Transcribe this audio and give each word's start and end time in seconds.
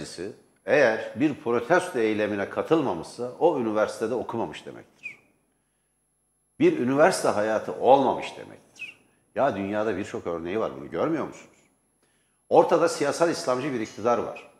öğrencisi 0.00 0.32
eğer 0.66 1.12
bir 1.16 1.34
protesto 1.34 1.98
eylemine 1.98 2.50
katılmamışsa 2.50 3.32
o 3.38 3.60
üniversitede 3.60 4.14
okumamış 4.14 4.66
demektir. 4.66 5.18
Bir 6.60 6.78
üniversite 6.78 7.28
hayatı 7.28 7.72
olmamış 7.72 8.36
demektir. 8.36 9.00
Ya 9.34 9.56
dünyada 9.56 9.96
birçok 9.96 10.26
örneği 10.26 10.60
var 10.60 10.72
bunu 10.76 10.90
görmüyor 10.90 11.26
musunuz? 11.26 11.58
Ortada 12.48 12.88
siyasal 12.88 13.30
İslamcı 13.30 13.72
bir 13.72 13.80
iktidar 13.80 14.18
var. 14.18 14.50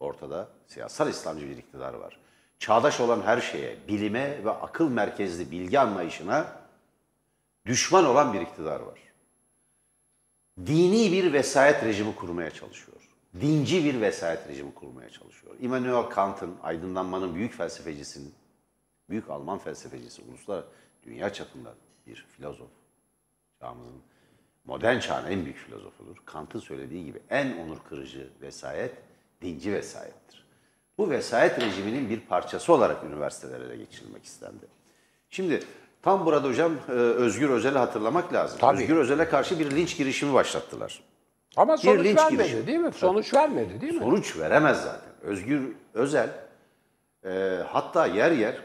Ortada 0.00 0.48
siyasal 0.66 1.08
İslamcı 1.08 1.48
bir 1.48 1.56
iktidar 1.56 1.94
var. 1.94 2.20
Çağdaş 2.58 3.00
olan 3.00 3.22
her 3.22 3.40
şeye, 3.40 3.76
bilime 3.88 4.44
ve 4.44 4.50
akıl 4.50 4.88
merkezli 4.88 5.50
bilgi 5.50 5.80
anlayışına 5.80 6.46
düşman 7.66 8.04
olan 8.04 8.32
bir 8.32 8.40
iktidar 8.40 8.80
var. 8.80 8.98
Dini 10.66 11.12
bir 11.12 11.32
vesayet 11.32 11.84
rejimi 11.84 12.14
kurmaya 12.14 12.50
çalışıyor. 12.50 12.99
Dinci 13.40 13.84
bir 13.84 14.00
vesayet 14.00 14.48
rejimi 14.48 14.74
kurmaya 14.74 15.10
çalışıyor. 15.10 15.54
Immanuel 15.60 16.02
Kant'ın, 16.02 16.56
aydınlanmanın 16.62 17.34
büyük 17.34 17.54
felsefecisinin, 17.54 18.34
büyük 19.10 19.30
Alman 19.30 19.58
felsefecisi, 19.58 20.22
uluslar 20.22 20.64
dünya 21.02 21.32
çapında 21.32 21.74
bir 22.06 22.26
filozof. 22.36 22.70
Çağımızın 23.60 24.02
modern 24.64 24.98
çağın 24.98 25.30
en 25.30 25.44
büyük 25.44 25.56
filozofudur. 25.56 26.16
Kant'ın 26.24 26.58
söylediği 26.58 27.04
gibi 27.04 27.22
en 27.30 27.56
onur 27.58 27.78
kırıcı 27.88 28.30
vesayet 28.42 28.94
dinci 29.42 29.72
vesayettir. 29.72 30.46
Bu 30.98 31.10
vesayet 31.10 31.60
rejiminin 31.60 32.10
bir 32.10 32.20
parçası 32.20 32.72
olarak 32.72 33.04
üniversitelere 33.04 33.64
ele 33.64 33.76
geçirilmek 33.76 34.24
istendi. 34.24 34.66
Şimdi 35.30 35.62
tam 36.02 36.26
burada 36.26 36.48
hocam 36.48 36.72
e, 36.88 36.92
Özgür 36.92 37.50
Özel'i 37.50 37.78
hatırlamak 37.78 38.32
lazım. 38.32 38.58
Tabii. 38.60 38.82
Özgür 38.82 38.96
Özel'e 38.96 39.28
karşı 39.28 39.58
bir 39.58 39.70
linç 39.70 39.96
girişimi 39.96 40.34
başlattılar. 40.34 41.09
Ama 41.56 41.76
sonuç 41.76 42.04
linç 42.04 42.18
vermedi 42.18 42.36
girişimi. 42.42 42.66
değil 42.66 42.78
mi? 42.78 42.92
Sonuç 42.92 43.34
vermedi 43.34 43.80
değil 43.80 43.94
mi? 43.94 43.98
Sonuç 44.00 44.36
veremez 44.38 44.76
zaten. 44.82 45.10
Özgür 45.22 45.60
Özel 45.94 46.28
e, 47.24 47.58
hatta 47.68 48.06
yer 48.06 48.30
yer 48.32 48.56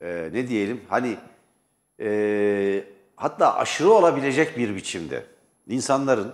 e, 0.00 0.28
ne 0.32 0.48
diyelim 0.48 0.80
hani 0.88 1.16
e, 2.00 2.84
hatta 3.16 3.56
aşırı 3.56 3.90
olabilecek 3.90 4.58
bir 4.58 4.76
biçimde 4.76 5.24
insanların 5.68 6.32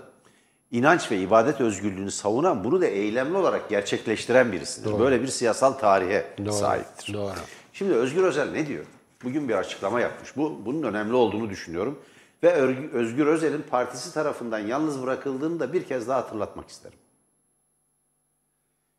inanç 0.70 1.10
ve 1.10 1.16
ibadet 1.18 1.60
özgürlüğünü 1.60 2.10
savunan 2.10 2.64
bunu 2.64 2.80
da 2.80 2.86
eylemli 2.86 3.36
olarak 3.36 3.68
gerçekleştiren 3.68 4.52
birisidir. 4.52 4.98
Böyle 4.98 5.22
bir 5.22 5.28
siyasal 5.28 5.72
tarihe 5.72 6.26
sahiptir. 6.50 7.14
Doğru. 7.14 7.32
Şimdi 7.72 7.94
Özgür 7.94 8.22
Özel 8.22 8.50
ne 8.50 8.66
diyor? 8.66 8.84
Bugün 9.24 9.48
bir 9.48 9.54
açıklama 9.54 10.00
yapmış. 10.00 10.36
Bu 10.36 10.60
bunun 10.66 10.82
önemli 10.82 11.14
olduğunu 11.14 11.50
düşünüyorum. 11.50 11.98
Ve 12.42 12.52
Özgür 12.92 13.26
Özel'in 13.26 13.62
partisi 13.62 14.14
tarafından 14.14 14.58
yalnız 14.58 15.02
bırakıldığını 15.02 15.60
da 15.60 15.72
bir 15.72 15.84
kez 15.84 16.08
daha 16.08 16.18
hatırlatmak 16.18 16.68
isterim. 16.68 16.98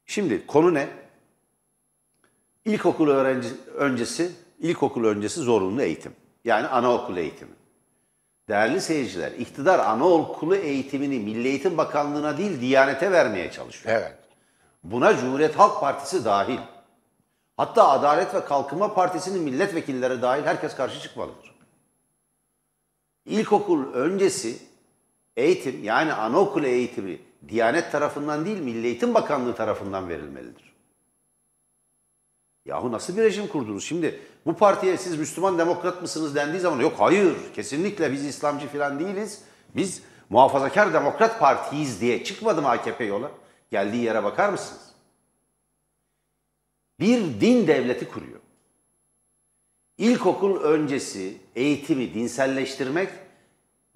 Şimdi 0.05 0.47
konu 0.47 0.73
ne? 0.73 0.89
İlkokul 2.65 3.09
öğrenci 3.09 3.47
öncesi, 3.75 4.31
ilkokul 4.59 5.05
öncesi 5.05 5.39
zorunlu 5.39 5.81
eğitim. 5.81 6.15
Yani 6.45 6.67
anaokulu 6.67 7.19
eğitimi. 7.19 7.51
Değerli 8.49 8.81
seyirciler, 8.81 9.31
iktidar 9.31 9.79
anaokulu 9.79 10.55
eğitimini 10.55 11.19
Milli 11.19 11.47
Eğitim 11.47 11.77
Bakanlığı'na 11.77 12.37
değil 12.37 12.61
Diyanet'e 12.61 13.11
vermeye 13.11 13.51
çalışıyor. 13.51 13.95
Evet. 13.95 14.17
Buna 14.83 15.17
Cumhuriyet 15.17 15.55
Halk 15.55 15.79
Partisi 15.79 16.25
dahil. 16.25 16.59
Hatta 17.57 17.89
Adalet 17.89 18.35
ve 18.35 18.45
Kalkınma 18.45 18.93
Partisi'nin 18.93 19.43
milletvekilleri 19.43 20.21
dahil 20.21 20.43
herkes 20.43 20.75
karşı 20.75 20.99
çıkmalıdır. 20.99 21.52
İlkokul 23.25 23.93
öncesi 23.93 24.57
eğitim 25.37 25.83
yani 25.83 26.13
anaokulu 26.13 26.67
eğitimi 26.67 27.19
Diyanet 27.49 27.91
tarafından 27.91 28.45
değil 28.45 28.59
Milli 28.59 28.87
Eğitim 28.87 29.13
Bakanlığı 29.13 29.55
tarafından 29.55 30.09
verilmelidir. 30.09 30.73
Yahu 32.65 32.91
nasıl 32.91 33.17
bir 33.17 33.21
rejim 33.21 33.47
kurdunuz? 33.47 33.85
Şimdi 33.85 34.19
bu 34.45 34.53
partiye 34.53 34.97
siz 34.97 35.19
Müslüman 35.19 35.57
demokrat 35.57 36.01
mısınız 36.01 36.35
dendiği 36.35 36.59
zaman 36.59 36.79
yok 36.79 36.93
hayır 36.97 37.35
kesinlikle 37.55 38.11
biz 38.11 38.25
İslamcı 38.25 38.67
falan 38.67 38.99
değiliz. 38.99 39.41
Biz 39.75 40.01
muhafazakar 40.29 40.93
demokrat 40.93 41.39
partiyiz 41.39 42.01
diye 42.01 42.23
çıkmadı 42.23 42.61
mı 42.61 42.69
AKP 42.69 43.03
yola? 43.03 43.31
Geldiği 43.71 44.03
yere 44.03 44.23
bakar 44.23 44.49
mısınız? 44.49 44.93
Bir 46.99 47.41
din 47.41 47.67
devleti 47.67 48.09
kuruyor. 48.09 48.39
İlkokul 49.97 50.61
öncesi 50.61 51.37
eğitimi 51.55 52.13
dinselleştirmek, 52.13 53.09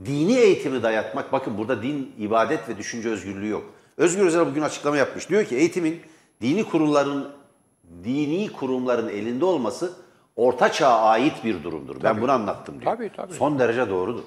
dini 0.06 0.38
eğitimi 0.38 0.84
dayatmak. 0.84 1.32
Bakın 1.32 1.58
burada 1.58 1.84
din, 1.84 2.16
ibadet 2.20 2.70
ve 2.70 2.78
düşünce 2.78 3.10
özgürlüğü 3.10 3.48
yok. 3.48 3.74
Özgür 3.98 4.26
Özel 4.26 4.48
bugün 4.48 4.62
açıklama 4.62 4.98
yapmış. 4.98 5.30
Diyor 5.30 5.46
ki 5.46 5.56
eğitimin 5.56 6.02
dini 6.42 6.64
kurumların 6.64 7.32
dini 8.04 8.52
kurumların 8.52 9.10
elinde 9.10 9.46
olması 9.46 9.94
orta 10.36 10.72
çağa 10.72 11.00
ait 11.02 11.44
bir 11.44 11.64
durumdur. 11.64 12.04
Ben 12.04 12.22
bunu 12.22 12.32
anlattım 12.32 12.82
diyor. 12.82 12.96
Tabii, 12.96 13.12
tabii. 13.16 13.34
Son 13.34 13.60
derece 13.60 13.90
doğrudur. 13.90 14.24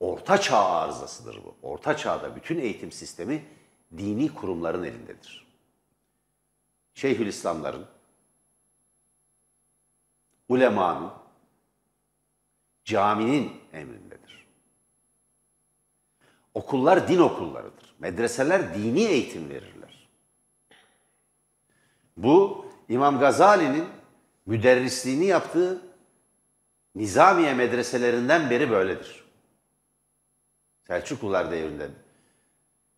Orta 0.00 0.40
çağ 0.40 0.64
arızasıdır 0.64 1.36
bu. 1.44 1.54
Orta 1.68 1.96
çağda 1.96 2.36
bütün 2.36 2.58
eğitim 2.58 2.92
sistemi 2.92 3.44
dini 3.98 4.34
kurumların 4.34 4.84
elindedir. 4.84 5.46
Şeyhülislamların, 6.94 7.84
ulemanın, 10.52 11.10
caminin 12.84 13.52
emrindedir. 13.72 14.46
Okullar 16.54 17.08
din 17.08 17.18
okullarıdır. 17.18 17.94
Medreseler 17.98 18.74
dini 18.74 19.04
eğitim 19.04 19.50
verirler. 19.50 20.08
Bu 22.16 22.66
İmam 22.88 23.18
Gazali'nin 23.18 23.88
müderrisliğini 24.46 25.26
yaptığı 25.26 25.82
Nizamiye 26.94 27.54
medreselerinden 27.54 28.50
beri 28.50 28.70
böyledir. 28.70 29.24
Selçuklular 30.86 31.50
devrinde 31.50 31.90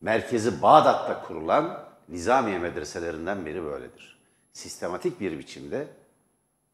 merkezi 0.01 0.63
Bağdat'ta 0.63 1.23
kurulan 1.23 1.85
Nizamiye 2.09 2.59
medreselerinden 2.59 3.47
beri 3.47 3.65
böyledir. 3.65 4.19
Sistematik 4.53 5.21
bir 5.21 5.39
biçimde 5.39 5.89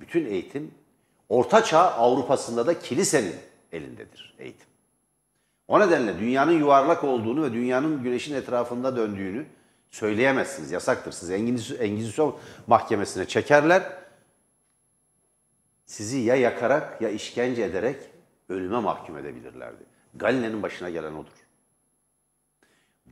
bütün 0.01 0.27
eğitim 0.27 0.75
Orta 1.29 1.65
Çağ 1.65 1.79
Avrupa'sında 1.79 2.67
da 2.67 2.79
kilisenin 2.79 3.35
elindedir 3.73 4.35
eğitim. 4.39 4.67
O 5.69 5.81
nedenle 5.81 6.19
dünyanın 6.19 6.53
yuvarlak 6.53 7.05
olduğunu 7.05 7.43
ve 7.43 7.53
dünyanın 7.53 8.03
güneşin 8.03 8.35
etrafında 8.35 8.97
döndüğünü 8.97 9.47
söyleyemezsiniz. 9.91 10.71
Yasaktır. 10.71 11.31
Engizisyon, 11.31 11.79
Engizisyon 11.79 12.37
mahkemesine 12.67 13.29
çekerler. 13.29 13.83
Sizi 15.87 16.19
ya 16.19 16.37
yakarak 16.37 17.03
ya 17.03 17.09
işkence 17.09 17.63
ederek 17.63 17.97
ölüme 18.49 18.79
mahkum 18.79 19.19
edebilirlerdi. 19.19 19.83
Galile'nin 20.15 20.63
başına 20.63 20.91
gelen 20.91 21.13
odur. 21.13 21.47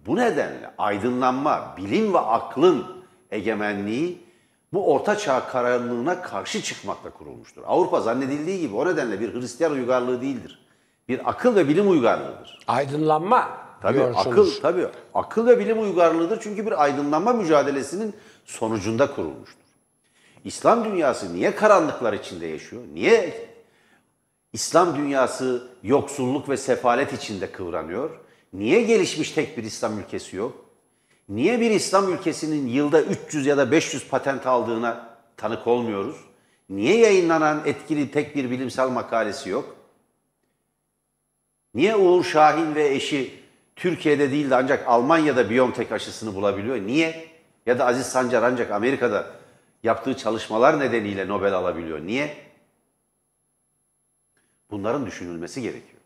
Bu 0.07 0.17
nedenle 0.17 0.75
aydınlanma, 0.79 1.75
bilim 1.77 2.15
ve 2.15 2.19
aklın 2.19 3.05
egemenliği 3.31 4.28
bu 4.73 4.93
orta 4.95 5.19
çağ 5.19 5.49
karanlığına 5.49 6.23
karşı 6.23 6.63
çıkmakla 6.63 7.11
kurulmuştur. 7.11 7.63
Avrupa 7.67 8.01
zannedildiği 8.01 8.61
gibi 8.61 8.77
o 8.77 8.87
nedenle 8.87 9.21
bir 9.21 9.35
Hristiyan 9.35 9.73
uygarlığı 9.73 10.21
değildir. 10.21 10.67
Bir 11.09 11.31
akıl 11.31 11.57
ve 11.57 11.69
bilim 11.69 11.91
uygarlığıdır. 11.91 12.59
Aydınlanma 12.67 13.69
Tabii 13.81 14.03
akıl 14.03 14.61
tabii 14.63 14.87
akıl 15.15 15.47
ve 15.47 15.59
bilim 15.59 15.83
uygarlığıdır 15.83 16.41
çünkü 16.41 16.67
bir 16.67 16.83
aydınlanma 16.83 17.33
mücadelesinin 17.33 18.15
sonucunda 18.45 19.15
kurulmuştur. 19.15 19.59
İslam 20.45 20.85
dünyası 20.85 21.35
niye 21.35 21.55
karanlıklar 21.55 22.13
içinde 22.13 22.47
yaşıyor? 22.47 22.83
Niye 22.95 23.49
İslam 24.53 24.97
dünyası 24.97 25.69
yoksulluk 25.83 26.49
ve 26.49 26.57
sefalet 26.57 27.13
içinde 27.13 27.53
kıvranıyor? 27.53 28.11
Niye 28.53 28.83
gelişmiş 28.83 29.31
tek 29.31 29.59
bir 29.59 29.65
İslam 29.65 29.99
ülkesi 29.99 30.37
yok? 30.37 30.68
Niye 31.29 31.61
bir 31.61 31.71
İslam 31.71 32.13
ülkesinin 32.13 32.67
yılda 32.67 33.03
300 33.03 33.47
ya 33.47 33.57
da 33.57 33.71
500 33.71 34.09
patent 34.09 34.47
aldığına 34.47 35.09
tanık 35.37 35.67
olmuyoruz? 35.67 36.17
Niye 36.69 36.99
yayınlanan 36.99 37.63
etkili 37.67 38.11
tek 38.11 38.37
bir 38.37 38.51
bilimsel 38.51 38.89
makalesi 38.89 39.51
yok? 39.51 39.77
Niye 41.75 41.97
Uğur 41.97 42.25
Şahin 42.25 42.75
ve 42.75 42.89
eşi 42.89 43.41
Türkiye'de 43.77 44.31
değil 44.31 44.51
de 44.51 44.57
ancak 44.57 44.89
Almanya'da 44.89 45.51
Biontech 45.51 45.93
aşısını 45.93 46.35
bulabiliyor? 46.35 46.77
Niye? 46.77 47.29
Ya 47.67 47.79
da 47.79 47.87
Aziz 47.87 48.07
Sancar 48.07 48.43
ancak 48.43 48.71
Amerika'da 48.71 49.27
yaptığı 49.83 50.17
çalışmalar 50.17 50.81
nedeniyle 50.81 51.29
Nobel 51.29 51.55
alabiliyor. 51.55 52.01
Niye? 52.01 52.37
Bunların 54.71 55.07
düşünülmesi 55.07 55.63
gerekiyor. 55.63 56.03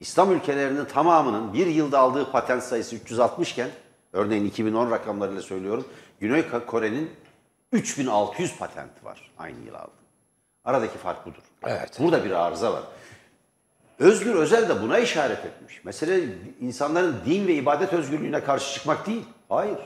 İslam 0.00 0.32
ülkelerinin 0.32 0.84
tamamının 0.84 1.54
bir 1.54 1.66
yılda 1.66 1.98
aldığı 1.98 2.32
patent 2.32 2.62
sayısı 2.62 2.96
360 2.96 3.52
iken, 3.52 3.70
örneğin 4.12 4.44
2010 4.44 4.90
rakamlarıyla 4.90 5.42
söylüyorum, 5.42 5.88
Güney 6.20 6.44
Kore'nin 6.66 7.10
3600 7.72 8.58
patenti 8.58 9.04
var 9.04 9.32
aynı 9.38 9.66
yıl 9.66 9.74
aldı. 9.74 9.90
Aradaki 10.64 10.98
fark 10.98 11.26
budur. 11.26 11.42
Evet. 11.62 11.96
Burada 12.00 12.24
bir 12.24 12.30
arıza 12.30 12.72
var. 12.72 12.82
Özgür 13.98 14.34
Özel 14.34 14.68
de 14.68 14.82
buna 14.82 14.98
işaret 14.98 15.44
etmiş. 15.44 15.84
Mesele 15.84 16.24
insanların 16.60 17.16
din 17.26 17.46
ve 17.46 17.54
ibadet 17.54 17.92
özgürlüğüne 17.92 18.44
karşı 18.44 18.74
çıkmak 18.74 19.06
değil. 19.06 19.24
Hayır. 19.48 19.78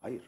Hayır. 0.00 0.22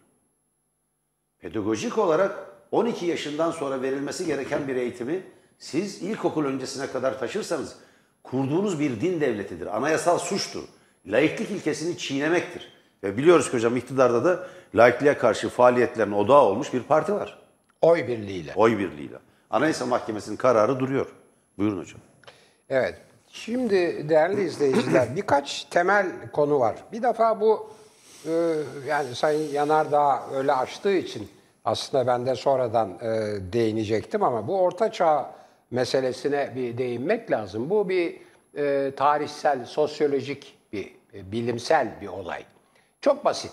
Pedagojik 1.38 1.98
olarak 1.98 2.52
12 2.70 3.06
yaşından 3.06 3.50
sonra 3.50 3.82
verilmesi 3.82 4.26
gereken 4.26 4.68
bir 4.68 4.76
eğitimi 4.76 5.22
siz 5.58 6.02
ilkokul 6.02 6.44
öncesine 6.44 6.86
kadar 6.86 7.18
taşırsanız 7.18 7.76
kurduğunuz 8.22 8.80
bir 8.80 9.00
din 9.00 9.20
devletidir. 9.20 9.76
Anayasal 9.76 10.18
suçtur. 10.18 10.62
Laiklik 11.06 11.50
ilkesini 11.50 11.98
çiğnemektir. 11.98 12.72
Ve 13.02 13.16
biliyoruz 13.16 13.50
ki 13.50 13.56
hocam 13.56 13.76
iktidarda 13.76 14.24
da 14.24 14.46
laikliğe 14.74 15.18
karşı 15.18 15.48
faaliyetlerin 15.48 16.12
odağı 16.12 16.42
olmuş 16.42 16.74
bir 16.74 16.82
parti 16.82 17.14
var. 17.14 17.38
Oy 17.82 18.08
birliğiyle. 18.08 18.52
Oy 18.56 18.78
birliğiyle. 18.78 19.16
Anayasa 19.50 19.86
Mahkemesi'nin 19.86 20.36
kararı 20.36 20.80
duruyor. 20.80 21.06
Buyurun 21.58 21.78
hocam. 21.78 22.00
Evet. 22.68 22.94
Şimdi 23.28 24.08
değerli 24.08 24.44
izleyiciler 24.44 25.08
birkaç 25.16 25.64
temel 25.64 26.06
konu 26.32 26.60
var. 26.60 26.76
Bir 26.92 27.02
defa 27.02 27.40
bu 27.40 27.70
e, 28.26 28.32
yani 28.88 29.14
Sayın 29.14 29.52
Yanardağ 29.52 30.22
öyle 30.34 30.52
açtığı 30.52 30.92
için 30.92 31.28
aslında 31.64 32.06
ben 32.06 32.26
de 32.26 32.34
sonradan 32.34 32.90
e, 32.90 33.08
değinecektim 33.52 34.22
ama 34.22 34.46
bu 34.46 34.60
orta 34.60 34.92
çağ 34.92 35.34
meselesine 35.70 36.52
bir 36.56 36.78
değinmek 36.78 37.30
lazım. 37.30 37.70
Bu 37.70 37.88
bir 37.88 38.16
e, 38.56 38.92
tarihsel, 38.96 39.66
sosyolojik 39.66 40.58
bilimsel 41.12 42.00
bir 42.00 42.08
olay. 42.08 42.44
Çok 43.00 43.24
basit. 43.24 43.52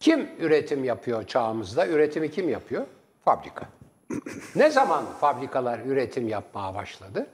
Kim 0.00 0.30
üretim 0.38 0.84
yapıyor 0.84 1.26
çağımızda? 1.26 1.86
Üretimi 1.86 2.30
kim 2.30 2.48
yapıyor? 2.48 2.86
Fabrika. 3.24 3.68
ne 4.56 4.70
zaman 4.70 5.04
fabrikalar 5.20 5.78
üretim 5.78 6.28
yapmaya 6.28 6.74
başladı? 6.74 7.26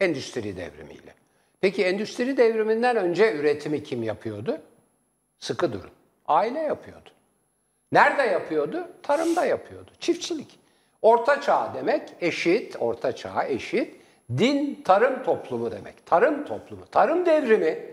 Endüstri 0.00 0.56
devrimiyle. 0.56 1.14
Peki 1.60 1.84
endüstri 1.84 2.36
devriminden 2.36 2.96
önce 2.96 3.36
üretimi 3.36 3.82
kim 3.82 4.02
yapıyordu? 4.02 4.60
Sıkı 5.38 5.72
durun. 5.72 5.90
Aile 6.26 6.58
yapıyordu. 6.58 7.10
Nerede 7.92 8.22
yapıyordu? 8.22 8.88
Tarımda 9.02 9.44
yapıyordu. 9.44 9.90
Çiftçilik. 10.00 10.58
Orta 11.02 11.40
çağ 11.40 11.72
demek 11.74 12.08
eşit, 12.20 12.76
orta 12.80 13.16
çağ 13.16 13.44
eşit. 13.44 13.96
Din 14.38 14.82
tarım 14.84 15.22
toplumu 15.22 15.70
demek. 15.70 16.06
Tarım 16.06 16.44
toplumu. 16.44 16.86
Tarım 16.86 17.26
devrimi. 17.26 17.91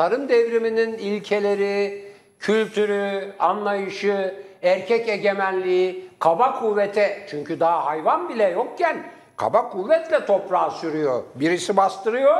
Tarım 0.00 0.28
devriminin 0.28 0.92
ilkeleri, 0.92 2.04
kültürü, 2.38 3.32
anlayışı, 3.38 4.34
erkek 4.62 5.08
egemenliği, 5.08 6.08
kaba 6.18 6.60
kuvvete 6.60 7.26
çünkü 7.30 7.60
daha 7.60 7.84
hayvan 7.84 8.28
bile 8.28 8.44
yokken 8.44 9.06
kaba 9.36 9.68
kuvvetle 9.68 10.26
toprağa 10.26 10.70
sürüyor. 10.70 11.22
Birisi 11.34 11.76
bastırıyor, 11.76 12.36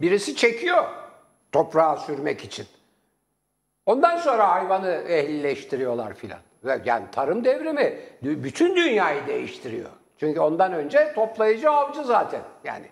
birisi 0.00 0.36
çekiyor 0.36 0.84
toprağa 1.52 1.96
sürmek 1.96 2.44
için. 2.44 2.66
Ondan 3.86 4.16
sonra 4.16 4.50
hayvanı 4.50 4.90
ehlileştiriyorlar 5.08 6.14
filan. 6.14 6.40
Yani 6.84 7.04
tarım 7.12 7.44
devrimi 7.44 8.00
bütün 8.22 8.76
dünyayı 8.76 9.26
değiştiriyor. 9.26 9.90
Çünkü 10.20 10.40
ondan 10.40 10.72
önce 10.72 11.12
toplayıcı 11.14 11.70
avcı 11.70 12.04
zaten 12.04 12.42
yani 12.64 12.86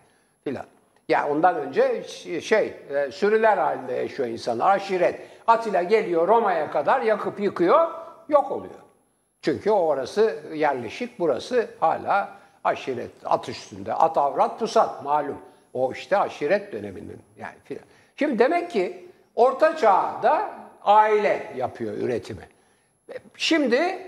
filan. 0.44 0.66
Ya 1.08 1.28
ondan 1.28 1.56
önce 1.56 2.04
şey 2.40 2.74
e, 2.90 3.10
sürüler 3.10 3.58
halinde 3.58 3.92
yaşıyor 3.92 4.28
insanlar. 4.28 4.76
Aşiret. 4.76 5.20
Atilla 5.46 5.82
geliyor 5.82 6.28
Roma'ya 6.28 6.70
kadar 6.70 7.00
yakıp 7.00 7.40
yıkıyor, 7.40 7.88
yok 8.28 8.52
oluyor. 8.52 8.74
Çünkü 9.42 9.70
orası 9.70 10.42
yerleşik, 10.54 11.18
burası 11.18 11.66
hala 11.80 12.32
aşiret, 12.64 13.10
at 13.24 13.48
üstünde. 13.48 13.94
At 13.94 14.18
avrat 14.18 14.58
pusat 14.58 15.04
malum. 15.04 15.38
O 15.72 15.92
işte 15.92 16.16
aşiret 16.16 16.72
döneminin 16.72 17.22
yani 17.38 17.54
filan. 17.64 17.84
Şimdi 18.16 18.38
demek 18.38 18.70
ki 18.70 19.08
Orta 19.34 19.76
Çağ'da 19.76 20.50
aile 20.82 21.52
yapıyor 21.56 21.98
üretimi. 21.98 22.48
Şimdi 23.36 23.98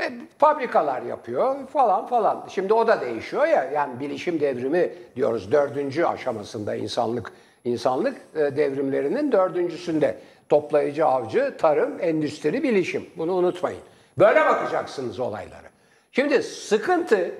e, 0.00 0.12
fabrikalar 0.38 1.02
yapıyor 1.02 1.66
falan 1.66 2.06
falan. 2.06 2.44
Şimdi 2.48 2.74
o 2.74 2.86
da 2.86 3.00
değişiyor 3.00 3.46
ya. 3.46 3.64
Yani 3.64 4.00
bilişim 4.00 4.40
devrimi 4.40 4.92
diyoruz 5.16 5.52
dördüncü 5.52 6.04
aşamasında 6.04 6.74
insanlık 6.74 7.32
insanlık 7.64 8.16
e, 8.34 8.38
devrimlerinin 8.38 9.32
dördüncüsünde 9.32 10.16
toplayıcı, 10.48 11.06
avcı, 11.06 11.56
tarım, 11.58 11.96
endüstri, 12.00 12.62
bilişim. 12.62 13.06
Bunu 13.16 13.32
unutmayın. 13.32 13.80
Böyle 14.18 14.40
bakacaksınız 14.40 15.20
olaylara. 15.20 15.70
Şimdi 16.12 16.42
sıkıntı 16.42 17.30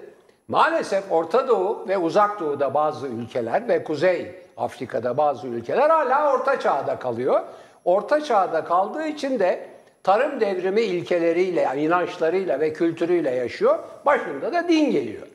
maalesef 0.49 1.13
Orta 1.13 1.49
Doğu 1.49 1.89
ve 1.89 1.99
Uzak 1.99 2.41
Doğu'da 2.41 2.75
bazı 2.75 3.07
ülkeler 3.07 3.69
ve 3.69 3.85
Kuzey 3.85 4.35
Afrika'da 4.57 5.17
bazı 5.17 5.47
ülkeler 5.47 5.91
hala 5.91 6.35
Orta 6.35 6.61
Çağ'da 6.61 6.99
kalıyor. 6.99 7.41
Orta 7.85 8.25
Çağ'da 8.25 8.65
kaldığı 8.65 9.07
için 9.07 9.39
de 9.39 9.67
tarım 10.03 10.41
devrimi 10.41 10.81
ilkeleriyle, 10.81 11.69
inançlarıyla 11.77 12.61
ve 12.61 12.73
kültürüyle 12.73 13.31
yaşıyor. 13.31 13.79
Başında 14.07 14.53
da 14.53 14.69
din 14.69 14.91
geliyor. 14.91 15.27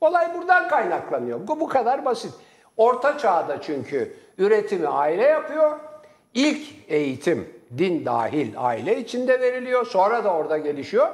Olay 0.00 0.34
buradan 0.34 0.68
kaynaklanıyor. 0.68 1.46
Bu, 1.46 1.60
bu 1.60 1.68
kadar 1.68 2.04
basit. 2.04 2.32
Orta 2.76 3.18
çağda 3.18 3.60
çünkü 3.62 4.12
üretimi 4.38 4.88
aile 4.88 5.22
yapıyor. 5.22 5.78
İlk 6.34 6.62
eğitim 6.88 7.48
din 7.78 8.04
dahil 8.04 8.52
aile 8.56 8.98
içinde 8.98 9.40
veriliyor. 9.40 9.86
Sonra 9.86 10.24
da 10.24 10.34
orada 10.34 10.58
gelişiyor. 10.58 11.08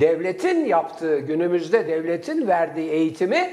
Devletin 0.00 0.64
yaptığı, 0.64 1.18
günümüzde 1.18 1.86
devletin 1.86 2.48
verdiği 2.48 2.90
eğitimi 2.90 3.50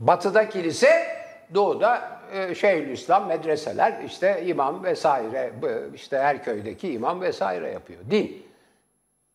batıda 0.00 0.48
kilise, 0.48 1.06
doğuda 1.54 2.17
e, 2.32 2.54
Şeyhülislam 2.54 3.26
medreseler 3.26 4.02
işte 4.06 4.42
imam 4.46 4.84
vesaire 4.84 5.52
işte 5.94 6.18
her 6.18 6.44
köydeki 6.44 6.92
imam 6.92 7.20
vesaire 7.20 7.70
yapıyor. 7.70 8.00
Din. 8.10 8.42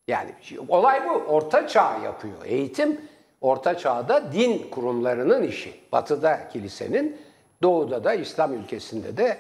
Yani 0.07 0.30
olay 0.69 1.10
bu. 1.10 1.13
Orta 1.13 1.68
çağ 1.68 1.98
yapıyor. 2.04 2.38
Eğitim 2.45 3.01
orta 3.42 3.78
çağda 3.78 4.34
din 4.34 4.69
kurumlarının 4.72 5.44
işi. 5.44 5.74
Batıda 5.92 6.50
kilisenin, 6.50 7.18
doğuda 7.62 8.04
da 8.04 8.13
İslam 8.13 8.54
ülkesinde 8.54 9.18
de 9.18 9.38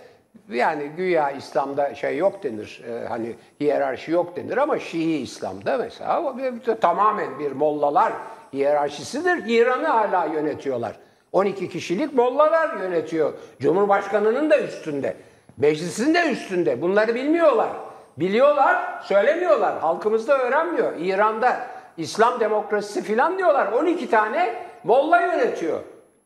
yani 0.49 0.83
güya 0.97 1.31
İslam'da 1.31 1.95
şey 1.95 2.17
yok 2.17 2.43
denir. 2.43 2.81
E, 2.89 3.07
hani 3.07 3.35
hiyerarşi 3.59 4.11
yok 4.11 4.35
denir 4.35 4.57
ama 4.57 4.79
Şii 4.79 5.21
İslam'da 5.21 5.77
mesela 5.77 6.35
tamamen 6.81 7.39
bir 7.39 7.51
mollalar 7.51 8.13
hiyerarşisidir. 8.53 9.43
İran'ı 9.47 9.87
hala 9.87 10.25
yönetiyorlar. 10.25 10.95
12 11.33 11.69
kişilik 11.69 12.13
mollalar 12.13 12.79
yönetiyor. 12.79 13.33
Cumhurbaşkanının 13.59 14.49
da 14.49 14.59
üstünde. 14.59 15.15
Meclisin 15.57 16.13
de 16.13 16.31
üstünde. 16.31 16.81
Bunları 16.81 17.15
bilmiyorlar. 17.15 17.69
Biliyorlar, 18.17 19.01
söylemiyorlar. 19.03 19.79
Halkımız 19.79 20.27
da 20.27 20.37
öğrenmiyor. 20.37 20.93
İran'da 20.99 21.57
İslam 21.97 22.39
demokrasisi 22.39 23.03
filan 23.03 23.37
diyorlar. 23.37 23.71
12 23.71 24.09
tane 24.09 24.55
molla 24.83 25.21
yönetiyor. 25.21 25.79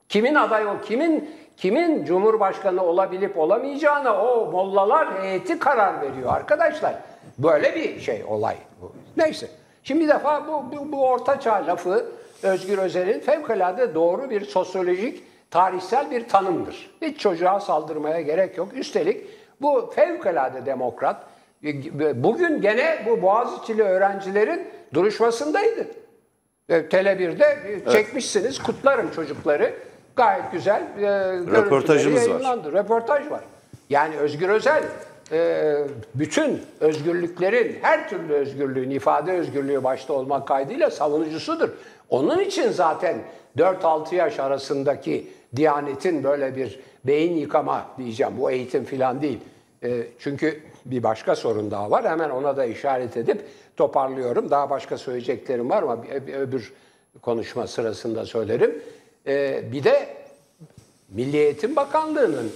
Kimin 0.10 0.36
aday 0.36 0.67
o, 0.67 0.81
kimin 0.81 1.29
kimin 1.58 2.05
cumhurbaşkanı 2.05 2.84
olabilip 2.84 3.38
olamayacağına 3.38 4.22
o 4.24 4.51
mollalar 4.51 5.24
heyeti 5.24 5.60
karar 5.60 6.01
veriyor 6.01 6.34
arkadaşlar. 6.34 6.93
Böyle 7.38 7.75
bir 7.75 8.00
şey 8.00 8.24
olay. 8.27 8.55
Neyse. 9.17 9.48
Şimdi 9.84 10.03
bir 10.03 10.08
defa 10.10 10.48
bu, 10.48 10.65
bu, 10.72 10.91
bu 10.91 11.08
ortaçağ 11.08 11.67
lafı 11.67 12.05
Özgür 12.44 12.77
Özel'in 12.77 13.20
fevkalade 13.20 13.96
doğru 13.96 14.29
bir 14.29 14.46
sosyolojik, 14.46 15.24
tarihsel 15.51 16.12
bir 16.12 16.27
tanımdır. 16.27 16.91
Hiç 17.01 17.20
çocuğa 17.20 17.60
saldırmaya 17.60 18.22
gerek 18.22 18.58
yok. 18.58 18.74
Üstelik 18.74 19.25
bu 19.62 19.91
fevkalade 19.96 20.65
demokrat, 20.65 21.24
bugün 22.13 22.62
gene 22.62 23.06
bu 23.06 23.22
Boğaziçi'li 23.22 23.84
öğrencilerin 23.84 24.67
duruşmasındaydı. 24.94 25.88
Tele 26.67 27.13
1'de 27.13 27.79
çekmişsiniz, 27.91 28.60
kutlarım 28.63 29.12
çocukları. 29.12 29.74
Gayet 30.15 30.51
güzel 30.51 30.82
e, 30.82 31.34
Röportajımız 31.34 32.29
var. 32.29 32.60
Röportaj 32.74 33.32
var. 33.32 33.41
Yani 33.89 34.15
Özgür 34.17 34.50
Özel 34.50 34.84
e, 34.84 34.88
bütün 36.15 36.62
özgürlüklerin, 36.79 37.77
her 37.81 38.10
türlü 38.10 38.34
özgürlüğün, 38.34 38.89
ifade 38.89 39.31
özgürlüğü 39.31 39.84
başta 39.84 40.13
olmak 40.13 40.48
kaydıyla 40.48 40.89
savunucusudur. 40.89 41.69
Onun 42.10 42.39
için 42.39 42.72
zaten 42.72 43.17
4-6 43.57 44.15
yaş 44.15 44.39
arasındaki 44.39 45.27
Diyanet'in 45.55 46.24
böyle 46.24 46.55
bir 46.55 46.79
beyin 47.03 47.38
yıkama 47.38 47.86
diyeceğim. 47.98 48.34
Bu 48.39 48.51
eğitim 48.51 48.86
falan 48.86 49.22
değil. 49.22 49.39
E, 49.84 50.03
çünkü 50.19 50.62
bir 50.86 51.03
başka 51.03 51.36
sorun 51.36 51.72
daha 51.72 51.91
var. 51.91 52.10
Hemen 52.10 52.29
ona 52.29 52.57
da 52.57 52.65
işaret 52.65 53.17
edip 53.17 53.41
toparlıyorum. 53.77 54.51
Daha 54.51 54.69
başka 54.69 54.98
söyleyeceklerim 54.98 55.69
var 55.69 55.84
ama 55.84 55.98
öbür 56.39 56.74
konuşma 57.22 57.67
sırasında 57.67 58.25
söylerim. 58.25 58.84
E, 59.27 59.63
bir 59.72 59.84
de 59.84 60.07
Milli 61.10 61.38
Eğitim 61.38 61.75
Bakanlığı'nın 61.75 62.51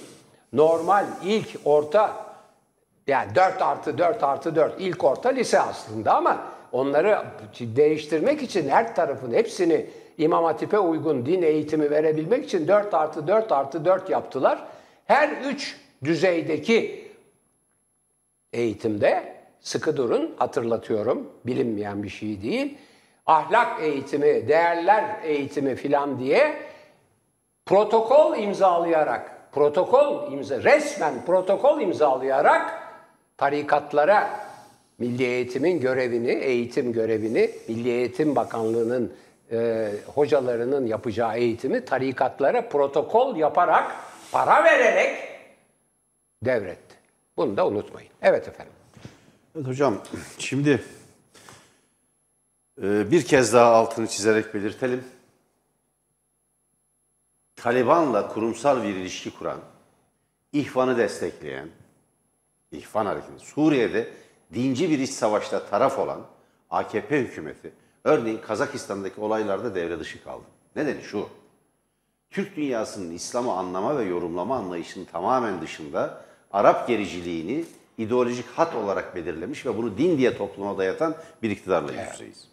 normal 0.53 1.05
ilk 1.25 1.47
orta 1.65 2.30
yani 3.07 3.35
4 3.35 3.61
artı 3.61 3.97
4 3.97 4.23
artı 4.23 4.55
4 4.55 4.73
ilk 4.79 5.03
orta 5.03 5.29
lise 5.29 5.59
aslında 5.59 6.15
ama 6.15 6.47
onları 6.71 7.25
değiştirmek 7.59 8.43
için 8.43 8.69
her 8.69 8.95
tarafın 8.95 9.33
hepsini 9.33 9.85
İmam 10.17 10.43
Hatip'e 10.43 10.79
uygun 10.79 11.25
din 11.25 11.41
eğitimi 11.41 11.91
verebilmek 11.91 12.45
için 12.45 12.67
4 12.67 12.93
artı 12.93 13.27
4 13.27 13.51
artı 13.51 13.85
4 13.85 14.09
yaptılar. 14.09 14.65
Her 15.05 15.29
üç 15.29 15.79
düzeydeki 16.03 17.11
eğitimde 18.53 19.35
sıkı 19.59 19.97
durun 19.97 20.35
hatırlatıyorum 20.37 21.29
bilinmeyen 21.45 22.03
bir 22.03 22.09
şey 22.09 22.41
değil. 22.41 22.77
Ahlak 23.25 23.81
eğitimi, 23.81 24.47
değerler 24.47 25.05
eğitimi 25.23 25.75
filan 25.75 26.19
diye 26.19 26.55
protokol 27.65 28.37
imzalayarak, 28.37 29.51
protokol 29.51 30.31
imza, 30.31 30.63
resmen 30.63 31.25
protokol 31.25 31.81
imzalayarak 31.81 32.80
tarikatlara 33.41 34.39
Milli 34.97 35.23
Eğitim'in 35.23 35.79
görevini, 35.79 36.31
eğitim 36.31 36.93
görevini, 36.93 37.51
Milli 37.67 37.89
Eğitim 37.89 38.35
Bakanlığı'nın 38.35 39.13
e, 39.51 39.91
hocalarının 40.05 40.85
yapacağı 40.87 41.37
eğitimi 41.37 41.85
tarikatlara 41.85 42.69
protokol 42.69 43.35
yaparak, 43.35 43.95
para 44.31 44.63
vererek 44.63 45.17
devretti. 46.43 46.95
Bunu 47.37 47.57
da 47.57 47.67
unutmayın. 47.67 48.09
Evet 48.21 48.47
efendim. 48.47 48.73
Evet 49.55 49.67
hocam 49.67 50.01
şimdi 50.37 50.83
e, 52.83 53.11
bir 53.11 53.25
kez 53.25 53.53
daha 53.53 53.71
altını 53.73 54.07
çizerek 54.07 54.53
belirtelim. 54.53 55.03
Taliban'la 57.55 58.27
kurumsal 58.27 58.83
bir 58.83 58.89
ilişki 58.89 59.37
kuran, 59.37 59.59
İhvan'ı 60.53 60.97
destekleyen, 60.97 61.67
İhvan 62.71 63.05
hareketi, 63.05 63.45
Suriye'de 63.45 64.09
dinci 64.53 64.89
bir 64.89 64.99
iç 64.99 65.09
savaşta 65.09 65.65
taraf 65.65 65.99
olan 65.99 66.21
AKP 66.69 67.19
hükümeti, 67.19 67.71
örneğin 68.03 68.37
Kazakistan'daki 68.37 69.21
olaylarda 69.21 69.75
devre 69.75 69.99
dışı 69.99 70.23
kaldı. 70.23 70.45
Nedeni 70.75 71.03
şu, 71.03 71.29
Türk 72.29 72.55
dünyasının 72.55 73.11
İslam'ı 73.11 73.53
anlama 73.53 73.97
ve 73.97 74.03
yorumlama 74.03 74.57
anlayışının 74.57 75.05
tamamen 75.05 75.61
dışında 75.61 76.25
Arap 76.51 76.87
gericiliğini 76.87 77.65
ideolojik 77.97 78.45
hat 78.45 78.75
olarak 78.75 79.15
belirlemiş 79.15 79.65
ve 79.65 79.77
bunu 79.77 79.97
din 79.97 80.17
diye 80.17 80.37
topluma 80.37 80.77
dayatan 80.77 81.15
bir 81.43 81.49
iktidarla 81.49 81.91
yüz 81.91 82.11
yüzeyiz. 82.11 82.47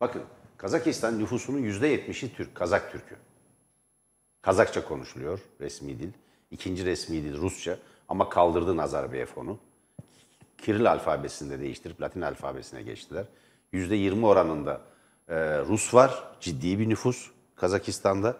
Bakın 0.00 0.22
Kazakistan 0.56 1.18
nüfusunun 1.18 1.62
%70'i 1.62 2.34
Türk, 2.34 2.54
Kazak 2.54 2.92
Türk'ü. 2.92 3.16
Kazakça 4.42 4.84
konuşuluyor 4.84 5.40
resmi 5.60 5.98
dil. 5.98 6.10
İkinci 6.50 6.84
resmi 6.84 7.22
dil 7.22 7.36
Rusça 7.36 7.78
ama 8.12 8.28
kaldırdı 8.28 8.76
Nazarbayev 8.76 9.26
onu. 9.36 9.58
Kiril 10.58 10.90
alfabesini 10.90 11.50
de 11.50 11.60
değiştirip 11.60 12.00
Latin 12.02 12.20
alfabesine 12.20 12.82
geçtiler. 12.82 13.24
%20 13.72 14.26
oranında 14.26 14.80
e, 15.28 15.58
Rus 15.58 15.94
var, 15.94 16.24
ciddi 16.40 16.78
bir 16.78 16.88
nüfus 16.88 17.30
Kazakistan'da. 17.56 18.36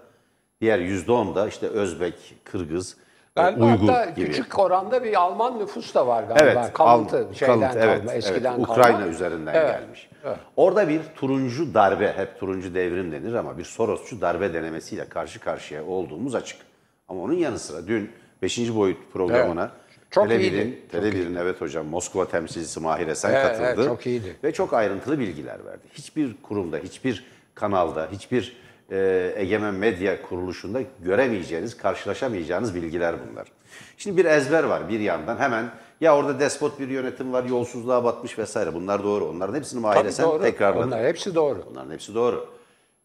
Diğer 0.60 0.78
%10 0.78 1.34
da 1.34 1.48
işte 1.48 1.66
Özbek, 1.66 2.34
Kırgız, 2.44 2.96
e, 3.36 3.42
Galiba 3.42 3.64
Uygur 3.64 3.88
hatta 3.88 4.10
gibi. 4.10 4.26
küçük 4.26 4.58
oranda 4.58 5.04
bir 5.04 5.20
Alman 5.20 5.58
nüfus 5.58 5.94
da 5.94 6.06
var 6.06 6.22
galiba. 6.22 6.44
Evet, 6.44 6.72
kalıntı 6.72 7.16
Al- 7.28 7.34
şeyden 7.34 7.60
kalıntı, 7.60 7.78
kalma, 7.78 7.92
evet, 7.92 8.10
eskiden 8.14 8.54
evet, 8.56 8.66
kalma. 8.66 8.80
Ukrayna 8.80 9.06
üzerinden 9.06 9.54
Evet, 9.54 9.80
gelmiş. 9.80 10.10
Orada 10.56 10.88
bir 10.88 11.00
turuncu 11.16 11.74
darbe, 11.74 12.12
hep 12.12 12.40
turuncu 12.40 12.74
devrim 12.74 13.12
denir 13.12 13.34
ama 13.34 13.58
bir 13.58 13.64
Sorosçu 13.64 14.20
darbe 14.20 14.54
denemesiyle 14.54 15.08
karşı 15.08 15.40
karşıya 15.40 15.84
olduğumuz 15.84 16.34
açık. 16.34 16.60
Ama 17.08 17.22
onun 17.22 17.34
yanı 17.34 17.58
sıra 17.58 17.86
dün 17.86 18.10
5. 18.42 18.74
boyut 18.74 18.98
programına 19.12 19.62
Evet. 19.62 19.82
Çok 20.10 20.26
Tele1'in, 20.26 20.40
iyiydi, 20.40 20.78
çok 20.92 21.02
Tele1'in 21.02 21.34
evet 21.34 21.60
hocam 21.60 21.86
Moskova 21.86 22.28
temsilcisi 22.28 22.80
Mahir 22.80 23.08
Esen 23.08 23.30
Evet, 23.30 23.42
katıldı. 23.42 23.66
evet, 23.66 23.84
çok 23.86 24.06
iyiydi. 24.06 24.36
Ve 24.44 24.52
çok 24.52 24.72
ayrıntılı 24.72 25.18
bilgiler 25.18 25.64
verdi. 25.64 25.82
Hiçbir 25.92 26.36
kurumda, 26.42 26.78
hiçbir 26.78 27.24
kanalda, 27.54 28.08
hiçbir 28.12 28.56
e, 28.90 29.32
egemen 29.36 29.74
medya 29.74 30.22
kuruluşunda 30.22 30.80
göremeyeceğiniz, 31.04 31.76
karşılaşamayacağınız 31.76 32.74
bilgiler 32.74 33.14
bunlar. 33.30 33.48
Şimdi 33.96 34.16
bir 34.16 34.24
ezber 34.24 34.64
var 34.64 34.88
bir 34.88 35.00
yandan 35.00 35.36
hemen 35.36 35.70
ya 36.00 36.16
orada 36.16 36.40
despot 36.40 36.80
bir 36.80 36.88
yönetim 36.88 37.32
var, 37.32 37.44
yolsuzluğa 37.44 38.04
batmış 38.04 38.38
vesaire. 38.38 38.74
Bunlar 38.74 39.04
doğru. 39.04 39.28
Onların 39.28 39.54
hepsini 39.54 39.80
Mahir 39.80 40.04
Esen 40.04 40.40
tekrarladı. 40.40 40.86
Onlar 40.86 41.06
hepsi 41.06 41.34
doğru. 41.34 41.64
Bunların 41.70 41.90
hepsi 41.90 42.14
doğru. 42.14 42.48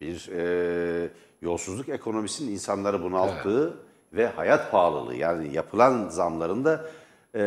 Bir 0.01 0.29
e, 0.36 1.10
yolsuzluk 1.41 1.89
ekonomisinin 1.89 2.51
insanları 2.51 3.03
bunalttığı 3.03 3.87
ve 4.13 4.27
hayat 4.27 4.71
pahalılığı 4.71 5.15
yani 5.15 5.53
yapılan 5.53 6.09
zamların 6.09 6.65
da 6.65 6.85
e, 7.35 7.39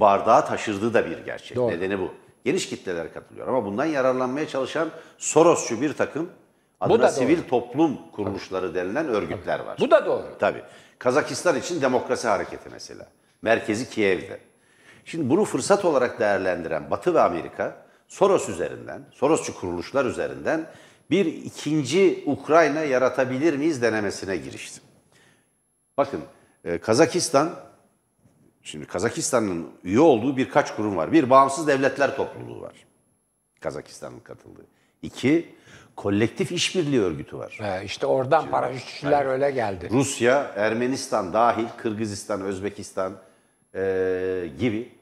bardağa 0.00 0.44
taşırdığı 0.44 0.94
da 0.94 1.06
bir 1.10 1.18
gerçek. 1.18 1.56
Doğru. 1.56 1.70
Nedeni 1.70 1.98
bu. 1.98 2.10
Geniş 2.44 2.68
kitleler 2.68 3.14
katılıyor 3.14 3.48
ama 3.48 3.64
bundan 3.64 3.84
yararlanmaya 3.84 4.48
çalışan 4.48 4.88
Sorosçu 5.18 5.80
bir 5.80 5.92
takım 5.92 6.30
adına 6.80 7.02
da 7.02 7.08
sivil 7.08 7.38
doğru. 7.38 7.46
toplum 7.48 7.98
kuruluşları 8.12 8.74
denilen 8.74 9.08
örgütler 9.08 9.60
var. 9.60 9.76
Bu 9.80 9.90
da 9.90 10.06
doğru. 10.06 10.26
Tabii. 10.38 10.62
Kazakistan 10.98 11.56
için 11.56 11.80
demokrasi 11.80 12.28
hareketi 12.28 12.68
mesela. 12.72 13.06
Merkezi 13.42 13.90
Kiev'de. 13.90 14.40
Şimdi 15.04 15.30
bunu 15.30 15.44
fırsat 15.44 15.84
olarak 15.84 16.20
değerlendiren 16.20 16.90
Batı 16.90 17.14
ve 17.14 17.20
Amerika 17.20 17.76
Soros 18.08 18.48
üzerinden, 18.48 19.02
Sorosçu 19.12 19.60
kuruluşlar 19.60 20.04
üzerinden 20.04 20.66
bir 21.10 21.26
ikinci 21.26 22.22
Ukrayna 22.26 22.80
yaratabilir 22.80 23.56
miyiz 23.56 23.82
denemesine 23.82 24.36
girişti. 24.36 24.80
Bakın 26.00 26.20
e, 26.64 26.78
Kazakistan, 26.78 27.50
şimdi 28.62 28.86
Kazakistan'ın 28.86 29.66
üye 29.84 30.00
olduğu 30.00 30.36
birkaç 30.36 30.76
kurum 30.76 30.96
var. 30.96 31.12
Bir, 31.12 31.30
Bağımsız 31.30 31.66
Devletler 31.66 32.16
Topluluğu 32.16 32.60
var. 32.60 32.72
Kazakistan'ın 33.60 34.20
katıldığı. 34.20 34.66
İki, 35.02 35.54
Kolektif 35.96 36.52
İşbirliği 36.52 37.00
Örgütü 37.00 37.38
var. 37.38 37.58
Ee, 37.62 37.84
işte 37.84 38.06
oradan 38.06 38.50
paraşütçüler 38.50 39.26
öyle 39.26 39.50
geldi. 39.50 39.88
Rusya, 39.90 40.52
Ermenistan 40.56 41.32
dahil, 41.32 41.66
Kırgızistan, 41.76 42.40
Özbekistan 42.40 43.12
eee, 43.74 44.46
gibi 44.46 44.92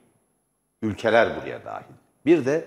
ülkeler 0.83 1.37
buraya 1.37 1.65
dahil. 1.65 1.85
Bir 2.27 2.45
de 2.45 2.65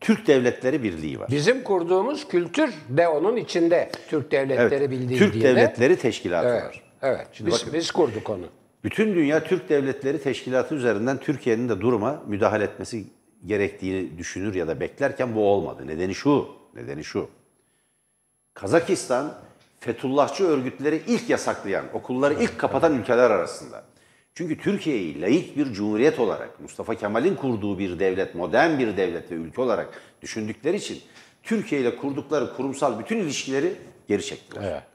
Türk 0.00 0.26
Devletleri 0.26 0.82
Birliği 0.82 1.20
var. 1.20 1.28
Bizim 1.30 1.64
kurduğumuz 1.64 2.28
kültür 2.28 2.74
de 2.88 3.08
onun 3.08 3.36
içinde. 3.36 3.90
Türk 4.08 4.30
devletleri 4.30 4.74
Evet, 4.74 4.90
bildiği 4.90 5.18
Türk 5.18 5.34
diye 5.34 5.44
de. 5.44 5.48
Devletleri 5.48 5.96
Teşkilatı 5.96 6.48
Evet. 6.48 6.64
var. 6.64 6.91
Evet. 7.02 7.28
Şimdi 7.32 7.50
biz, 7.50 7.60
bakın. 7.60 7.72
biz 7.72 7.90
kurduk 7.90 8.30
onu. 8.30 8.46
Bütün 8.84 9.14
dünya 9.14 9.44
Türk 9.44 9.68
Devletleri 9.68 10.22
Teşkilatı 10.22 10.74
üzerinden 10.74 11.18
Türkiye'nin 11.18 11.68
de 11.68 11.80
duruma 11.80 12.22
müdahale 12.26 12.64
etmesi 12.64 13.04
gerektiğini 13.46 14.18
düşünür 14.18 14.54
ya 14.54 14.68
da 14.68 14.80
beklerken 14.80 15.34
bu 15.34 15.48
olmadı. 15.48 15.86
Nedeni 15.86 16.14
şu, 16.14 16.48
nedeni 16.74 17.04
şu. 17.04 17.28
Kazakistan 18.54 19.34
Fethullahçı 19.80 20.44
örgütleri 20.44 21.02
ilk 21.06 21.30
yasaklayan, 21.30 21.84
okulları 21.94 22.34
ilk 22.34 22.58
kapatan 22.58 22.98
ülkeler 22.98 23.30
arasında. 23.30 23.84
Çünkü 24.34 24.58
Türkiye'yi 24.58 25.20
laik 25.20 25.56
bir 25.56 25.72
cumhuriyet 25.72 26.20
olarak, 26.20 26.60
Mustafa 26.60 26.94
Kemal'in 26.94 27.34
kurduğu 27.34 27.78
bir 27.78 27.98
devlet, 27.98 28.34
modern 28.34 28.78
bir 28.78 28.96
devlet 28.96 29.30
ve 29.30 29.34
ülke 29.34 29.60
olarak 29.60 30.02
düşündükleri 30.22 30.76
için 30.76 31.00
Türkiye 31.42 31.80
ile 31.80 31.96
kurdukları 31.96 32.56
kurumsal 32.56 32.98
bütün 32.98 33.16
ilişkileri 33.16 33.74
geri 34.08 34.24
çektiler. 34.24 34.62
Evet. 34.72 34.91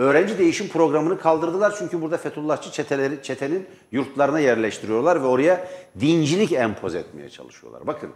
Öğrenci 0.00 0.38
değişim 0.38 0.68
programını 0.68 1.18
kaldırdılar 1.18 1.74
çünkü 1.78 2.02
burada 2.02 2.16
Fethullahçı 2.16 2.72
çeteleri, 2.72 3.22
çetenin 3.22 3.66
yurtlarına 3.92 4.40
yerleştiriyorlar 4.40 5.22
ve 5.22 5.26
oraya 5.26 5.68
dincilik 6.00 6.52
empoze 6.52 6.98
etmeye 6.98 7.30
çalışıyorlar. 7.30 7.86
Bakın 7.86 8.10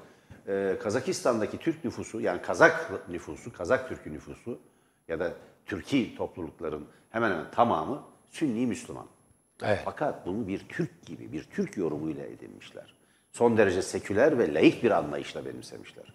e, 0.48 0.76
Kazakistan'daki 0.82 1.58
Türk 1.58 1.84
nüfusu 1.84 2.20
yani 2.20 2.42
Kazak 2.42 2.90
nüfusu, 3.08 3.52
Kazak 3.52 3.88
Türk'ü 3.88 4.12
nüfusu 4.12 4.58
ya 5.08 5.20
da 5.20 5.32
Türkiye 5.66 6.16
toplulukların 6.16 6.86
hemen 7.10 7.30
hemen 7.30 7.50
tamamı 7.50 8.02
Sünni 8.30 8.66
Müslüman. 8.66 9.06
Evet. 9.62 9.80
Fakat 9.84 10.26
bunu 10.26 10.48
bir 10.48 10.68
Türk 10.68 11.06
gibi, 11.06 11.32
bir 11.32 11.44
Türk 11.44 11.76
yorumuyla 11.76 12.24
edinmişler. 12.24 12.94
Son 13.32 13.56
derece 13.56 13.82
seküler 13.82 14.38
ve 14.38 14.54
laik 14.54 14.82
bir 14.82 14.90
anlayışla 14.90 15.44
benimsemişler. 15.44 16.13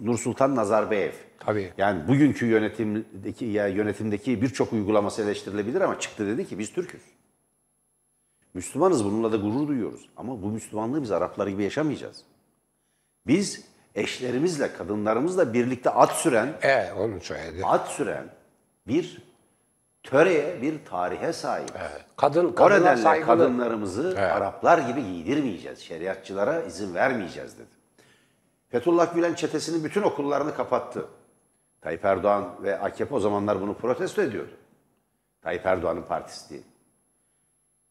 Nursultan 0.00 0.56
Nazarbayev. 0.56 1.12
Tabii. 1.38 1.72
Yani 1.78 2.08
bugünkü 2.08 2.46
yönetimdeki 2.46 3.44
ya 3.44 3.66
yönetimdeki 3.68 4.42
birçok 4.42 4.72
uygulaması 4.72 5.22
eleştirilebilir 5.22 5.80
ama 5.80 6.00
çıktı 6.00 6.26
dedi 6.26 6.46
ki 6.48 6.58
biz 6.58 6.72
Türk'üz. 6.72 7.02
Müslümanız 8.54 9.04
bununla 9.04 9.32
da 9.32 9.36
gurur 9.36 9.68
duyuyoruz. 9.68 10.08
Ama 10.16 10.42
bu 10.42 10.46
Müslümanlığı 10.48 11.02
biz 11.02 11.10
Araplar 11.12 11.46
gibi 11.46 11.62
yaşamayacağız. 11.64 12.22
Biz 13.26 13.64
eşlerimizle, 13.94 14.72
kadınlarımızla 14.72 15.52
birlikte 15.54 15.90
at 15.90 16.12
süren, 16.12 16.48
Evet, 16.62 16.92
onu 16.98 17.20
söyledi. 17.20 17.64
at 17.64 17.88
süren 17.88 18.24
bir 18.88 19.22
töreye, 20.02 20.62
bir 20.62 20.84
tarihe 20.84 21.32
sahip. 21.32 21.70
Kadın, 22.16 22.54
O 22.60 22.70
nedenle 22.70 23.02
saygılı. 23.02 23.26
kadınlarımızı 23.26 24.14
Araplar 24.20 24.78
gibi 24.78 25.02
giydirmeyeceğiz. 25.04 25.78
Şeriatçılara 25.78 26.62
izin 26.62 26.94
vermeyeceğiz 26.94 27.58
dedi. 27.58 27.75
Fethullah 28.68 29.14
Gülen 29.14 29.34
çetesinin 29.34 29.84
bütün 29.84 30.02
okullarını 30.02 30.54
kapattı. 30.54 31.06
Tayyip 31.80 32.04
Erdoğan 32.04 32.54
ve 32.62 32.78
AKP 32.78 33.14
o 33.14 33.20
zamanlar 33.20 33.60
bunu 33.60 33.74
protesto 33.74 34.22
ediyordu. 34.22 34.52
Tayyip 35.42 35.66
Erdoğan'ın 35.66 36.02
partisi 36.02 36.50
değil. 36.50 36.64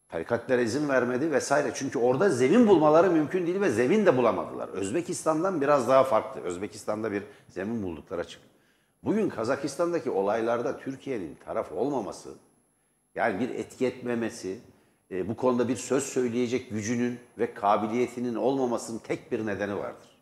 Tarikatlere 0.10 0.63
izin 0.63 0.89
vermedi 0.89 1.32
vesaire. 1.32 1.72
Çünkü 1.75 2.00
orada 2.00 2.29
zemin 2.29 2.67
bulmaları 2.67 3.12
mümkün 3.12 3.48
değil 3.48 3.62
ve 3.62 3.70
zemin 3.70 4.05
de 4.05 4.17
bulamadılar. 4.17 4.70
Özbekistan'dan 4.70 5.62
biraz 5.62 5.88
daha 5.88 6.03
farklı. 6.03 6.41
Özbekistan'da 6.41 7.12
bir 7.12 7.24
zemin 7.50 7.84
buldukları 7.84 8.22
açık. 8.22 8.41
Bugün 9.03 9.29
Kazakistan'daki 9.29 10.10
olaylarda 10.10 10.77
Türkiye'nin 10.77 11.38
taraf 11.46 11.72
olmaması, 11.72 12.29
yani 13.15 13.39
bir 13.39 13.50
etki 13.50 13.86
etmemesi 13.86 14.60
e, 15.12 15.27
bu 15.27 15.36
konuda 15.36 15.67
bir 15.67 15.75
söz 15.75 16.03
söyleyecek 16.03 16.70
gücünün 16.70 17.20
ve 17.38 17.53
kabiliyetinin 17.53 18.36
olmamasının 18.36 19.00
tek 19.00 19.32
bir 19.32 19.46
nedeni 19.46 19.77
vardır. 19.77 20.15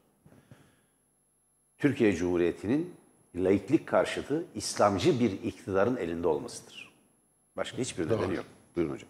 Türkiye 1.83 2.15
Cumhuriyeti'nin 2.15 2.93
laiklik 3.35 3.87
karşıtı 3.87 4.43
İslamcı 4.55 5.19
bir 5.19 5.31
iktidarın 5.31 5.95
elinde 5.97 6.27
olmasıdır. 6.27 6.93
Başka 7.57 7.77
hiçbir 7.77 8.05
nedeni 8.05 8.35
yok. 8.35 8.45
Buyurun 8.75 8.93
hocam. 8.93 9.09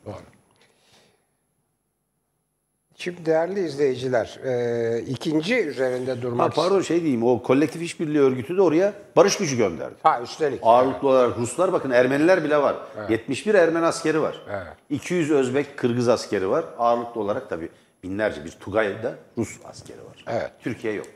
Şimdi 2.95 3.25
değerli 3.25 3.65
izleyiciler, 3.65 4.39
e, 4.43 5.01
ikinci 5.01 5.55
üzerinde 5.55 6.11
Ha, 6.11 6.21
durmak 6.21 6.55
pardon 6.55 6.81
şey 6.81 7.01
diyeyim 7.01 7.23
o 7.23 7.43
kolektif 7.43 7.81
işbirliği 7.81 8.19
örgütü 8.19 8.57
de 8.57 8.61
oraya 8.61 8.93
barış 9.15 9.37
gücü 9.37 9.57
gönderdi. 9.57 9.95
Ha 10.03 10.21
üstelik. 10.21 10.59
Ağırlıklı 10.63 11.07
olarak 11.09 11.37
Ruslar 11.37 11.73
bakın 11.73 11.91
Ermeniler 11.91 12.43
bile 12.43 12.57
var. 12.57 12.75
71 13.09 13.53
Ermeni 13.53 13.85
askeri 13.85 14.21
var. 14.21 14.41
Evet. 14.49 14.73
200 14.89 15.31
Özbek, 15.31 15.77
Kırgız 15.77 16.09
askeri 16.09 16.49
var. 16.49 16.65
Ağırlıklı 16.77 17.21
olarak 17.21 17.49
tabii 17.49 17.69
binlerce 18.03 18.45
bir 18.45 18.51
Tugay'da 18.51 19.15
Rus 19.37 19.59
askeri 19.65 20.05
var. 20.05 20.25
Evet. 20.27 20.51
Türkiye 20.59 20.93
yok. 20.93 21.07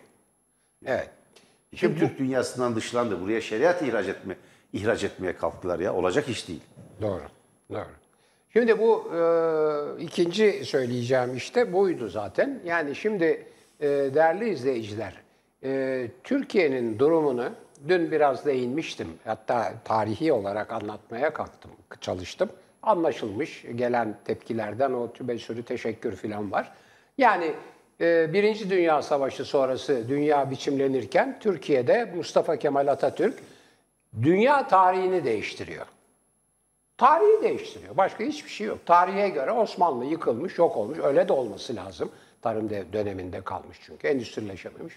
Evet. 0.86 1.10
Şimdi 1.76 2.00
Türk 2.00 2.20
dünyasından 2.20 2.76
dışlandı. 2.76 3.22
Buraya 3.22 3.42
şeriat 3.42 3.82
ihraç 3.82 4.08
etme 4.08 4.36
ihraç 4.74 5.04
etmeye 5.04 5.36
kalktılar 5.36 5.80
ya. 5.80 5.94
Olacak 5.94 6.30
iş 6.30 6.48
değil. 6.48 6.62
Doğru. 7.02 7.22
Doğru. 7.72 7.86
Şimdi 8.54 8.80
bu 8.80 9.12
e, 9.16 10.04
ikinci 10.04 10.66
söyleyeceğim 10.66 11.36
işte 11.36 11.74
buydu 11.74 12.10
zaten. 12.10 12.60
Yani 12.66 12.96
şimdi 12.96 13.46
e, 13.80 13.88
değerli 13.88 14.50
izleyiciler, 14.50 15.14
e, 15.64 16.08
Türkiye'nin 16.24 17.00
durumunu 17.00 17.50
dün 17.88 18.12
biraz 18.12 18.46
değinmiştim. 18.46 19.08
Hatta 19.26 19.74
tarihi 19.84 20.34
olarak 20.34 20.72
anlatmaya 20.72 21.34
kalktım, 21.34 21.72
çalıştım. 22.02 22.50
Anlaşılmış 22.84 23.66
gelen 23.76 24.18
tepkilerden 24.26 24.94
o 24.94 25.10
bir 25.20 25.40
sürü 25.40 25.64
teşekkür 25.64 26.16
falan 26.16 26.52
var. 26.52 26.72
Yani 27.18 27.54
Birinci 28.00 28.70
Dünya 28.70 29.02
Savaşı 29.02 29.46
sonrası 29.46 30.10
dünya 30.10 30.52
biçimlenirken 30.52 31.40
Türkiye'de 31.40 32.06
Mustafa 32.16 32.58
Kemal 32.58 32.88
Atatürk 32.88 33.40
dünya 34.22 34.68
tarihini 34.68 35.24
değiştiriyor. 35.24 35.86
Tarihi 36.98 37.44
değiştiriyor. 37.44 37.98
Başka 37.98 38.24
hiçbir 38.24 38.50
şey 38.50 38.68
yok. 38.68 38.86
Tarihe 38.86 39.30
göre 39.30 39.52
Osmanlı 39.52 40.06
yıkılmış, 40.06 40.58
yok 40.58 40.78
olmuş. 40.78 41.00
Öyle 41.04 41.28
de 41.28 41.34
olması 41.34 41.76
lazım. 41.76 42.12
Tarım 42.42 42.70
döneminde 42.70 43.42
kalmış 43.42 43.78
çünkü. 43.86 44.08
Endüstrileşememiş. 44.08 44.94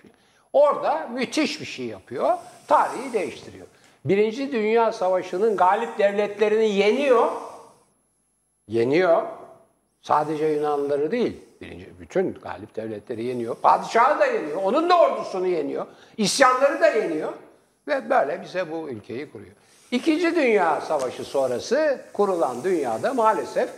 Orada 0.52 1.08
müthiş 1.08 1.60
bir 1.60 1.66
şey 1.66 1.86
yapıyor. 1.86 2.38
Tarihi 2.66 3.12
değiştiriyor. 3.12 3.66
Birinci 4.04 4.52
Dünya 4.52 4.92
Savaşı'nın 4.92 5.56
galip 5.56 5.98
devletlerini 5.98 6.70
yeniyor. 6.70 7.32
Yeniyor. 8.68 9.22
Sadece 10.02 10.46
Yunanlıları 10.46 11.10
değil. 11.10 11.40
Birinci, 11.60 12.00
bütün 12.00 12.34
galip 12.34 12.76
devletleri 12.76 13.24
yeniyor. 13.24 13.54
Padişahı 13.54 14.20
da 14.20 14.26
yeniyor. 14.26 14.62
Onun 14.62 14.90
da 14.90 15.00
ordusunu 15.00 15.46
yeniyor. 15.46 15.86
İsyanları 16.16 16.80
da 16.80 16.86
yeniyor. 16.86 17.32
Ve 17.88 18.10
böyle 18.10 18.42
bize 18.42 18.72
bu 18.72 18.88
ülkeyi 18.88 19.32
kuruyor. 19.32 19.52
İkinci 19.90 20.36
Dünya 20.36 20.80
Savaşı 20.80 21.24
sonrası 21.24 22.00
kurulan 22.12 22.64
dünyada 22.64 23.14
maalesef 23.14 23.70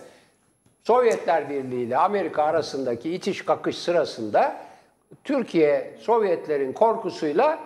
Sovyetler 0.85 1.51
Birliği 1.51 1.85
ile 1.87 1.97
Amerika 1.97 2.43
arasındaki 2.43 3.15
itiş 3.15 3.45
kakış 3.45 3.79
sırasında 3.79 4.57
Türkiye 5.25 5.95
Sovyetlerin 6.01 6.73
korkusuyla 6.73 7.59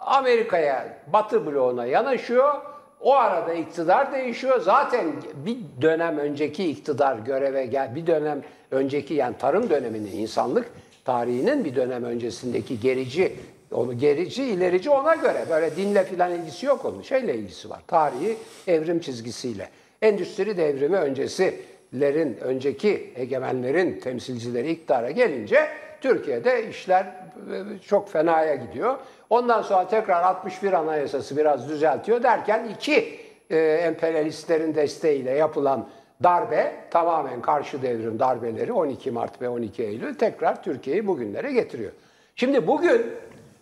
Amerika'ya, 0.00 0.98
Batı 1.12 1.46
bloğuna 1.46 1.86
yanaşıyor. 1.86 2.73
O 3.00 3.14
arada 3.14 3.54
iktidar 3.54 4.12
değişiyor. 4.12 4.60
Zaten 4.60 5.12
bir 5.46 5.56
dönem 5.82 6.18
önceki 6.18 6.70
iktidar 6.70 7.18
göreve 7.18 7.66
gel, 7.66 7.94
bir 7.94 8.06
dönem 8.06 8.42
önceki 8.70 9.14
yani 9.14 9.38
tarım 9.38 9.70
döneminin 9.70 10.12
insanlık 10.12 10.66
tarihinin 11.04 11.64
bir 11.64 11.76
dönem 11.76 12.04
öncesindeki 12.04 12.80
gerici 12.80 13.32
onu 13.72 13.98
gerici, 13.98 14.44
ilerici 14.44 14.90
ona 14.90 15.14
göre. 15.14 15.46
Böyle 15.50 15.76
dinle 15.76 16.04
filan 16.04 16.32
ilgisi 16.32 16.66
yok 16.66 16.84
onun. 16.84 17.02
Şeyle 17.02 17.34
ilgisi 17.34 17.70
var. 17.70 17.80
Tarihi 17.86 18.36
evrim 18.66 19.00
çizgisiyle. 19.00 19.68
Endüstri 20.02 20.56
devrimi 20.56 20.96
öncesilerin, 20.96 22.36
önceki 22.40 23.12
egemenlerin 23.16 24.00
temsilcileri 24.00 24.70
iktidara 24.70 25.10
gelince 25.10 25.68
Türkiye'de 26.00 26.68
işler 26.68 27.04
e, 27.04 27.78
çok 27.88 28.10
fenaya 28.10 28.54
gidiyor. 28.54 28.98
Ondan 29.30 29.62
sonra 29.62 29.88
tekrar 29.88 30.22
61 30.22 30.72
Anayasası 30.72 31.36
biraz 31.36 31.68
düzeltiyor 31.68 32.22
derken 32.22 32.68
iki 32.78 33.20
e, 33.50 33.56
emperyalistlerin 33.58 34.74
desteğiyle 34.74 35.30
yapılan 35.30 35.88
darbe 36.22 36.74
tamamen 36.90 37.42
karşı 37.42 37.82
devrim 37.82 38.18
darbeleri 38.18 38.72
12 38.72 39.10
Mart 39.10 39.42
ve 39.42 39.48
12 39.48 39.82
Eylül 39.82 40.14
tekrar 40.14 40.62
Türkiye'yi 40.62 41.06
bugünlere 41.06 41.52
getiriyor. 41.52 41.92
Şimdi 42.36 42.66
bugün 42.66 43.06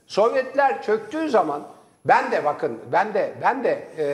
Sovyetler 0.07 0.83
çöktüğü 0.83 1.31
zaman 1.31 1.63
ben 2.05 2.31
de 2.33 2.45
bakın 2.45 2.79
ben 2.93 3.15
de 3.15 3.33
ben 3.43 3.65
de 3.65 3.83
e, 3.99 4.07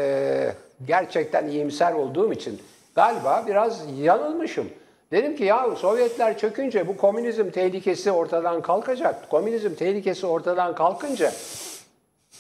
gerçekten 0.86 1.46
iyimser 1.48 1.92
olduğum 1.92 2.32
için 2.32 2.60
galiba 2.94 3.44
biraz 3.46 3.82
yanılmışım. 3.98 4.68
Dedim 5.12 5.36
ki 5.36 5.44
ya 5.44 5.76
Sovyetler 5.76 6.38
çökünce 6.38 6.88
bu 6.88 6.96
komünizm 6.96 7.50
tehlikesi 7.50 8.12
ortadan 8.12 8.62
kalkacak. 8.62 9.30
Komünizm 9.30 9.74
tehlikesi 9.74 10.26
ortadan 10.26 10.74
kalkınca 10.74 11.32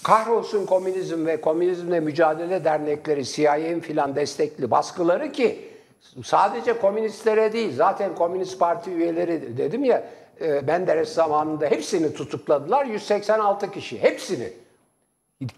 kahrolsun 0.02 0.66
komünizm 0.66 1.26
ve 1.26 1.40
komünizmle 1.40 2.00
mücadele 2.00 2.64
dernekleri, 2.64 3.24
CIA'nin 3.24 3.80
filan 3.80 4.16
destekli 4.16 4.70
baskıları 4.70 5.32
ki 5.32 5.68
sadece 6.24 6.78
komünistlere 6.78 7.52
değil 7.52 7.72
zaten 7.76 8.14
Komünist 8.14 8.58
Parti 8.58 8.90
üyeleri 8.90 9.58
dedim 9.58 9.84
ya 9.84 10.04
e, 10.40 10.60
Menderes 10.60 11.14
zamanında 11.14 11.66
hepsini 11.66 12.14
tutukladılar 12.14 12.84
186 12.86 13.70
kişi 13.70 14.02
hepsini. 14.02 14.52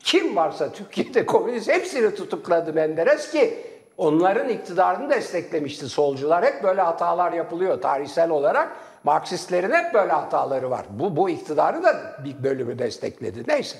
Kim 0.00 0.36
varsa 0.36 0.72
Türkiye'de 0.72 1.26
komünist 1.26 1.68
hepsini 1.68 2.14
tutukladı 2.14 2.72
Menderes 2.72 3.30
ki 3.30 3.69
onların 4.00 4.48
iktidarını 4.48 5.10
desteklemişti 5.10 5.88
solcular. 5.88 6.44
Hep 6.44 6.62
böyle 6.62 6.80
hatalar 6.80 7.32
yapılıyor 7.32 7.80
tarihsel 7.80 8.30
olarak. 8.30 8.76
Marksistlerin 9.04 9.70
hep 9.70 9.94
böyle 9.94 10.12
hataları 10.12 10.70
var. 10.70 10.86
Bu, 10.90 11.16
bu 11.16 11.30
iktidarı 11.30 11.82
da 11.82 12.16
bir 12.24 12.44
bölümü 12.44 12.78
destekledi. 12.78 13.44
Neyse. 13.48 13.78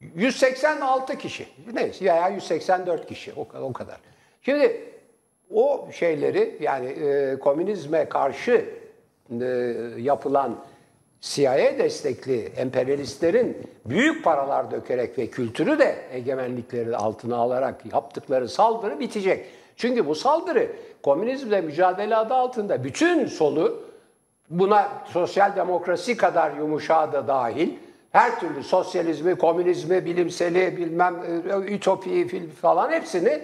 186 0.00 1.18
kişi. 1.18 1.48
Neyse 1.72 2.04
ya 2.04 2.28
184 2.28 3.06
kişi 3.06 3.32
o, 3.36 3.48
o 3.62 3.72
kadar. 3.72 3.96
Şimdi 4.42 4.90
o 5.54 5.88
şeyleri 5.92 6.58
yani 6.60 6.86
e, 6.86 7.38
komünizme 7.38 8.08
karşı 8.08 8.64
e, 9.40 9.44
yapılan 9.98 10.64
CIA 11.20 11.78
destekli 11.78 12.52
emperyalistlerin 12.56 13.56
büyük 13.84 14.24
paralar 14.24 14.70
dökerek 14.70 15.18
ve 15.18 15.26
kültürü 15.26 15.78
de 15.78 15.96
egemenlikleri 16.12 16.96
altına 16.96 17.36
alarak 17.36 17.92
yaptıkları 17.92 18.48
saldırı 18.48 19.00
bitecek. 19.00 19.46
Çünkü 19.76 20.06
bu 20.06 20.14
saldırı 20.14 20.70
komünizmle 21.02 21.60
mücadele 21.60 22.16
adı 22.16 22.34
altında 22.34 22.84
bütün 22.84 23.26
solu 23.26 23.82
buna 24.50 24.88
sosyal 25.06 25.56
demokrasi 25.56 26.16
kadar 26.16 26.56
yumuşağı 26.56 27.12
da 27.12 27.28
dahil 27.28 27.70
her 28.12 28.40
türlü 28.40 28.62
sosyalizmi, 28.62 29.34
komünizmi, 29.34 30.04
bilimseli, 30.04 30.76
bilmem 30.76 31.16
e, 31.50 31.54
ütopiyi 31.74 32.50
falan 32.50 32.90
hepsini 32.90 33.40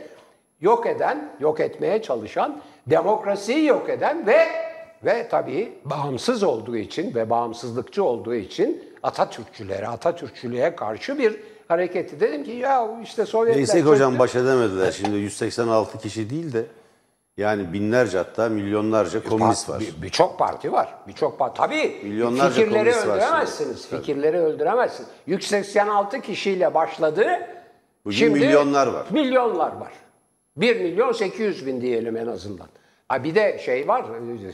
yok 0.60 0.86
eden, 0.86 1.30
yok 1.40 1.60
etmeye 1.60 2.02
çalışan, 2.02 2.60
demokrasiyi 2.86 3.66
yok 3.66 3.88
eden 3.90 4.26
ve 4.26 4.65
ve 5.04 5.28
tabii 5.28 5.72
bağımsız 5.84 6.42
olduğu 6.42 6.76
için 6.76 7.14
ve 7.14 7.30
bağımsızlıkçı 7.30 8.04
olduğu 8.04 8.34
için 8.34 8.84
Atatürkçülere, 9.02 9.86
Atatürkçülüğe 9.88 10.76
karşı 10.76 11.18
bir 11.18 11.36
hareketi. 11.68 12.20
Dedim 12.20 12.44
ki 12.44 12.50
ya 12.50 12.88
işte 13.02 13.26
Sovyetler... 13.26 13.56
Neyse 13.58 13.78
ki 13.80 13.84
hocam 13.84 14.18
baş 14.18 14.34
edemediler. 14.34 14.92
Şimdi 14.92 15.16
186 15.16 15.98
kişi 15.98 16.30
değil 16.30 16.52
de 16.52 16.66
yani 17.36 17.72
binlerce 17.72 18.18
hatta 18.18 18.48
milyonlarca 18.48 19.24
komünist 19.24 19.68
var. 19.68 19.80
Bir- 19.80 20.02
Birçok 20.02 20.38
parti 20.38 20.72
var. 20.72 20.94
Birçok 21.08 21.38
parti. 21.38 21.56
Tabii 21.60 22.00
Milyonlarca 22.02 22.50
fikirleri 22.50 22.78
komünist 22.78 23.06
var 23.08 23.16
öldüremezsiniz. 23.16 23.88
Fikirleri 23.88 24.38
öldüremezsiniz. 24.38 25.08
186 25.26 26.20
kişiyle 26.20 26.74
başladı. 26.74 27.26
Bugün 28.04 28.32
milyonlar 28.32 28.86
var. 28.86 29.06
Milyonlar 29.10 29.72
var. 29.76 29.92
1 30.56 30.80
milyon 30.80 31.12
800 31.12 31.66
bin 31.66 31.80
diyelim 31.80 32.16
en 32.16 32.26
azından. 32.26 32.66
Ha 33.08 33.24
bir 33.24 33.34
de 33.34 33.58
şey 33.58 33.88
var, 33.88 34.04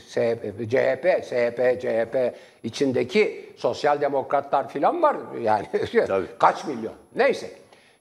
CHP, 0.09 1.23
SHP, 1.23 1.81
CHP 1.81 2.35
içindeki 2.63 3.49
sosyal 3.57 4.01
demokratlar 4.01 4.69
filan 4.69 5.01
var 5.01 5.17
yani 5.41 5.65
Tabii. 6.07 6.25
kaç 6.39 6.65
milyon. 6.67 6.93
Neyse. 7.15 7.49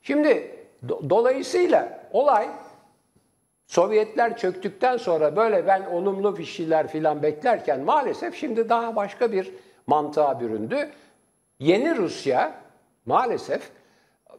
Şimdi 0.02 0.50
do- 0.86 1.10
dolayısıyla 1.10 2.08
olay 2.12 2.48
Sovyetler 3.66 4.36
çöktükten 4.36 4.96
sonra 4.96 5.36
böyle 5.36 5.66
ben 5.66 5.82
olumlu 5.82 6.38
bir 6.38 6.44
şeyler 6.44 6.88
filan 6.88 7.22
beklerken 7.22 7.80
maalesef 7.80 8.34
şimdi 8.34 8.68
daha 8.68 8.96
başka 8.96 9.32
bir 9.32 9.50
mantığa 9.86 10.40
büründü. 10.40 10.90
Yeni 11.58 11.96
Rusya 11.96 12.54
maalesef 13.06 13.70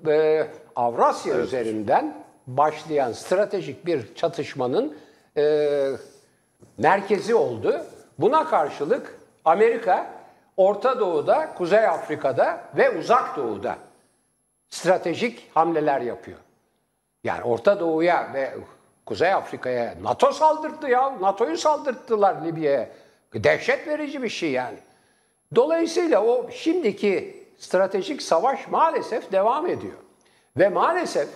e, 0.07 0.47
Avrasya 0.75 1.37
üzerinden 1.37 2.23
başlayan 2.47 3.11
stratejik 3.11 3.85
bir 3.85 4.15
çatışmanın 4.15 4.97
e, 5.37 5.89
merkezi 6.77 7.35
oldu. 7.35 7.85
Buna 8.19 8.45
karşılık 8.45 9.19
Amerika 9.45 10.07
Orta 10.57 10.99
Doğu'da, 10.99 11.53
Kuzey 11.53 11.87
Afrika'da 11.87 12.61
ve 12.77 12.99
Uzak 12.99 13.37
Doğu'da 13.37 13.77
stratejik 14.69 15.51
hamleler 15.53 16.01
yapıyor. 16.01 16.37
Yani 17.23 17.43
Orta 17.43 17.79
Doğu'ya 17.79 18.29
ve 18.33 18.53
Kuzey 19.05 19.33
Afrika'ya 19.33 19.95
NATO 20.01 20.31
saldırttı 20.31 20.87
ya. 20.87 21.21
NATO'yu 21.21 21.57
saldırttılar 21.57 22.45
Libya'ya. 22.45 22.89
Dehşet 23.33 23.87
verici 23.87 24.23
bir 24.23 24.29
şey 24.29 24.51
yani. 24.51 24.77
Dolayısıyla 25.55 26.23
o 26.23 26.49
şimdiki 26.51 27.43
stratejik 27.57 28.21
savaş 28.21 28.67
maalesef 28.67 29.31
devam 29.31 29.67
ediyor. 29.67 29.97
Ve 30.57 30.69
maalesef 30.69 31.29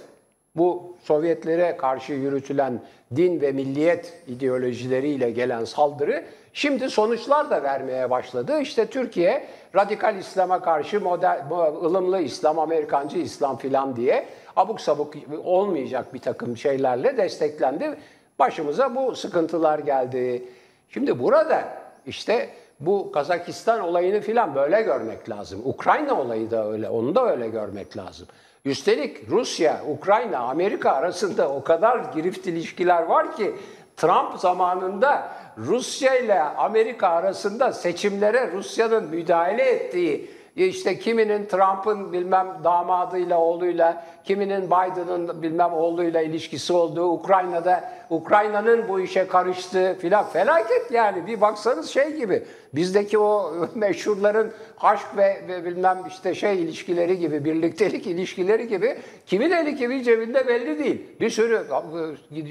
bu 0.56 0.98
Sovyetlere 1.04 1.78
karşı 1.78 2.14
yürütülen 2.14 2.82
din 3.16 3.42
ve 3.42 3.52
milliyet 3.52 4.14
ideolojileriyle 4.28 5.32
gelen 5.32 5.66
saldırı 5.66 6.24
şimdi 6.54 6.90
sonuçlar 6.90 7.50
da 7.50 7.64
vermeye 7.64 8.10
başladı. 8.10 8.60
İşte 8.62 8.86
Türkiye 8.86 9.48
radikal 9.76 10.18
İslam'a 10.18 10.62
karşı 10.62 11.02
model, 11.02 11.44
ılımlı 11.84 12.22
İslam, 12.22 12.60
Amerikancı 12.60 13.18
İslam 13.18 13.58
filan 13.58 13.96
diye 13.96 14.26
abuk 14.56 14.82
sabuk 14.82 15.14
olmayacak 15.44 16.14
bir 16.14 16.20
takım 16.20 16.58
şeylerle 16.58 17.18
desteklendi. 17.18 17.98
Başımıza 18.40 18.96
bu 18.96 19.16
sıkıntılar 19.16 19.80
geldi. 19.80 20.44
Şimdi 20.90 21.20
burada 21.20 21.64
işte 22.06 22.50
bu 22.80 23.12
Kazakistan 23.12 23.80
olayını 23.80 24.22
filan 24.22 24.56
böyle 24.56 24.82
görmek 24.82 25.30
lazım. 25.30 25.62
Ukrayna 25.66 26.22
olayı 26.22 26.52
da 26.52 26.72
öyle, 26.72 26.90
onu 26.90 27.16
da 27.16 27.32
öyle 27.32 27.48
görmek 27.50 27.98
lazım. 27.98 28.28
Üstelik 28.68 29.30
Rusya, 29.30 29.82
Ukrayna, 29.90 30.40
Amerika 30.40 30.92
arasında 30.92 31.50
o 31.50 31.64
kadar 31.64 32.00
girift 32.00 32.48
ilişkiler 32.48 33.04
var 33.04 33.36
ki 33.36 33.56
Trump 33.98 34.40
zamanında 34.40 35.32
Rusya 35.58 36.16
ile 36.16 36.42
Amerika 36.42 37.08
arasında 37.08 37.72
seçimlere 37.72 38.52
Rusya'nın 38.52 39.10
müdahale 39.10 39.64
ettiği 39.64 40.32
işte 40.66 41.00
kiminin 41.00 41.46
Trump'ın 41.46 42.14
bilmem 42.14 42.48
damadıyla 42.64 43.40
oğluyla, 43.40 44.06
kiminin 44.24 44.66
Biden'ın 44.66 45.42
bilmem 45.42 45.74
oğluyla 45.74 46.22
ilişkisi 46.22 46.74
olduğu, 46.74 47.10
Ukrayna'da 47.10 47.92
Ukrayna'nın 48.10 48.90
bu 48.90 49.00
işe 49.00 49.28
karıştığı 49.28 49.98
filan 50.02 50.26
felaket 50.30 50.92
yani. 50.92 51.28
Bir 51.28 51.42
baksanız 51.42 51.90
şey 51.90 52.16
gibi 52.16 52.44
bizdeki 52.74 53.20
o 53.20 53.54
meşhurların 53.76 54.54
aşk 54.82 55.08
ve, 55.18 55.42
ve 55.48 55.66
bilmem 55.66 56.04
işte 56.08 56.36
şey 56.36 56.64
ilişkileri 56.64 57.20
gibi, 57.20 57.46
birliktelik 57.46 58.08
ilişkileri 58.08 58.68
gibi 58.68 58.98
kimin 59.26 59.52
eli 59.52 59.76
kimin 59.76 60.04
cebinde 60.04 60.48
belli 60.48 60.80
değil. 60.80 61.02
Bir 61.20 61.30
sürü 61.30 61.68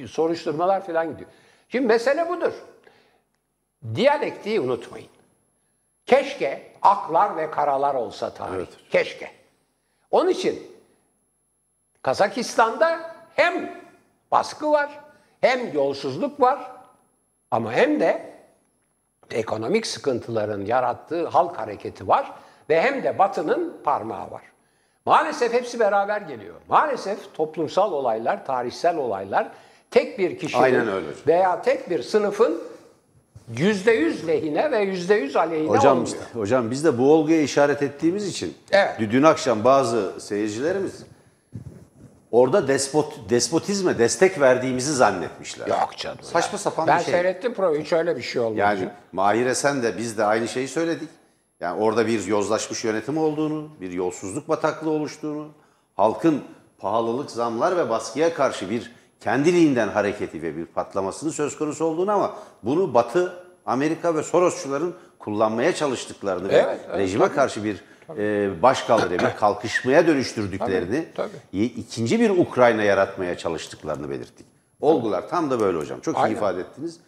soruşturmalar 0.09 0.87
filan 0.87 1.11
gidiyor. 1.11 1.31
Şimdi 1.69 1.87
mesele 1.87 2.29
budur. 2.29 2.53
Diyalektiği 3.95 4.61
unutmayın. 4.61 5.15
Keşke 6.07 6.73
aklar 6.83 7.37
ve 7.37 7.51
karalar 7.51 7.95
olsa 7.95 8.35
tarih. 8.35 8.55
Evet. 8.55 8.69
Keşke. 8.90 9.31
Onun 10.11 10.31
için 10.31 10.77
Kazakistan'da 12.03 13.14
hem 13.35 13.83
baskı 14.33 14.73
var, 14.73 15.01
hem 15.40 15.73
yolsuzluk 15.73 16.40
var 16.40 16.71
ama 17.51 17.73
hem 17.73 18.01
de 18.01 18.33
ekonomik 19.31 19.87
sıkıntıların 19.87 20.64
yarattığı 20.64 21.27
halk 21.27 21.59
hareketi 21.59 22.09
var 22.09 22.33
ve 22.69 22.83
hem 22.83 23.03
de 23.03 23.19
Batı'nın 23.19 23.81
parmağı 23.85 24.31
var. 24.31 24.42
Maalesef 25.07 25.53
hepsi 25.53 25.81
beraber 25.81 26.21
geliyor. 26.21 26.55
Maalesef 26.69 27.35
toplumsal 27.35 27.92
olaylar, 27.92 28.47
tarihsel 28.47 28.97
olaylar 28.97 29.49
tek 29.90 30.19
bir 30.19 30.38
kişinin 30.38 31.05
veya 31.27 31.62
tek 31.62 31.90
bir 31.90 32.03
sınıfın 32.03 32.62
yüzde 33.56 33.92
yüz 33.92 34.26
lehine 34.28 34.70
ve 34.70 34.78
yüzde 34.78 35.14
yüz 35.14 35.37
aleyhine 35.37 35.68
Hocam 35.68 35.98
olmuyor. 35.98 36.16
hocam 36.32 36.70
biz 36.70 36.85
de 36.85 36.98
bu 36.98 37.12
olguya 37.12 37.40
işaret 37.42 37.82
ettiğimiz 37.82 38.28
için 38.28 38.54
Evet. 38.70 38.96
dün 39.00 39.22
akşam 39.22 39.64
bazı 39.64 40.12
seyircilerimiz 40.20 41.02
orada 42.30 42.68
despot 42.68 43.30
despotizme 43.30 43.98
destek 43.98 44.40
verdiğimizi 44.40 44.92
zannetmişler. 44.94 45.66
Yok 45.66 45.90
canım. 45.96 46.18
Saçma 46.22 46.59
sapan 46.59 46.87
ben 46.87 46.98
bir 46.98 47.04
şey. 47.04 47.12
seyrettim 47.12 47.54
programı 47.54 47.85
hiç 47.85 47.92
öyle 47.92 48.16
bir 48.16 48.22
şey 48.22 48.42
olmadı. 48.42 48.59
Yani 48.61 48.88
Mahire 49.12 49.54
sen 49.54 49.82
de 49.82 49.98
biz 49.98 50.18
de 50.18 50.24
aynı 50.24 50.48
şeyi 50.48 50.68
söyledik. 50.68 51.09
Yani 51.61 51.80
orada 51.80 52.06
bir 52.06 52.26
yozlaşmış 52.26 52.85
yönetim 52.85 53.18
olduğunu, 53.18 53.68
bir 53.80 53.92
yolsuzluk 53.92 54.48
bataklığı 54.48 54.90
oluştuğunu, 54.90 55.48
halkın 55.94 56.42
pahalılık, 56.78 57.30
zamlar 57.30 57.76
ve 57.76 57.90
baskıya 57.90 58.35
karşı 58.35 58.70
bir 58.70 58.92
kendiliğinden 59.20 59.88
hareketi 59.88 60.42
ve 60.42 60.57
bir 60.57 60.66
patlamasının 60.66 61.31
söz 61.31 61.59
konusu 61.59 61.85
olduğunu 61.85 62.11
ama 62.12 62.37
bunu 62.62 62.94
Batı, 62.94 63.33
Amerika 63.66 64.14
ve 64.14 64.22
Sorosçuların 64.22 64.94
kullanmaya 65.18 65.74
çalıştıklarını 65.74 66.48
Evet, 66.52 66.64
ve 66.66 66.79
evet, 66.88 66.98
rejime 66.98 67.29
karşı 67.33 67.64
bir 67.64 67.85
e, 68.18 68.62
başkaldırıya, 68.62 69.18
bir 69.18 69.37
kalkışmaya 69.40 70.07
dönüştürdüklerini, 70.07 71.09
Tabii, 71.14 71.31
y- 71.52 71.64
ikinci 71.64 72.20
bir 72.20 72.31
Ukrayna 72.31 72.83
yaratmaya 72.83 73.38
çalıştıklarını 73.38 74.11
belirttik. 74.11 74.46
Olgular 74.81 75.29
tam 75.29 75.50
da 75.50 75.61
böyle 75.61 75.79
hocam. 75.79 76.00
Çok 76.00 76.16
iyi 76.16 76.18
Aynen. 76.18 76.37
ifade 76.37 76.61
ettiniz. 76.61 77.00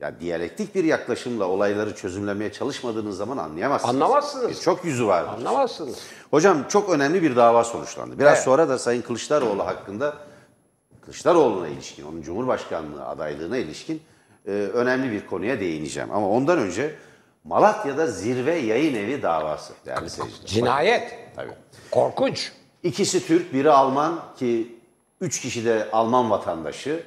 Ya 0.00 0.20
diyalektik 0.20 0.74
bir 0.74 0.84
yaklaşımla 0.84 1.44
olayları 1.44 1.94
çözümlemeye 1.94 2.52
çalışmadığınız 2.52 3.16
zaman 3.16 3.36
anlayamazsınız. 3.36 3.94
Anlamazsınız. 3.94 4.48
Birçok 4.50 4.84
yüzü 4.84 5.06
var. 5.06 5.24
Anlamazsınız. 5.24 5.98
Hocam 6.30 6.58
çok 6.68 6.90
önemli 6.90 7.22
bir 7.22 7.36
dava 7.36 7.64
sonuçlandı. 7.64 8.18
Biraz 8.18 8.34
Evet. 8.34 8.44
sonra 8.44 8.68
da 8.68 8.78
Sayın 8.78 9.02
Kılıçdaroğlu 9.02 9.66
hakkında 9.66 10.14
Kılıçdaroğlu'na 11.04 11.68
ilişkin, 11.68 12.04
onun 12.04 12.22
Cumhurbaşkanlığı 12.22 13.06
adaylığına 13.06 13.56
ilişkin 13.56 14.02
e, 14.46 14.50
önemli 14.50 15.12
bir 15.12 15.26
konuya 15.26 15.60
değineceğim. 15.60 16.10
Ama 16.10 16.28
ondan 16.28 16.58
önce 16.58 16.94
Malatya'da 17.44 18.06
zirve 18.06 18.54
yayın 18.54 18.94
evi 18.94 19.22
davası 19.22 19.72
değerli 19.86 20.10
seyirciler. 20.10 20.46
Cinayet. 20.46 21.18
Tabii. 21.36 21.52
Korkunç. 21.90 22.52
İkisi 22.82 23.26
Türk, 23.26 23.52
biri 23.52 23.70
Alman 23.70 24.20
ki 24.38 24.76
üç 25.20 25.40
kişi 25.40 25.64
de 25.64 25.88
Alman 25.92 26.30
vatandaşı. 26.30 27.02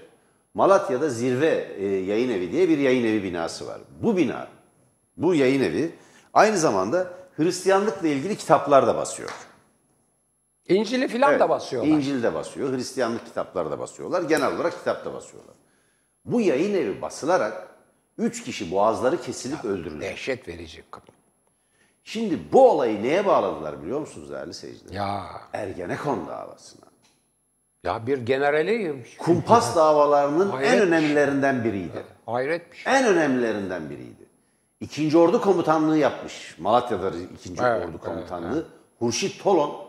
Malatya'da 0.53 1.09
Zirve 1.09 1.67
e, 1.77 1.85
Yayın 1.85 2.29
Evi 2.29 2.51
diye 2.51 2.69
bir 2.69 2.77
yayın 2.77 3.05
evi 3.05 3.23
binası 3.23 3.67
var. 3.67 3.81
Bu 4.01 4.17
bina, 4.17 4.47
bu 5.17 5.35
yayın 5.35 5.61
evi 5.61 5.91
aynı 6.33 6.57
zamanda 6.57 7.07
Hristiyanlıkla 7.37 8.07
ilgili 8.07 8.35
kitaplar 8.35 8.87
da 8.87 8.95
basıyor. 8.95 9.29
İncil'i 10.69 11.07
filan 11.07 11.31
Evet, 11.31 11.39
da 11.41 11.49
basıyorlar. 11.49 11.91
İncil 11.91 12.23
de 12.23 12.33
basıyor, 12.33 12.73
Hristiyanlık 12.73 13.25
kitapları 13.25 13.71
da 13.71 13.79
basıyorlar. 13.79 14.21
Genel 14.21 14.55
olarak 14.55 14.73
kitap 14.79 15.05
da 15.05 15.13
basıyorlar. 15.13 15.55
Bu 16.25 16.41
yayın 16.41 16.73
evi 16.75 17.01
basılarak 17.01 17.67
üç 18.17 18.43
kişi 18.43 18.71
boğazları 18.71 19.21
kesilip 19.21 19.65
öldürülüyor. 19.65 20.01
Dehşet 20.01 20.47
verici. 20.47 20.83
Şimdi 22.03 22.39
bu 22.53 22.69
olayı 22.71 23.03
neye 23.03 23.25
bağladılar 23.25 23.81
biliyor 23.83 23.99
musunuz 23.99 24.31
değerli 24.31 24.53
seyirciler? 24.53 24.93
Ya 24.93 25.25
Ergenekon 25.53 26.27
davasına. 26.27 26.85
ya 27.83 28.07
bir 28.07 28.17
generali 28.17 29.05
Kumpas 29.17 29.75
davalarının 29.75 30.47
en 30.47 30.51
Hayret. 30.51 30.81
önemlilerinden 30.81 31.63
biriydi. 31.63 32.03
hayret 32.25 32.71
bir 32.71 32.77
şey. 32.77 32.93
En 32.97 33.05
önemlilerinden 33.05 33.89
biriydi. 33.89 34.25
İkinci 34.79 35.17
Ordu 35.17 35.41
Komutanlığı 35.41 35.97
yapmış. 35.97 36.55
Malatya'da 36.59 37.11
ikinci 37.35 37.63
Evet, 37.63 37.85
Ordu 37.89 37.97
Komutanlığı. 37.97 38.67
Hurşit 38.99 39.43
Tolon 39.43 39.84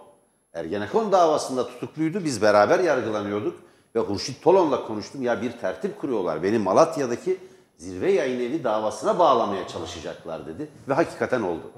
Ergenekon 0.57 1.13
davasında 1.13 1.67
tutukluydu. 1.67 2.25
Biz 2.25 2.43
beraber 2.43 2.79
yargılanıyorduk. 2.79 3.57
Ve 3.95 4.01
Hurşit 4.01 4.43
Tolon'la 4.43 4.87
konuştum. 4.87 5.23
Ya 5.23 5.43
bir 5.43 5.53
tertip 5.53 6.01
kuruyorlar. 6.01 6.43
Beni 6.43 6.59
Malatya'daki 6.59 7.39
zirve 7.77 8.13
yayın 8.13 8.41
evi 8.41 8.65
davasına 8.65 9.19
bağlamaya 9.19 9.69
çalışacaklar 9.69 10.47
dedi. 10.47 10.69
Ve 10.89 10.95
hakikaten 10.95 11.43
oldu. 11.43 11.71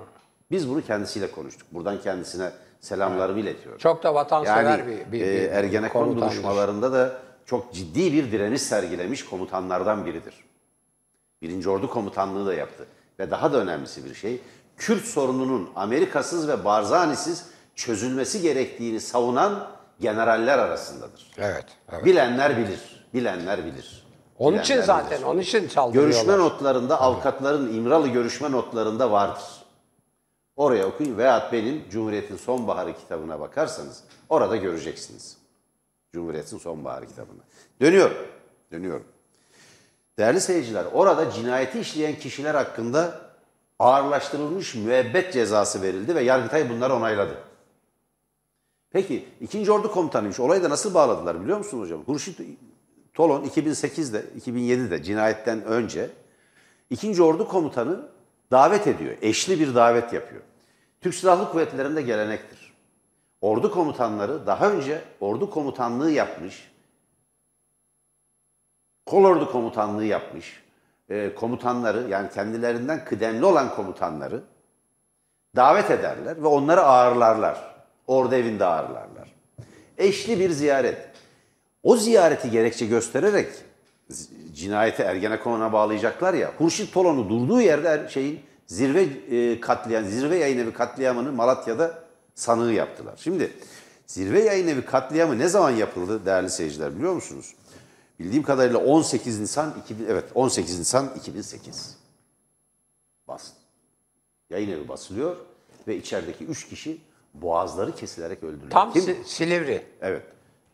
Biz 0.51 0.71
bunu 0.71 0.83
kendisiyle 0.83 1.31
konuştuk. 1.31 1.69
Buradan 1.73 2.01
kendisine 2.01 2.51
selamlarımı 2.81 3.41
iletiyorum. 3.41 3.79
Çok 3.79 4.03
da 4.03 4.15
vatansever 4.15 4.65
Yani 4.65 4.87
bir, 4.87 5.13
bir, 5.13 5.27
e, 5.27 5.33
bir 5.33 5.51
Ergenekon 5.51 6.05
komutandır. 6.05 6.33
duruşmalarında 6.35 6.93
da 6.93 7.13
çok 7.47 7.75
ciddi 7.75 8.13
bir 8.13 8.33
direniş 8.33 8.63
sergilemiş 8.63 9.25
komutanlardan 9.25 10.07
biridir. 10.07 10.35
Birinci 11.43 11.71
Ordu 11.71 11.91
Komutanlığı 11.91 12.47
da 12.47 12.55
yaptı. 12.55 12.87
Ve 13.19 13.31
daha 13.31 13.53
da 13.53 13.57
önemlisi 13.59 14.05
bir 14.05 14.15
şey, 14.15 14.41
Kürt 14.77 15.05
sorununun 15.05 15.71
Amerikasız 15.77 16.49
ve 16.49 16.65
Barzani'siz 16.65 17.47
çözülmesi 17.79 18.43
gerektiğini 18.43 19.01
savunan 19.01 19.69
generaller 20.01 20.59
arasındadır. 20.59 21.31
Evet. 21.39 21.65
evet. 21.93 22.05
Bilenler 22.05 22.59
bilir, 22.59 23.07
bilenler 23.15 23.65
bilir. 23.65 24.07
Onun 24.39 24.59
için 24.59 24.77
Bilenler 24.77 24.87
zaten, 24.87 25.19
bilir. 25.19 25.27
onun 25.27 25.41
için 25.41 25.69
saldırıyorlar. 25.69 26.13
Görüşme 26.13 26.39
notlarında, 26.39 27.01
avukatların 27.01 27.75
İmralı 27.75 28.09
görüşme 28.09 28.53
notlarında 28.53 29.11
vardır. 29.11 29.43
Oraya 30.57 30.87
okuyun 30.87 31.19
veyahut 31.19 31.53
benim 31.53 31.85
Cumhuriyet'in 31.91 32.37
Sonbaharı 32.37 32.97
kitabına 32.97 33.41
bakarsanız 33.41 34.05
orada 34.29 34.57
göreceksiniz. 34.57 35.37
Cumhuriyet'in 36.13 36.59
Sonbaharı 36.59 37.07
kitabına. 37.07 37.43
Dönüyorum, 37.81 38.17
dönüyorum. 38.73 39.07
Değerli 40.19 40.41
seyirciler, 40.41 40.85
orada 40.93 41.31
cinayeti 41.31 41.81
işleyen 41.81 42.19
kişiler 42.19 42.55
hakkında 42.55 43.21
ağırlaştırılmış 43.79 44.75
müebbet 44.75 45.33
cezası 45.33 45.83
verildi 45.83 46.15
ve 46.15 46.23
Yargıtay 46.23 46.71
bunları 46.71 46.95
onayladı. 46.95 47.48
Peki, 48.91 49.29
ikinci 49.41 49.73
Ordu 49.73 49.93
Komutanıymış. 49.93 50.41
Olayı 50.41 50.63
da 50.63 50.71
nasıl 50.71 50.95
bağladılar 50.95 51.43
biliyor 51.43 51.59
musunuz 51.59 51.85
hocam? 51.85 52.03
Hurşit 52.07 52.41
Tolon 53.15 53.45
2008'de, 53.45 54.25
2007'de 54.41 55.03
cinayetten 55.03 55.65
önce 55.65 56.11
2. 56.91 57.23
Ordu 57.23 57.49
Komutanı 57.49 58.09
davet 58.51 58.87
ediyor. 58.87 59.17
Eşli 59.23 59.61
bir 59.61 59.75
davet 59.75 60.13
yapıyor. 60.13 60.43
Türk 61.01 61.15
Silahlı 61.15 61.51
Kuvvetleri'nde 61.51 62.03
gelenektir. 62.03 62.75
Ordu 63.41 63.71
komutanları 63.71 64.47
daha 64.47 64.71
önce 64.71 65.03
ordu 65.21 65.51
komutanlığı 65.51 66.11
yapmış, 66.11 66.73
kolordu 69.07 69.53
komutanlığı 69.53 70.05
yapmış 70.05 70.63
e, 71.09 71.35
komutanları 71.35 72.09
yani 72.09 72.31
kendilerinden 72.31 73.05
kıdemli 73.05 73.45
olan 73.45 73.75
komutanları 73.75 74.43
davet 75.57 75.91
ederler 75.91 76.43
ve 76.43 76.47
onları 76.47 76.81
ağırlarlar. 76.81 77.78
Ordu 78.09 78.35
evinde 78.35 78.65
ağırlarlar. 78.65 79.35
Eşli 79.99 80.41
bir 80.41 80.51
ziyaret. 80.51 80.97
O 81.83 81.97
ziyareti 81.97 82.51
gerekçe 82.51 82.87
göstererek 82.87 83.49
cinayeti 84.55 85.03
Ergenekon'a 85.03 85.73
bağlayacaklar 85.73 86.35
ya. 86.35 86.53
Hurşit 86.59 86.95
Tolon'u 86.95 87.29
durduğu 87.29 87.61
yerde 87.61 88.09
şeyin 88.11 88.41
zirve 88.67 89.03
e, 89.03 89.61
katliam, 89.61 90.05
zirve 90.05 90.37
yayın 90.37 90.59
evi 90.59 90.73
katliamını 90.73 91.33
Malatya'da 91.33 92.03
sanığı 92.35 92.73
yaptılar. 92.73 93.21
Şimdi 93.23 93.53
zirve 94.07 94.45
yayın 94.45 94.69
evi 94.69 94.85
katliamı 94.85 95.39
ne 95.39 95.49
zaman 95.49 95.71
yapıldı 95.71 96.27
değerli 96.27 96.51
seyirciler 96.51 96.97
biliyor 96.97 97.13
musunuz? 97.13 97.55
Bildiğim 98.21 98.43
kadarıyla 98.43 98.79
18 98.79 99.41
Nisan 99.41 99.75
2000, 99.85 100.07
evet 100.09 100.25
18 100.35 100.79
Nisan 100.79 101.11
2008. 101.17 101.97
Bas. 103.29 103.51
Yayın 104.51 104.71
evi 104.71 104.89
basılıyor 104.89 105.37
ve 105.89 105.97
içerideki 105.97 106.45
3 106.45 106.69
kişi 106.69 106.99
boğazları 107.43 107.95
kesilerek 107.95 108.43
öldürülüyor. 108.43 108.71
Tam 108.71 108.93
Kim? 108.93 109.03
Si- 109.03 109.19
Silivri. 109.27 109.87
Evet. 110.01 110.23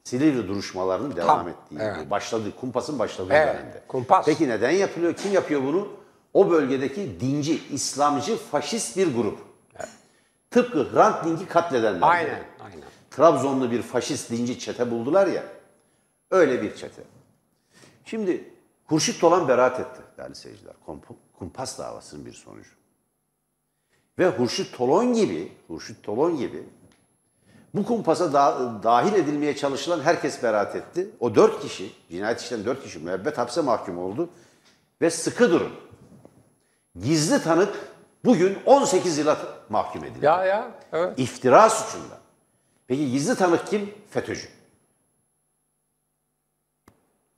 Silivri 0.05 0.49
duruşmalarının 0.49 1.17
devam 1.17 1.39
Tam, 1.39 1.49
ettiği, 1.49 1.79
evet. 1.81 2.11
başladığı, 2.11 2.57
kumpasın 2.57 2.99
başladığı 2.99 3.33
Evet, 3.33 3.55
dönemde. 3.59 3.83
kumpas. 3.89 4.27
Peki 4.27 4.49
neden 4.49 4.71
yapılıyor? 4.71 5.15
Kim 5.15 5.33
yapıyor 5.33 5.63
bunu? 5.63 5.89
O 6.35 6.51
bölgedeki 6.51 7.21
dinci, 7.21 7.63
İslamcı, 7.73 8.37
faşist 8.37 8.97
bir 8.97 9.15
grup. 9.15 9.39
Tıpkı 10.51 10.93
Hrant 10.93 11.25
Dink'i 11.25 11.47
katledenler. 11.47 12.09
Aynen, 12.09 12.37
gibi. 12.37 12.45
aynen. 12.65 12.85
Trabzonlu 13.11 13.71
bir 13.71 13.83
faşist 13.83 14.31
dinci 14.31 14.59
çete 14.59 14.91
buldular 14.91 15.27
ya. 15.27 15.43
Öyle 16.31 16.63
bir 16.63 16.75
çete. 16.77 17.03
Şimdi 18.05 18.51
Hurşit 18.87 19.21
Tolan 19.21 19.49
beraat 19.49 19.81
etti 19.81 20.01
değerli 20.19 20.35
seyirciler. 20.35 20.75
Kumpas 21.39 21.79
davasının 21.79 22.27
bir 22.27 22.33
sonucu. 22.33 22.71
Ve 24.19 24.29
Hurşit 24.29 24.77
Tolon 24.77 25.13
gibi, 25.13 25.53
Hurşit 25.69 26.03
Tolon 26.03 26.37
gibi 26.37 26.69
bu 27.75 27.85
kumpasa 27.85 28.33
da- 28.33 28.81
dahil 28.83 29.13
edilmeye 29.13 29.57
çalışılan 29.57 30.01
herkes 30.01 30.43
beraat 30.43 30.77
etti. 30.77 31.11
O 31.21 31.35
dört 31.35 31.63
kişi, 31.63 31.93
cinayet 32.11 32.41
işlenen 32.41 32.65
dört 32.65 32.83
kişi 32.83 32.99
müebbet 32.99 33.39
hapse 33.39 33.61
mahkum 33.61 33.99
oldu. 33.99 34.29
Ve 35.03 35.11
sıkı 35.11 35.51
durun. 35.51 35.73
Gizli 37.01 37.43
tanık 37.43 37.75
bugün 38.25 38.59
18 38.67 39.19
yıla 39.19 39.39
mahkum 39.69 40.05
edildi. 40.05 40.25
Ya 40.25 40.45
ya. 40.45 40.71
Evet. 40.93 41.19
İftira 41.19 41.71
suçunda. 41.71 42.19
Peki 42.87 43.11
gizli 43.11 43.35
tanık 43.35 43.67
kim? 43.67 43.95
FETÖ'cü. 44.11 44.49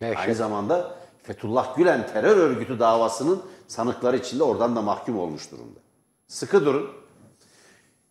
Dehşet. 0.01 0.19
Aynı 0.19 0.35
zamanda 0.35 0.97
Fethullah 1.23 1.77
Gülen 1.77 2.07
terör 2.07 2.37
örgütü 2.37 2.79
davasının 2.79 3.43
sanıkları 3.69 4.17
içinde 4.17 4.43
oradan 4.43 4.77
da 4.77 4.83
mahkum 4.83 5.19
olmuş 5.19 5.51
durumda. 5.53 5.81
Sıkı 6.29 6.65
durun. 6.65 6.93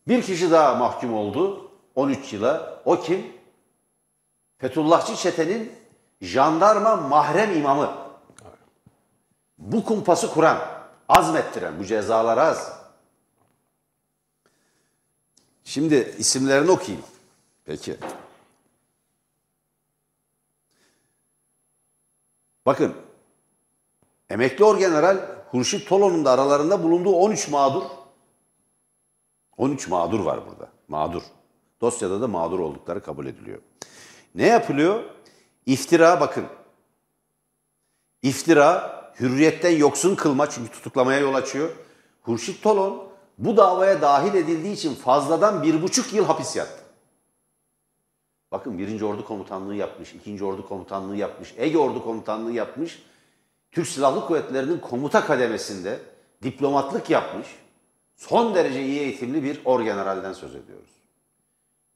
Bir 0.07 0.21
kişi 0.23 0.51
daha 0.51 0.75
mahkum 0.75 1.13
oldu 1.13 1.71
13 1.95 2.33
yıla. 2.33 2.81
O 2.85 2.99
kim? 2.99 3.33
Fethullahçı 4.57 5.15
çetenin 5.15 5.71
jandarma 6.21 6.95
mahrem 6.95 7.57
imamı. 7.57 7.97
Bu 9.57 9.85
kumpası 9.85 10.33
kuran, 10.33 10.57
azmettiren, 11.09 11.79
bu 11.79 11.85
cezalar 11.85 12.37
az. 12.37 12.79
Şimdi 15.63 16.15
isimlerini 16.17 16.71
okuyayım. 16.71 17.05
Peki. 17.65 17.97
Bakın, 22.65 22.95
emekli 24.29 24.63
orgeneral 24.63 25.17
Hurşit 25.51 25.89
Tolon'un 25.89 26.25
da 26.25 26.31
aralarında 26.31 26.83
bulunduğu 26.83 27.15
13 27.15 27.47
mağdur. 27.47 27.83
13 29.57 29.87
mağdur 29.87 30.19
var 30.19 30.39
burada. 30.49 30.69
Mağdur. 30.87 31.21
Dosyada 31.81 32.21
da 32.21 32.27
mağdur 32.27 32.59
oldukları 32.59 33.03
kabul 33.03 33.25
ediliyor. 33.25 33.59
Ne 34.35 34.47
yapılıyor? 34.47 35.03
İftira 35.65 36.21
bakın. 36.21 36.45
İftira, 38.21 38.95
hürriyetten 39.19 39.77
yoksun 39.77 40.15
kılma 40.15 40.49
çünkü 40.49 40.71
tutuklamaya 40.71 41.19
yol 41.19 41.33
açıyor. 41.33 41.69
Hurşit 42.21 42.63
Tolon 42.63 43.07
bu 43.37 43.57
davaya 43.57 44.01
dahil 44.01 44.33
edildiği 44.33 44.73
için 44.73 44.95
fazladan 44.95 45.63
bir 45.63 45.81
buçuk 45.81 46.13
yıl 46.13 46.25
hapis 46.25 46.55
yattı. 46.55 46.83
Bakın 48.51 48.77
birinci 48.77 49.05
ordu 49.05 49.25
komutanlığı 49.25 49.75
yapmış, 49.75 50.13
ikinci 50.13 50.45
ordu 50.45 50.67
komutanlığı 50.67 51.15
yapmış, 51.15 51.53
Ege 51.57 51.77
ordu 51.77 52.03
komutanlığı 52.03 52.51
yapmış. 52.51 53.03
Türk 53.71 53.87
Silahlı 53.87 54.27
Kuvvetleri'nin 54.27 54.79
komuta 54.79 55.25
kademesinde 55.25 55.99
diplomatlık 56.43 57.09
yapmış. 57.09 57.47
Son 58.15 58.55
derece 58.55 58.85
iyi 58.85 58.99
eğitimli 58.99 59.43
bir 59.43 59.61
orgeneralden 59.65 60.33
söz 60.33 60.55
ediyoruz. 60.55 60.89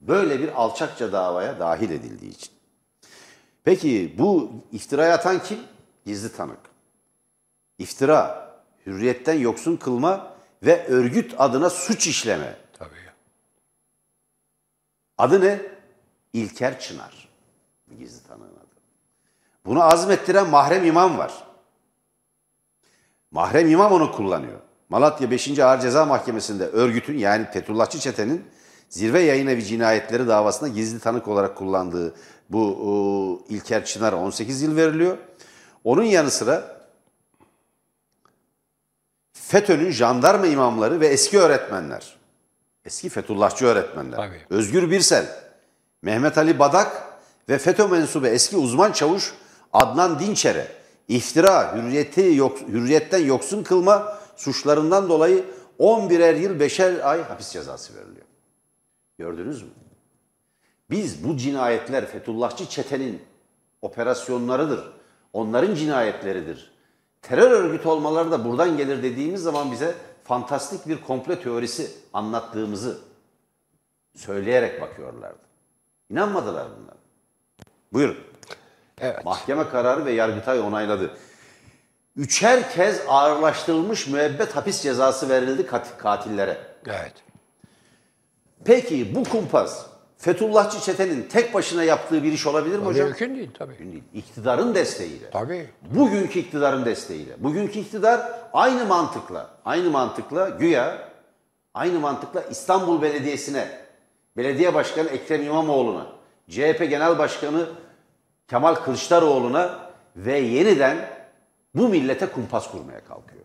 Böyle 0.00 0.40
bir 0.40 0.62
alçakça 0.62 1.12
davaya 1.12 1.58
dahil 1.60 1.90
edildiği 1.90 2.30
için. 2.30 2.52
Peki 3.64 4.14
bu 4.18 4.50
iftiraya 4.72 5.14
atan 5.14 5.42
kim? 5.42 5.58
Gizli 6.06 6.32
tanık. 6.32 6.58
İftira, 7.78 8.50
hürriyetten 8.86 9.38
yoksun 9.38 9.76
kılma 9.76 10.34
ve 10.62 10.86
örgüt 10.86 11.34
adına 11.38 11.70
suç 11.70 12.06
işleme. 12.06 12.56
Tabii. 12.72 12.90
Adı 15.18 15.40
ne? 15.40 15.62
İlker 16.32 16.80
Çınar. 16.80 17.28
Gizli 17.98 18.28
tanığın 18.28 18.56
adı. 18.56 18.66
Bunu 19.64 19.82
azmettiren 19.82 20.48
mahrem 20.48 20.84
imam 20.84 21.18
var. 21.18 21.44
Mahrem 23.30 23.70
imam 23.70 23.92
onu 23.92 24.12
kullanıyor. 24.12 24.60
Malatya 24.90 25.30
5. 25.30 25.58
Ağır 25.58 25.80
Ceza 25.80 26.04
Mahkemesi'nde 26.04 26.66
örgütün 26.66 27.18
yani 27.18 27.46
Fethullahçı 27.52 27.98
çetenin 27.98 28.44
zirve 28.88 29.20
yayın 29.20 29.46
evi 29.46 29.64
cinayetleri 29.64 30.28
davasında 30.28 30.68
gizli 30.68 31.00
tanık 31.00 31.28
olarak 31.28 31.56
kullandığı 31.56 32.14
bu 32.50 32.78
o, 32.82 32.92
İlker 33.48 33.84
Çınar'a 33.84 34.16
18 34.16 34.62
yıl 34.62 34.76
veriliyor. 34.76 35.18
Onun 35.84 36.02
yanı 36.02 36.30
sıra 36.30 36.80
FETÖ'nün 39.32 39.90
jandarma 39.90 40.46
imamları 40.46 41.00
ve 41.00 41.06
eski 41.06 41.38
öğretmenler, 41.38 42.16
eski 42.84 43.08
Fethullahçı 43.08 43.66
öğretmenler, 43.66 44.16
Tabii. 44.16 44.40
Özgür 44.50 44.90
Birsel, 44.90 45.26
Mehmet 46.02 46.38
Ali 46.38 46.58
Badak 46.58 47.02
ve 47.48 47.58
FETÖ 47.58 47.88
mensubu 47.88 48.26
eski 48.26 48.56
uzman 48.56 48.92
çavuş 48.92 49.34
Adnan 49.72 50.18
Dinçer'e 50.18 50.68
iftira, 51.08 51.76
hürriyeti 51.76 52.34
yok, 52.34 52.58
hürriyetten 52.68 53.24
yoksun 53.24 53.62
kılma 53.62 54.19
suçlarından 54.40 55.08
dolayı 55.08 55.44
11'er 55.78 56.38
yıl 56.38 56.60
5'er 56.60 57.02
ay 57.02 57.22
hapis 57.22 57.50
cezası 57.50 57.94
veriliyor. 57.96 58.26
Gördünüz 59.18 59.62
mü? 59.62 59.68
Biz 60.90 61.24
bu 61.24 61.36
cinayetler 61.36 62.06
Fethullahçı 62.06 62.66
çetenin 62.66 63.22
operasyonlarıdır. 63.82 64.92
Onların 65.32 65.74
cinayetleridir. 65.74 66.72
Terör 67.22 67.50
örgütü 67.50 67.88
olmaları 67.88 68.30
da 68.30 68.44
buradan 68.44 68.76
gelir 68.76 69.02
dediğimiz 69.02 69.42
zaman 69.42 69.72
bize 69.72 69.94
fantastik 70.24 70.88
bir 70.88 71.00
komple 71.00 71.40
teorisi 71.40 71.90
anlattığımızı 72.12 72.98
söyleyerek 74.14 74.80
bakıyorlardı. 74.80 75.38
İnanmadılar 76.10 76.66
bunlar. 76.78 76.96
Buyurun. 77.92 78.16
Evet. 79.00 79.24
Mahkeme 79.24 79.68
kararı 79.68 80.04
ve 80.04 80.12
Yargıtay 80.12 80.60
onayladı. 80.60 81.10
Üçer 82.16 82.72
kez 82.72 83.00
ağırlaştırılmış 83.08 84.06
müebbet 84.06 84.56
hapis 84.56 84.82
cezası 84.82 85.28
verildi 85.28 85.66
kat- 85.66 85.98
katillere. 85.98 86.58
Evet. 86.86 87.12
Peki 88.64 89.14
bu 89.14 89.24
kumpas 89.24 89.86
Fethullahçı 90.18 90.80
çetenin 90.80 91.22
tek 91.22 91.54
başına 91.54 91.84
yaptığı 91.84 92.22
bir 92.22 92.32
iş 92.32 92.46
olabilir 92.46 92.78
mi 92.78 92.84
hocam? 92.84 93.06
Mümkün 93.06 93.36
değil 93.36 93.50
tabii. 93.58 93.68
Mümkün 93.68 93.92
değil. 93.92 94.02
İktidarın 94.14 94.74
desteğiyle. 94.74 95.30
Tabii. 95.30 95.70
Bugünkü 95.82 96.38
iktidarın 96.38 96.84
desteğiyle. 96.84 97.32
Bugünkü 97.38 97.78
iktidar 97.78 98.20
aynı 98.52 98.84
mantıkla, 98.86 99.50
aynı 99.64 99.90
mantıkla 99.90 100.48
güya 100.48 101.08
aynı 101.74 101.98
mantıkla 102.00 102.42
İstanbul 102.42 103.02
Belediyesi'ne, 103.02 103.68
Belediye 104.36 104.74
Başkanı 104.74 105.08
Ekrem 105.08 105.42
İmamoğlu'na, 105.42 106.06
CHP 106.50 106.78
Genel 106.90 107.18
Başkanı 107.18 107.66
Kemal 108.48 108.74
Kılıçdaroğlu'na 108.74 109.78
ve 110.16 110.38
yeniden 110.38 111.19
bu 111.74 111.88
millete 111.88 112.26
kumpas 112.26 112.70
kurmaya 112.70 113.04
kalkıyor. 113.04 113.42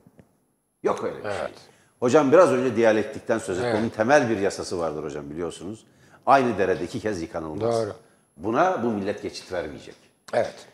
Yok 0.84 1.04
öyle 1.04 1.18
bir 1.18 1.24
şey. 1.32 1.54
Hocam 2.00 2.32
biraz 2.32 2.52
önce 2.52 2.76
diyalektikten 2.76 3.38
söz 3.38 3.58
ettim. 3.58 3.70
Evet. 3.70 3.80
Onun 3.82 3.90
temel 3.90 4.30
bir 4.30 4.38
yasası 4.38 4.80
vardır 4.80 5.04
hocam 5.04 5.30
biliyorsunuz. 5.30 5.86
Aynı 6.26 6.58
derede 6.58 6.84
iki 6.84 7.00
kez 7.00 7.22
yıkanılmaz. 7.22 7.76
Doğru. 7.76 7.94
Buna 8.38 8.84
bu 8.84 8.88
millet 8.88 9.22
geçit 9.22 9.52
vermeyecek. 9.52 9.96
Evet. 10.34 10.68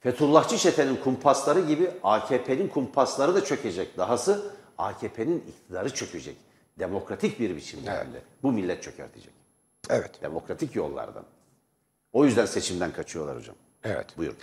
Fethullahçı 0.00 0.58
çetenin 0.58 0.96
kumpasları 0.96 1.60
gibi 1.60 1.90
AKP'nin 2.02 2.68
kumpasları 2.68 3.34
da 3.34 3.44
çökecek. 3.44 3.96
Dahası 3.98 4.52
AKP'nin 4.78 5.44
iktidarı 5.48 5.94
çökecek. 5.94 6.36
Demokratik 6.78 7.40
bir 7.40 7.56
biçimde 7.56 7.86
de. 7.86 8.22
Bu 8.42 8.52
millet 8.52 8.82
çökertecek. 8.82 9.32
Evet. 9.90 10.22
Demokratik 10.22 10.76
yollardan. 10.76 11.24
O 12.12 12.24
yüzden 12.24 12.46
seçimden 12.46 12.92
kaçıyorlar 12.92 13.36
hocam. 13.36 13.56
Evet. 13.84 14.06
Buyurun. 14.18 14.36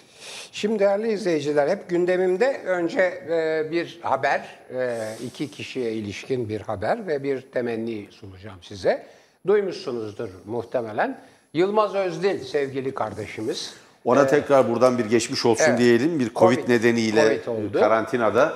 Şimdi 0.52 0.80
değerli 0.80 1.12
izleyiciler 1.14 1.68
hep 1.68 1.90
gündemimde 1.90 2.62
önce 2.66 3.02
e, 3.02 3.72
bir 3.72 4.00
haber, 4.02 4.60
e, 4.76 4.98
iki 5.26 5.52
kişiye 5.52 5.92
ilişkin 5.92 6.50
bir 6.50 6.62
haber 6.62 7.08
ve 7.08 7.24
bir 7.24 7.42
temenni 7.42 8.08
sunacağım 8.12 8.58
size. 8.62 9.06
Duymuşsunuzdur 9.48 10.30
muhtemelen. 10.46 11.20
Yılmaz 11.54 11.96
Özdil 11.96 12.40
sevgili 12.44 12.94
kardeşimiz. 12.94 13.74
Ona 14.06 14.28
tekrar 14.28 14.70
buradan 14.70 14.98
bir 14.98 15.06
geçmiş 15.06 15.46
olsun 15.46 15.66
Evet. 15.68 15.80
diyelim. 15.80 16.20
Bir 16.20 16.34
Covid, 16.34 16.58
Covid- 16.58 16.70
nedeniyle 16.70 17.42
Covid 17.46 17.48
oldu. 17.48 17.80
karantinada 17.80 18.54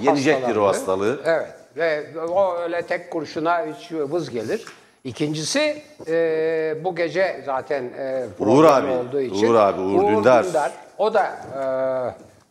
yenecektir 0.00 0.56
o 0.56 0.66
hastalandı. 0.66 1.10
hastalığı. 1.10 1.20
Evet 1.24 1.54
ve 1.76 2.20
o 2.20 2.56
öyle 2.58 2.82
tek 2.82 3.10
kurşuna 3.10 3.66
hiç 3.66 3.92
vız 3.92 4.30
gelir. 4.30 4.64
İkincisi 5.04 5.82
e, 6.08 6.76
bu 6.84 6.96
gece 6.96 7.42
zaten 7.46 7.84
e, 7.84 8.24
programı 8.38 8.66
abi, 8.66 8.90
olduğu 8.90 9.20
için. 9.20 9.46
Uğur 9.46 9.54
abi, 9.54 9.80
Uğur 9.80 10.12
Dündar. 10.12 10.72
O 10.98 11.14
da 11.14 11.26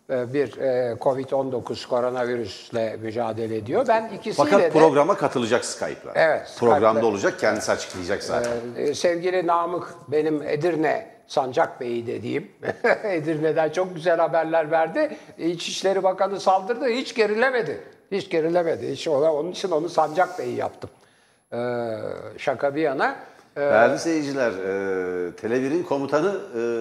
e, 0.10 0.14
e, 0.16 0.34
bir 0.34 0.58
e, 0.58 0.94
Covid-19 1.00 1.88
koronavirüsle 1.88 2.98
mücadele 3.02 3.56
ediyor. 3.56 3.86
Ben 3.88 4.08
ikisiyle 4.08 4.50
Fakat 4.50 4.62
de 4.62 4.70
programa 4.80 5.18
katılacak 5.18 5.66
Skype'la. 5.66 6.12
Evet, 6.16 6.56
Programda 6.60 6.90
Skype'la. 6.90 7.12
olacak, 7.12 7.40
kendisi 7.40 7.72
açıklayacak 7.72 8.24
zaten. 8.24 8.52
e, 8.78 8.94
sevgili 8.94 9.48
Namık 9.48 9.94
benim 10.08 10.42
Edirne 10.44 11.08
Sancak 11.28 11.82
Bey'i 11.82 12.08
dediğim 12.08 12.52
Edirne'den 13.04 13.70
çok 13.70 13.96
güzel 13.96 14.18
haberler 14.18 14.72
verdi. 14.72 15.18
İçişleri 15.38 16.04
Bakanı 16.04 16.40
saldırdı, 16.40 16.88
hiç 16.88 17.16
gerilemedi. 17.16 17.84
Hiç 18.12 18.30
gerilemedi. 18.30 18.92
Hiç 18.92 19.08
ona, 19.08 19.34
onun 19.34 19.52
için 19.52 19.72
onu 19.72 19.90
Sancak 19.90 20.40
Bey'i 20.40 20.56
yaptım. 20.56 20.90
Ee, 21.54 21.58
şaka 22.38 22.76
bir 22.76 22.82
yana. 22.82 23.10
Ee, 23.10 23.33
Değerli 23.58 24.00
seyirciler, 24.00 24.52
e, 24.52 25.32
Tele1'in 25.32 25.84
komutanı 25.84 26.36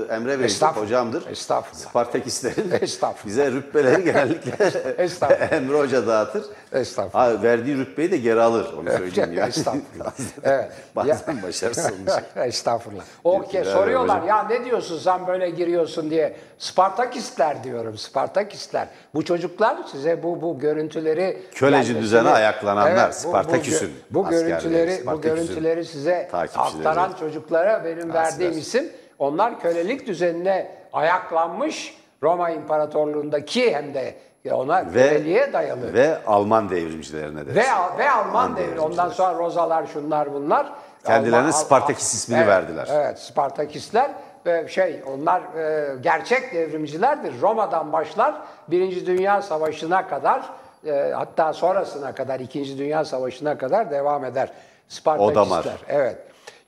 e, 0.09 0.15
Emre 0.15 0.39
Bey 0.39 0.47
Estağfurullah. 0.47 0.87
hocamdır. 0.87 1.27
Estağfurullah. 1.31 1.89
Spartakistlerin 1.91 2.71
Estağfurullah. 2.81 3.27
bize 3.27 3.51
rütbeleri 3.53 4.05
genellikle 4.05 4.65
Estağfurullah. 4.99 5.53
Emre 5.53 5.79
Hoca 5.79 6.07
dağıtır. 6.07 6.45
Estağfurullah. 6.73 7.39
Ha, 7.39 7.43
verdiği 7.43 7.77
rütbeyi 7.77 8.11
de 8.11 8.17
geri 8.17 8.41
alır, 8.41 8.73
onu 8.79 8.91
söyleyeyim 8.91 9.33
yani. 9.33 9.49
Estağfurullah. 9.49 10.13
Evet. 10.43 10.69
Bazen 10.97 11.43
başarısız. 11.43 11.91
Estağfurullah. 12.37 13.03
O 13.25 13.37
ke- 13.39 13.43
Teşekkürler 13.47 13.73
soruyorlar 13.73 14.23
hocam. 14.23 14.29
ya 14.29 14.43
ne 14.49 14.65
diyorsun 14.65 14.99
sen 14.99 15.27
böyle 15.27 15.51
giriyorsun 15.51 16.11
diye. 16.11 16.37
Spartakistler 16.59 17.65
diyorum. 17.65 17.99
Spartakistler. 17.99 18.89
Bu 19.15 19.25
çocuklar 19.25 19.77
size 19.93 20.23
bu 20.23 20.43
bu 20.43 20.59
görüntüleri 20.59 21.43
Köleci 21.55 21.93
gelmesini- 21.93 22.01
düzene 22.03 22.29
ayaklananlar, 22.29 23.11
bu- 23.11 23.13
bu 23.15 23.29
Spartaküs'ün 23.29 23.87
gö- 23.89 23.91
Bu, 24.11 24.27
askerleri, 24.27 24.49
görüntüleri 24.49 25.07
bu 25.07 25.21
görüntüleri 25.21 25.85
size 25.85 26.29
takipçileri. 26.31 26.62
Aktaran 26.63 27.13
çocuklara 27.21 27.85
benim 27.85 28.13
verdiğim 28.13 28.59
isim 28.59 28.93
onlar 29.19 29.61
kölelik 29.61 30.07
düzenine 30.07 30.71
ayaklanmış 30.93 31.97
Roma 32.23 32.51
İmparatorluğundaki 32.51 33.75
hem 33.75 33.95
de 33.95 34.15
ona 34.51 34.93
köleliğe 34.93 35.53
dayalı. 35.53 35.95
Ve 35.95 36.19
Alman 36.27 36.71
devrimcilerine 36.71 37.47
de. 37.47 37.55
Ve, 37.55 37.61
ve 37.99 38.11
Alman 38.11 38.27
Alman 38.27 38.57
devri. 38.57 38.65
devrimciler. 38.67 38.87
Ondan 38.91 39.09
sonra 39.09 39.39
Rozalar 39.39 39.87
şunlar 39.87 40.35
bunlar. 40.35 40.73
Kendilerine 41.07 41.37
Alman- 41.37 41.51
Spartakist 41.51 42.15
ismini 42.15 42.39
Evet, 42.39 42.49
verdiler. 42.49 42.89
Evet 42.93 43.19
Spartakistler 43.19 44.11
ve 44.47 44.69
şey 44.69 45.03
onlar 45.07 45.43
e, 45.43 45.97
gerçek 46.01 46.55
devrimcilerdir. 46.55 47.41
Roma'dan 47.41 47.93
başlar 47.93 48.35
Birinci 48.69 49.07
Dünya 49.07 49.43
Savaşı'na 49.43 50.09
kadar 50.09 50.43
e, 50.87 51.13
hatta 51.15 51.53
sonrasına 51.53 52.15
kadar 52.15 52.41
İkinci 52.41 52.79
Dünya 52.79 53.05
Savaşı'na 53.05 53.59
kadar 53.59 53.91
devam 53.91 54.25
eder. 54.25 54.53
Spartakistler. 54.89 55.43
Odamar. 55.43 55.67
Evet. 55.89 56.19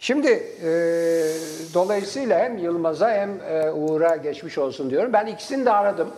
Şimdi 0.05 0.29
e, 0.29 0.71
dolayısıyla 1.75 2.39
hem 2.39 2.59
Yılmaz'a 2.59 3.11
hem 3.11 3.31
e, 3.51 3.71
Uğur'a 3.71 4.17
geçmiş 4.17 4.59
olsun 4.59 4.91
diyorum. 4.91 5.13
Ben 5.13 5.27
ikisini 5.27 5.67
de 5.67 5.73
aradım. 5.73 6.09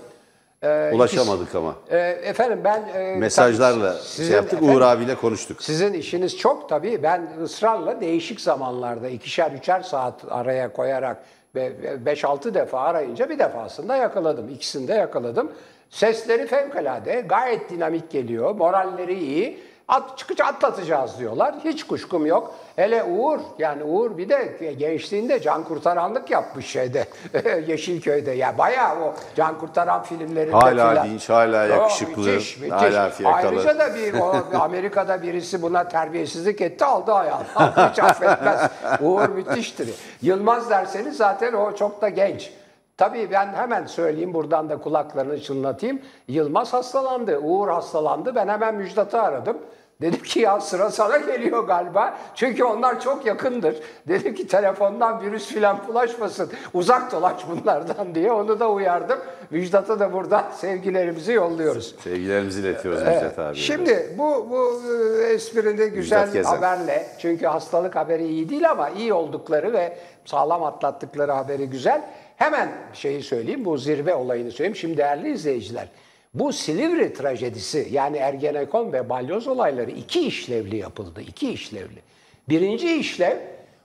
E, 0.62 0.90
Ulaşamadık 0.94 1.54
ama. 1.54 1.74
e, 1.90 1.98
efendim 1.98 2.60
ben 2.64 2.82
e, 2.94 3.16
Mesajlarla 3.16 3.92
tabii 3.92 4.02
şey 4.02 4.06
sizin 4.08 4.34
yaptık, 4.34 4.52
efendim- 4.52 4.76
Uğur 4.76 4.80
abiyle 4.80 5.14
konuştuk. 5.14 5.62
sizin 5.62 5.92
işiniz 5.92 6.36
çok 6.38 6.68
tabii. 6.68 7.02
Ben 7.02 7.28
ısrarla 7.42 8.00
değişik 8.00 8.40
zamanlarda 8.40 9.08
ikişer 9.08 9.50
üçer 9.52 9.80
saat 9.80 10.14
araya 10.30 10.72
koyarak 10.72 11.16
ve 11.54 11.72
5-6 12.06 12.54
defa 12.54 12.80
arayınca 12.80 13.30
bir 13.30 13.38
defasında 13.38 13.96
yakaladım. 13.96 14.48
İkisini 14.48 14.88
de 14.88 14.94
yakaladım. 14.94 15.52
Sesleri 15.90 16.46
fevkalade, 16.46 17.24
gayet 17.28 17.70
dinamik 17.70 18.10
geliyor. 18.10 18.54
Moralleri 18.54 19.18
iyi. 19.18 19.58
At, 19.88 20.18
çıkıcı 20.18 20.44
atlatacağız 20.44 21.18
diyorlar. 21.18 21.54
Hiç 21.64 21.84
kuşkum 21.86 22.26
yok. 22.26 22.54
Hele 22.76 23.04
Uğur, 23.04 23.38
yani 23.58 23.84
Uğur 23.84 24.18
bir 24.18 24.28
de 24.28 24.72
gençliğinde 24.78 25.40
can 25.40 25.64
kurtaranlık 25.64 26.30
yapmış 26.30 26.66
şeyde, 26.66 27.04
Yeşilköy'de. 27.66 28.30
Ya 28.30 28.58
bayağı 28.58 29.00
o 29.02 29.14
can 29.36 29.58
kurtaran 29.58 30.02
filmlerinde 30.02 30.52
Hala 30.56 30.90
filan. 30.90 31.08
dinç, 31.08 31.28
hala 31.28 31.64
yakışıklı, 31.64 32.22
müthiş, 32.22 32.56
müthiş. 32.58 32.72
hala 32.72 33.10
fiyakalı. 33.10 33.48
Ayrıca 33.48 33.78
da 33.78 33.94
bir 33.94 34.14
o, 34.14 34.34
Amerika'da 34.60 35.22
birisi 35.22 35.62
buna 35.62 35.88
terbiyesizlik 35.88 36.60
etti 36.60 36.84
aldı 36.84 37.12
ayağını. 37.14 37.44
Hiç 37.90 37.98
affetmez. 37.98 38.70
Uğur 39.00 39.28
müthiştir. 39.28 39.90
Yılmaz 40.22 40.70
derseniz 40.70 41.16
zaten 41.16 41.52
o 41.52 41.74
çok 41.76 42.02
da 42.02 42.08
genç. 42.08 42.50
Tabii 42.96 43.30
ben 43.30 43.46
hemen 43.46 43.86
söyleyeyim 43.86 44.34
buradan 44.34 44.68
da 44.68 44.78
kulaklarını 44.78 45.40
çınlatayım. 45.40 46.00
Yılmaz 46.28 46.72
hastalandı, 46.72 47.38
Uğur 47.38 47.68
hastalandı. 47.68 48.34
Ben 48.34 48.48
hemen 48.48 48.74
Müjdat'ı 48.74 49.22
aradım. 49.22 49.56
Dedim 50.00 50.22
ki 50.22 50.40
ya 50.40 50.60
sıra 50.60 50.90
sana 50.90 51.16
geliyor 51.16 51.64
galiba. 51.64 52.18
Çünkü 52.34 52.64
onlar 52.64 53.00
çok 53.00 53.26
yakındır. 53.26 53.76
Dedim 54.08 54.34
ki 54.34 54.46
telefondan 54.46 55.20
virüs 55.20 55.46
filan 55.46 55.78
bulaşmasın. 55.88 56.50
Uzak 56.74 57.12
dolaş 57.12 57.34
bunlardan 57.48 58.14
diye 58.14 58.32
onu 58.32 58.60
da 58.60 58.70
uyardım. 58.70 59.18
Müjdat'a 59.50 60.00
da 60.00 60.12
buradan 60.12 60.44
sevgilerimizi 60.56 61.32
yolluyoruz. 61.32 61.94
Sevgilerimizi 62.04 62.60
iletiyoruz 62.60 63.02
Müjdat 63.02 63.38
abi. 63.38 63.56
Şimdi 63.56 64.14
bu 64.18 64.46
bu 64.50 64.82
e, 65.22 65.26
esprini 65.26 65.86
güzel 65.86 66.42
haberle 66.44 67.06
çünkü 67.18 67.46
hastalık 67.46 67.96
haberi 67.96 68.26
iyi 68.26 68.48
değil 68.48 68.70
ama 68.70 68.88
iyi 68.88 69.12
oldukları 69.12 69.72
ve 69.72 69.98
sağlam 70.24 70.62
atlattıkları 70.62 71.32
haberi 71.32 71.70
güzel. 71.70 72.02
Hemen 72.36 72.68
şeyi 72.92 73.22
söyleyeyim 73.22 73.64
bu 73.64 73.78
zirve 73.78 74.14
olayını 74.14 74.50
söyleyeyim. 74.50 74.76
Şimdi 74.76 74.96
değerli 74.96 75.32
izleyiciler 75.32 75.88
bu 76.34 76.52
Silivri 76.52 77.12
trajedisi 77.12 77.88
yani 77.90 78.16
Ergenekon 78.16 78.92
ve 78.92 79.08
Balyoz 79.08 79.48
olayları 79.48 79.90
iki 79.90 80.26
işlevli 80.26 80.76
yapıldı. 80.76 81.20
iki 81.20 81.52
işlevli. 81.52 82.02
Birinci 82.48 82.96
işlev 82.96 83.36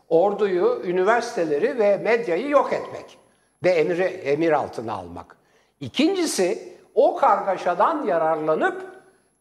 orduyu, 0.10 0.82
üniversiteleri 0.86 1.80
ve 1.80 1.98
medyayı 1.98 2.50
yok 2.50 2.74
etmek 2.74 3.18
ve 3.64 3.70
emri, 3.70 4.04
emir 4.04 4.52
altına 4.52 4.94
almak. 4.94 5.36
İkincisi 5.80 6.78
o 6.96 7.16
kargaşadan 7.16 8.06
yararlanıp 8.06 8.86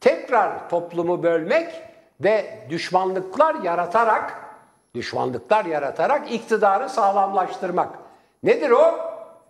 tekrar 0.01 0.69
toplumu 0.69 1.23
bölmek 1.23 1.73
ve 2.21 2.59
düşmanlıklar 2.71 3.55
yaratarak 3.55 4.41
düşmanlıklar 4.95 5.65
yaratarak 5.65 6.33
iktidarı 6.33 6.89
sağlamlaştırmak. 6.89 8.10
Nedir 8.43 8.71
o? 8.71 8.99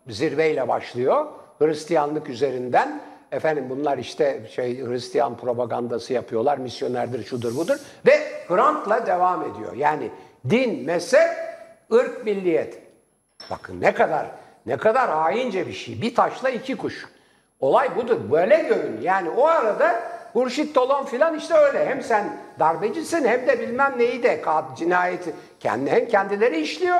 Zirveyle 0.09 0.69
başlıyor. 0.69 1.27
Hristiyanlık 1.59 2.29
üzerinden 2.29 3.01
efendim 3.33 3.67
bunlar 3.71 3.99
işte 3.99 4.43
şey 4.51 4.87
Hristiyan 4.87 5.37
propagandası 5.37 6.13
yapıyorlar. 6.13 6.59
Misyonerdir, 6.59 7.25
şudur 7.25 7.57
budur 7.57 7.77
ve 8.07 8.13
Hrant'la 8.49 9.07
devam 9.07 9.43
ediyor. 9.43 9.73
Yani 9.77 10.11
din, 10.51 10.87
mezhep, 10.87 11.31
ırk, 11.93 12.25
milliyet. 12.25 12.79
Bakın 13.51 13.81
ne 13.81 13.95
kadar 13.95 14.27
ne 14.67 14.77
kadar 14.77 15.11
haince 15.11 15.67
bir 15.67 15.73
şey. 15.73 16.03
Bir 16.03 16.15
taşla 16.15 16.51
iki 16.51 16.77
kuş. 16.77 17.09
Olay 17.61 17.97
budur. 17.97 18.31
Böyle 18.31 18.57
görün. 18.57 19.01
Yani 19.03 19.31
o 19.31 19.47
arada 19.47 20.03
Hurşit 20.33 20.75
Dolon 20.75 21.05
filan 21.05 21.39
işte 21.39 21.55
öyle. 21.55 21.87
Hem 21.87 22.03
sen 22.03 22.37
darbecisin 22.59 23.25
hem 23.25 23.47
de 23.47 23.61
bilmem 23.61 23.95
neyi 23.99 24.23
de 24.23 24.45
cinayeti 24.77 25.35
kendi 25.61 25.91
hem 25.91 26.09
kendileri 26.09 26.61
işliyor 26.61 26.99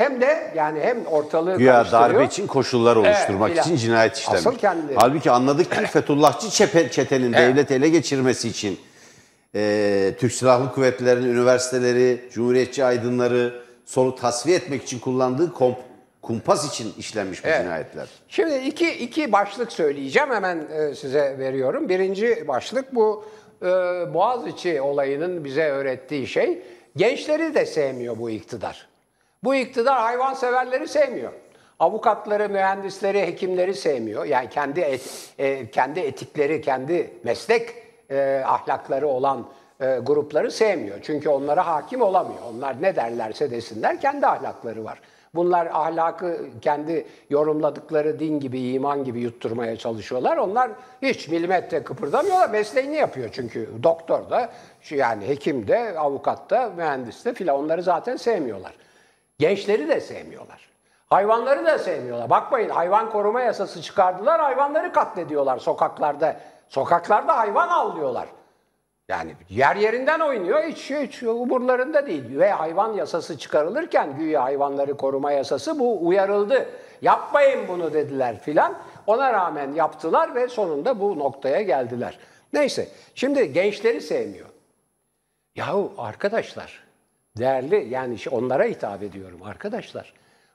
hem 0.00 0.20
de 0.20 0.52
yani 0.56 0.80
hem 0.80 1.06
ortalığı 1.06 1.58
Güya 1.58 1.92
darbe 1.92 2.24
için 2.24 2.46
koşullar 2.46 2.96
oluşturmak 2.96 3.50
filan. 3.50 3.64
için 3.66 3.76
cinayet 3.76 4.16
işlemiş. 4.16 4.46
Asıl 4.46 4.58
kendileri. 4.58 4.96
Halbuki 4.96 5.30
anladık 5.30 5.70
ki 5.72 5.86
Fethullahçı 5.86 6.46
çepe- 6.46 6.90
çetenin 6.90 7.32
devlet 7.32 7.70
ele 7.70 7.88
geçirmesi 7.88 8.48
için 8.48 8.78
e, 9.54 10.14
Türk 10.18 10.32
Silahlı 10.32 10.72
Kuvvetleri'nin 10.72 11.28
üniversiteleri, 11.34 12.20
Cumhuriyetçi 12.32 12.84
aydınları 12.84 13.54
sonu 13.86 14.14
tasfiye 14.14 14.56
etmek 14.56 14.82
için 14.82 14.98
kullandığı 14.98 15.46
komp- 15.46 15.76
kumpas 16.22 16.68
için 16.68 16.92
işlenmiş 16.98 17.44
bu 17.44 17.48
Evet. 17.48 17.62
cinayetler. 17.62 18.08
Şimdi 18.28 18.54
iki, 18.54 18.90
iki 18.92 19.32
başlık 19.32 19.72
söyleyeceğim 19.72 20.30
hemen 20.30 20.58
e, 20.72 20.94
size 20.94 21.36
veriyorum. 21.38 21.88
Birinci 21.88 22.44
başlık 22.48 22.94
bu 22.94 23.24
e, 23.62 23.66
Boğaziçi 24.14 24.80
olayının 24.80 25.44
bize 25.44 25.64
öğrettiği 25.64 26.26
şey. 26.26 26.62
Gençleri 26.96 27.54
de 27.54 27.66
sevmiyor 27.66 28.18
bu 28.18 28.30
iktidar. 28.30 28.89
Bu 29.44 29.54
iktidar 29.54 29.98
hayvanseverleri 29.98 30.88
sevmiyor. 30.88 31.32
avukatları, 31.78 32.48
mühendisleri, 32.48 33.20
hekimleri 33.20 33.74
sevmiyor. 33.74 34.24
Yani 34.24 34.48
kendi 34.48 34.80
et- 34.80 35.32
e, 35.38 35.70
kendi 35.70 36.00
etikleri, 36.00 36.60
kendi 36.60 37.10
meslek 37.24 37.70
e, 38.10 38.42
ahlakları 38.46 39.08
olan 39.08 39.46
e, 39.80 39.98
grupları 40.02 40.50
sevmiyor. 40.50 40.98
Çünkü 41.02 41.28
onlara 41.28 41.66
hakim 41.66 42.02
olamıyor. 42.02 42.40
Onlar 42.54 42.82
ne 42.82 42.96
derlerse 42.96 43.50
desinler 43.50 44.00
kendi 44.00 44.26
ahlakları 44.26 44.84
var. 44.84 45.00
Bunlar 45.34 45.66
ahlakı 45.66 46.40
kendi 46.62 47.06
yorumladıkları 47.30 48.18
din 48.18 48.40
gibi, 48.40 48.60
iman 48.60 49.04
gibi 49.04 49.20
yutturmaya 49.20 49.76
çalışıyorlar. 49.76 50.36
Onlar 50.36 50.70
hiç 51.02 51.28
milimetre 51.28 51.82
kıpırdamıyorlar. 51.82 52.50
Mesleğini 52.50 52.96
yapıyor 52.96 53.28
çünkü. 53.32 53.68
Doktor 53.82 54.30
da, 54.30 54.50
yani 54.90 55.28
hekim 55.28 55.68
de, 55.68 55.98
avukat 55.98 56.50
da, 56.50 56.70
mühendis 56.76 57.24
de 57.24 57.34
filan 57.34 57.56
onları 57.56 57.82
zaten 57.82 58.16
sevmiyorlar. 58.16 58.72
Gençleri 59.40 59.88
de 59.88 60.00
sevmiyorlar. 60.00 60.70
Hayvanları 61.10 61.66
da 61.66 61.78
sevmiyorlar. 61.78 62.30
Bakmayın 62.30 62.68
hayvan 62.68 63.10
koruma 63.10 63.40
yasası 63.40 63.82
çıkardılar. 63.82 64.40
Hayvanları 64.40 64.92
katlediyorlar 64.92 65.58
sokaklarda. 65.58 66.36
Sokaklarda 66.68 67.38
hayvan 67.38 67.68
avlıyorlar. 67.68 68.28
Yani 69.08 69.34
yer 69.48 69.76
yerinden 69.76 70.20
oynuyor, 70.20 70.62
hiç, 70.64 70.90
hiç 70.90 71.22
umurlarında 71.22 72.06
değil. 72.06 72.38
Ve 72.38 72.50
hayvan 72.50 72.92
yasası 72.92 73.38
çıkarılırken 73.38 74.16
güya 74.18 74.42
hayvanları 74.42 74.96
koruma 74.96 75.32
yasası 75.32 75.78
bu 75.78 76.06
uyarıldı. 76.06 76.68
Yapmayın 77.02 77.68
bunu 77.68 77.92
dediler 77.92 78.38
filan. 78.38 78.74
Ona 79.06 79.32
rağmen 79.32 79.72
yaptılar 79.72 80.34
ve 80.34 80.48
sonunda 80.48 81.00
bu 81.00 81.18
noktaya 81.18 81.62
geldiler. 81.62 82.18
Neyse, 82.52 82.88
şimdi 83.14 83.52
gençleri 83.52 84.00
sevmiyor. 84.00 84.46
Yahu 85.54 85.92
arkadaşlar, 85.98 86.89
değerli 87.38 87.88
yani 87.90 88.16
onlara 88.30 88.64
hitap 88.64 89.02
ediyorum 89.02 89.42
arkadaşlar. 89.42 90.12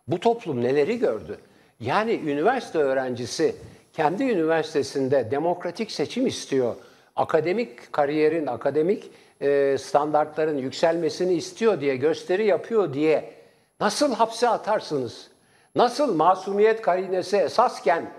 Bu 0.08 0.20
toplum 0.20 0.64
neleri 0.64 1.00
gördü? 1.00 1.38
Yani 1.80 2.14
üniversite 2.14 2.80
öğrencisi 2.80 3.56
kendi 3.94 4.24
üniversitesinde 4.24 5.32
demokratik 5.32 5.92
seçim 5.92 6.28
istiyor. 6.28 6.76
Akademik 7.16 7.94
kariyerin, 7.94 8.48
akademik 8.48 9.12
e, 9.42 9.78
standartların 9.80 10.58
yükselmesini 10.58 11.34
istiyor 11.34 11.82
diye, 11.82 11.96
gösteri 11.96 12.46
yapıyor 12.46 12.94
diye 12.94 13.34
nasıl 13.80 14.14
hapse 14.14 14.50
atarsınız? 14.50 15.28
Nasıl 15.76 16.16
masumiyet 16.16 16.82
karinesi 16.82 17.38
esasken 17.38 18.12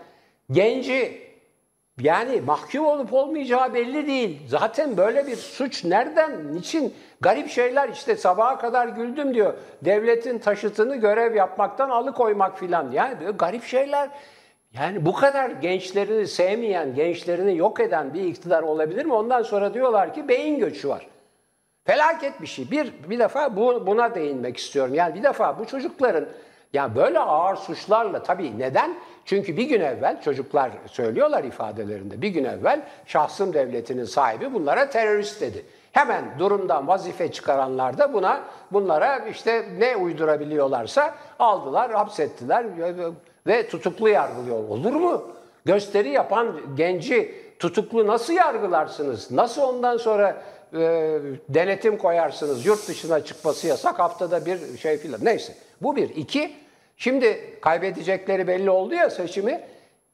genci 0.51 1.26
yani 2.01 2.41
mahkum 2.41 2.87
olup 2.87 3.13
olmayacağı 3.13 3.75
belli 3.75 4.07
değil. 4.07 4.41
Zaten 4.49 4.97
böyle 4.97 5.27
bir 5.27 5.37
suç 5.37 5.85
nereden, 5.85 6.55
niçin? 6.55 6.95
Garip 7.21 7.49
şeyler 7.49 7.89
işte 7.89 8.17
sabaha 8.17 8.59
kadar 8.59 8.89
güldüm 8.89 9.35
diyor. 9.35 9.55
Devletin 9.85 10.39
taşıtını 10.39 10.97
görev 10.97 11.35
yapmaktan 11.35 11.91
alıkoymak 11.91 12.59
filan. 12.59 12.91
Yani 12.91 13.21
böyle 13.21 13.31
garip 13.31 13.65
şeyler. 13.65 14.11
Yani 14.73 15.07
bu 15.07 15.13
kadar 15.13 15.51
gençlerini 15.51 16.27
sevmeyen, 16.27 16.95
gençlerini 16.95 17.57
yok 17.57 17.81
eden 17.81 18.15
bir 18.15 18.25
iktidar 18.25 18.63
olabilir 18.63 19.05
mi? 19.05 19.13
Ondan 19.13 19.43
sonra 19.43 19.75
diyorlar 19.75 20.15
ki 20.15 20.29
beyin 20.29 20.59
göçü 20.59 20.89
var. 20.89 21.07
Felaket 21.85 22.41
bir 22.41 22.47
şey. 22.47 22.71
Bir, 22.71 22.93
bir 23.11 23.19
defa 23.19 23.57
bu, 23.57 23.87
buna 23.87 24.15
değinmek 24.15 24.57
istiyorum. 24.57 24.95
Yani 24.95 25.15
bir 25.15 25.23
defa 25.23 25.59
bu 25.59 25.67
çocukların 25.67 26.29
ya 26.73 26.95
böyle 26.95 27.19
ağır 27.19 27.57
suçlarla 27.57 28.23
tabii 28.23 28.59
neden? 28.59 28.95
Çünkü 29.27 29.57
bir 29.57 29.69
gün 29.69 29.81
evvel 29.81 30.23
çocuklar 30.23 30.71
söylüyorlar 30.87 31.45
ifadelerinde 31.45 32.23
bir 32.23 32.29
gün 32.29 32.45
evvel 32.45 32.81
şahsım 33.07 33.53
devletinin 33.55 34.05
sahibi 34.05 34.55
bunlara 34.55 34.91
terörist 34.91 35.41
dedi. 35.41 35.65
Hemen 35.93 36.25
durumdan 36.39 36.89
vazife 36.89 37.33
çıkaranlar 37.33 37.99
da 37.99 38.13
buna 38.13 38.41
bunlara 38.73 39.19
işte 39.19 39.65
ne 39.79 39.97
uydurabiliyorlarsa 39.97 41.15
aldılar, 41.39 41.93
hapsettiler 41.93 42.67
ve 43.47 43.69
tutuklu 43.69 44.09
yargılıyor. 44.09 44.69
Olur 44.69 44.93
mu? 44.93 45.23
Gösteri 45.65 46.09
yapan 46.09 46.61
genci 46.77 47.35
tutuklu 47.59 48.07
nasıl 48.07 48.33
yargılarsınız? 48.33 49.31
Nasıl 49.31 49.63
ondan 49.63 49.97
sonra 49.97 50.43
e, 50.73 50.79
denetim 51.49 51.99
koyarsınız? 51.99 52.67
Yurt 52.67 52.89
dışına 52.89 53.25
çıkması 53.25 53.67
yasak 53.67 53.99
haftada 53.99 54.47
bir 54.47 54.79
şey 54.79 54.99
filan. 54.99 55.21
Neyse 55.25 55.55
bu 55.83 55.97
bir. 55.97 56.09
İki, 56.09 56.55
şimdi 56.97 57.59
kaybedecekleri 57.61 58.49
belli 58.49 58.71
oldu 58.71 58.95
ya 58.95 59.11
seçimi. 59.11 59.61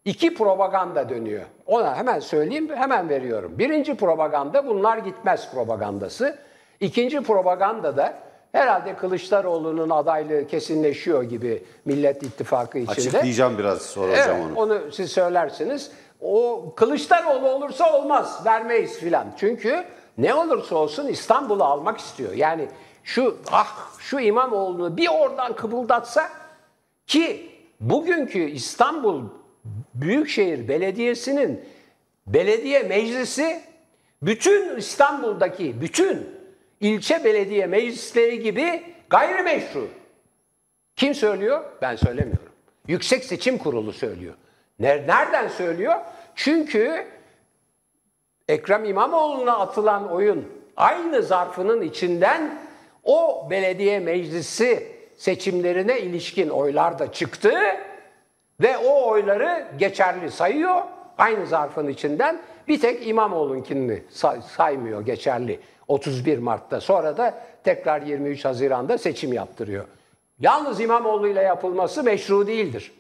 İki 0.05 0.35
propaganda 0.35 1.09
dönüyor. 1.09 1.43
Ona 1.67 1.97
hemen 1.97 2.21
söyleyeyim, 2.21 2.71
hemen 2.75 3.09
veriyorum. 3.09 3.59
Birinci 3.59 3.95
propaganda 3.95 4.67
bunlar 4.67 4.99
gitmez 4.99 5.51
propagandası. 5.55 6.39
İkinci 6.81 7.23
propaganda 7.23 7.97
da 7.97 8.15
herhalde 8.53 8.97
Kılıçdaroğlu'nun 8.97 9.91
adaylığı 9.91 10.47
kesinleşiyor 10.47 11.23
gibi 11.23 11.65
Millet 11.85 12.23
İttifakı 12.23 12.79
içinde. 12.79 12.93
Açıklayacağım 12.93 13.59
biraz 13.59 13.83
sonra 13.83 14.13
Evet, 14.13 14.29
onu. 14.45 14.59
onu 14.59 14.93
siz 14.93 15.13
söylersiniz. 15.13 15.91
O 16.21 16.65
Kılıçdaroğlu 16.77 17.49
olursa 17.49 17.99
olmaz, 17.99 18.43
vermeyiz 18.47 18.99
filan. 18.99 19.27
Çünkü 19.37 19.85
ne 20.19 20.35
olursa 20.35 20.77
olsun 20.77 21.07
İstanbul'u 21.07 21.65
almak 21.65 21.99
istiyor. 21.99 22.33
Yani 22.33 22.69
şu 23.05 23.37
ah 23.53 23.77
şu 23.99 24.21
İmamoğlu'nu 24.21 24.97
bir 24.97 25.09
oradan 25.09 25.53
kıpıldatsa 25.53 26.29
ki 27.13 27.51
bugünkü 27.81 28.39
İstanbul 28.39 29.23
Büyükşehir 29.95 30.69
Belediyesi'nin 30.69 31.65
belediye 32.27 32.83
meclisi 32.83 33.61
bütün 34.23 34.77
İstanbul'daki 34.77 35.81
bütün 35.81 36.27
ilçe 36.81 37.25
belediye 37.25 37.67
meclisleri 37.67 38.41
gibi 38.41 38.83
gayrimeşru. 39.11 39.89
Kim 40.97 41.15
söylüyor? 41.15 41.65
Ben 41.83 41.97
söylemiyorum. 41.97 42.53
Yüksek 42.89 43.25
Seçim 43.25 43.59
Kurulu 43.59 43.93
söylüyor. 43.93 44.35
Ner- 44.81 45.07
Nereden 45.09 45.49
söylüyor? 45.49 45.95
Çünkü 46.35 47.07
Ekrem 48.49 48.85
İmamoğlu'na 48.85 49.59
atılan 49.59 50.11
oyun 50.13 50.49
aynı 50.77 51.23
zarfının 51.23 51.81
içinden 51.83 52.59
o 53.05 53.47
belediye 53.51 54.01
meclisi 54.01 54.92
seçimlerine 55.27 56.01
ilişkin 56.01 56.49
oylar 56.49 56.99
da 56.99 57.13
çıktı 57.13 57.53
ve 58.61 58.79
o 58.79 59.09
oyları 59.11 59.67
geçerli 59.79 60.31
sayıyor. 60.31 60.83
Aynı 61.19 61.47
zarfın 61.47 61.89
içinden 61.89 62.41
bir 62.69 62.81
tek 62.81 63.07
İmamoğlu'nkini 63.09 64.03
say- 64.11 64.43
saymıyor 64.57 65.07
geçerli 65.07 65.61
31 65.89 66.39
Mart'ta. 66.39 66.81
Sonra 66.81 67.17
da 67.17 67.35
tekrar 67.65 68.03
23 68.03 68.45
Haziran'da 68.45 68.99
seçim 68.99 69.33
yaptırıyor. 69.33 69.85
Yalnız 70.41 70.81
İmamoğlu 70.81 71.29
ile 71.29 71.43
yapılması 71.43 72.03
meşru 72.03 72.47
değildir. 72.47 72.93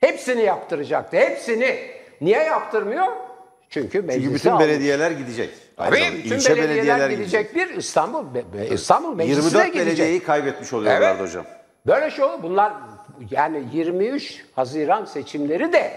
Hepsini 0.00 0.42
yaptıracaktı. 0.42 1.16
Hepsini. 1.16 1.76
Niye 2.20 2.38
yaptırmıyor? 2.42 3.06
Çünkü 3.70 4.02
meclise 4.02 4.22
Çünkü 4.24 4.34
bütün 4.34 4.50
almış. 4.50 4.66
belediyeler 4.66 5.10
gidecek. 5.10 5.50
Tabii 5.76 5.96
bütün 5.96 6.36
ilçe 6.36 6.56
belediyeler 6.56 7.10
gidecek 7.10 7.54
bir 7.56 7.68
İstanbul 7.70 8.24
İstanbul 8.70 9.14
meclisine 9.14 9.44
24 9.44 9.66
gidecek. 9.66 9.86
belediyeyi 9.86 10.22
kaybetmiş 10.22 10.72
oluyorlardı 10.72 11.04
Evet. 11.06 11.20
hocam. 11.20 11.44
Böyle 11.86 12.10
şey 12.10 12.24
olur. 12.24 12.42
Bunlar 12.42 12.72
yani 13.30 13.64
23 13.72 14.44
Haziran 14.56 15.04
seçimleri 15.04 15.72
de 15.72 15.92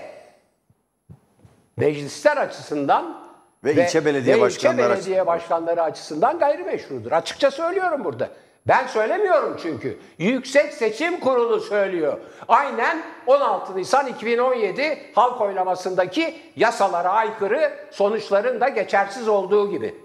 meclisler 1.78 2.38
açısından 2.38 3.26
Ve 3.64 3.74
ilçe 3.74 4.06
belediye 4.06 4.36
ve 4.36 4.42
başkanları 4.42 4.76
ilçe 4.76 4.90
belediye 4.96 5.22
açısından. 5.22 5.28
başkanları 5.28 5.84
açısından 5.84 6.40
gayrimeşrudur. 6.40 7.12
Açıkça 7.12 7.52
söylüyorum 7.52 8.04
burada. 8.04 8.30
Ben 8.68 8.88
söylemiyorum 8.88 9.58
çünkü. 9.62 10.00
Yüksek 10.18 10.74
Seçim 10.74 11.20
Kurulu 11.20 11.60
söylüyor. 11.60 12.20
Aynen 12.48 13.04
16 13.28 13.78
Nisan 13.78 14.08
2017 14.08 15.12
halk 15.16 15.42
oylamasındaki 15.42 16.36
yasalara 16.56 17.10
aykırı 17.10 17.74
sonuçların 17.92 18.62
da 18.62 18.70
geçersiz 18.70 19.28
olduğu 19.28 19.72
gibi. 19.72 19.96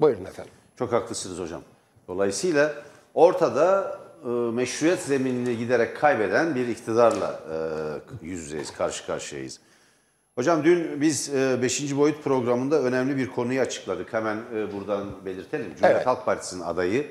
Buyurun 0.00 0.24
efendim. 0.24 0.52
Çok 0.78 0.92
haklısınız 0.92 1.38
hocam. 1.38 1.62
Dolayısıyla 2.08 2.72
ortada 3.14 3.98
meşruiyet 4.30 5.00
zeminini 5.00 5.58
giderek 5.58 5.96
kaybeden 5.96 6.54
bir 6.54 6.68
iktidarla 6.68 7.40
e, 8.22 8.26
yüz 8.26 8.40
yüzeyiz, 8.40 8.72
karşı 8.72 9.06
karşıyayız. 9.06 9.60
Hocam 10.34 10.64
dün 10.64 11.00
biz 11.00 11.32
5. 11.34 11.96
boyut 11.96 12.24
programında 12.24 12.82
önemli 12.82 13.16
bir 13.16 13.30
konuyu 13.30 13.60
açıkladık. 13.60 14.12
Hemen 14.12 14.36
e, 14.54 14.72
buradan 14.72 15.24
belirtelim. 15.24 15.66
Cumhuriyet 15.66 15.96
Evet. 15.96 16.06
Halk 16.06 16.24
Partisi'nin 16.24 16.62
adayı, 16.62 17.06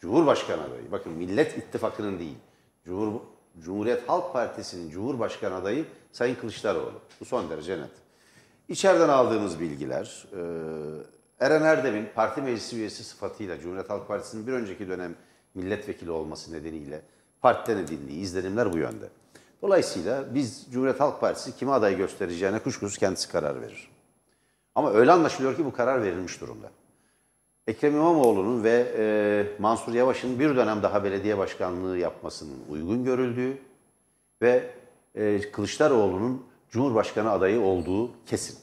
Cumhurbaşkanı 0.00 0.62
adayı. 0.62 0.92
Bakın 0.92 1.12
Millet 1.12 1.58
İttifakı'nın 1.58 2.18
değil. 2.18 2.36
Cumhur, 2.84 3.20
Cumhuriyet 3.60 4.08
Halk 4.08 4.32
Partisi'nin 4.32 4.90
Cumhurbaşkanı 4.90 5.54
adayı 5.54 5.84
Sayın 6.12 6.34
Kılıçdaroğlu. 6.34 7.00
Bu 7.20 7.24
son 7.24 7.50
derece 7.50 7.78
net. 7.78 7.90
İçeriden 8.68 9.08
aldığımız 9.08 9.60
bilgiler, 9.60 10.26
e, 10.32 10.40
Eren 11.44 11.62
Erdem'in 11.62 12.08
parti 12.14 12.42
meclisi 12.42 12.76
üyesi 12.76 13.04
sıfatıyla 13.04 13.60
Cumhuriyet 13.60 13.90
Halk 13.90 14.08
Partisi'nin 14.08 14.46
bir 14.46 14.52
önceki 14.52 14.88
dönem 14.88 15.14
milletvekili 15.56 16.10
olması 16.10 16.52
nedeniyle 16.52 17.02
partiden 17.40 17.78
edindiği 17.78 18.20
izlenimler 18.20 18.72
bu 18.72 18.78
yönde. 18.78 19.08
Dolayısıyla 19.62 20.34
biz 20.34 20.66
Cumhuriyet 20.70 21.00
Halk 21.00 21.20
Partisi 21.20 21.56
kime 21.56 21.72
aday 21.72 21.96
göstereceğine 21.96 22.58
kuşkusuz 22.58 22.98
kendisi 22.98 23.28
karar 23.28 23.62
verir. 23.62 23.90
Ama 24.74 24.92
öyle 24.92 25.12
anlaşılıyor 25.12 25.56
ki 25.56 25.64
bu 25.64 25.72
karar 25.72 26.02
verilmiş 26.02 26.40
durumda. 26.40 26.70
Ekrem 27.66 27.94
İmamoğlu'nun 27.94 28.64
ve 28.64 28.94
e, 28.98 29.62
Mansur 29.62 29.94
Yavaş'ın 29.94 30.38
bir 30.38 30.56
dönem 30.56 30.82
daha 30.82 31.04
belediye 31.04 31.38
başkanlığı 31.38 31.98
yapmasının 31.98 32.58
uygun 32.70 33.04
görüldüğü 33.04 33.58
ve 34.42 34.70
e, 35.14 35.50
Kılıçdaroğlu'nun 35.50 36.46
Cumhurbaşkanı 36.70 37.30
adayı 37.30 37.60
olduğu 37.60 38.10
kesin. 38.26 38.58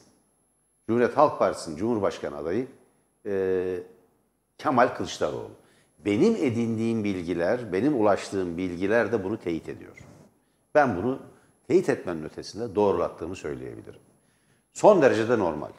Cumhuriyet 0.86 1.16
Halk 1.16 1.38
Partisi'nin 1.38 1.76
Cumhurbaşkanı 1.76 2.36
adayı 2.36 2.66
e, 3.26 3.82
Kemal 4.58 4.88
Kılıçdaroğlu. 4.88 5.50
Benim 6.04 6.36
edindiğim 6.36 7.04
bilgiler, 7.04 7.72
benim 7.72 8.00
ulaştığım 8.00 8.56
bilgiler 8.56 9.12
de 9.12 9.24
bunu 9.24 9.38
teyit 9.38 9.68
ediyor. 9.68 9.96
Ben 10.74 10.96
bunu 10.96 11.18
teyit 11.68 11.88
etmenin 11.88 12.24
ötesinde 12.24 12.74
doğrulattığımı 12.74 13.36
söyleyebilirim. 13.36 14.00
Son 14.72 15.02
derecede 15.02 15.38
normal. 15.38 15.70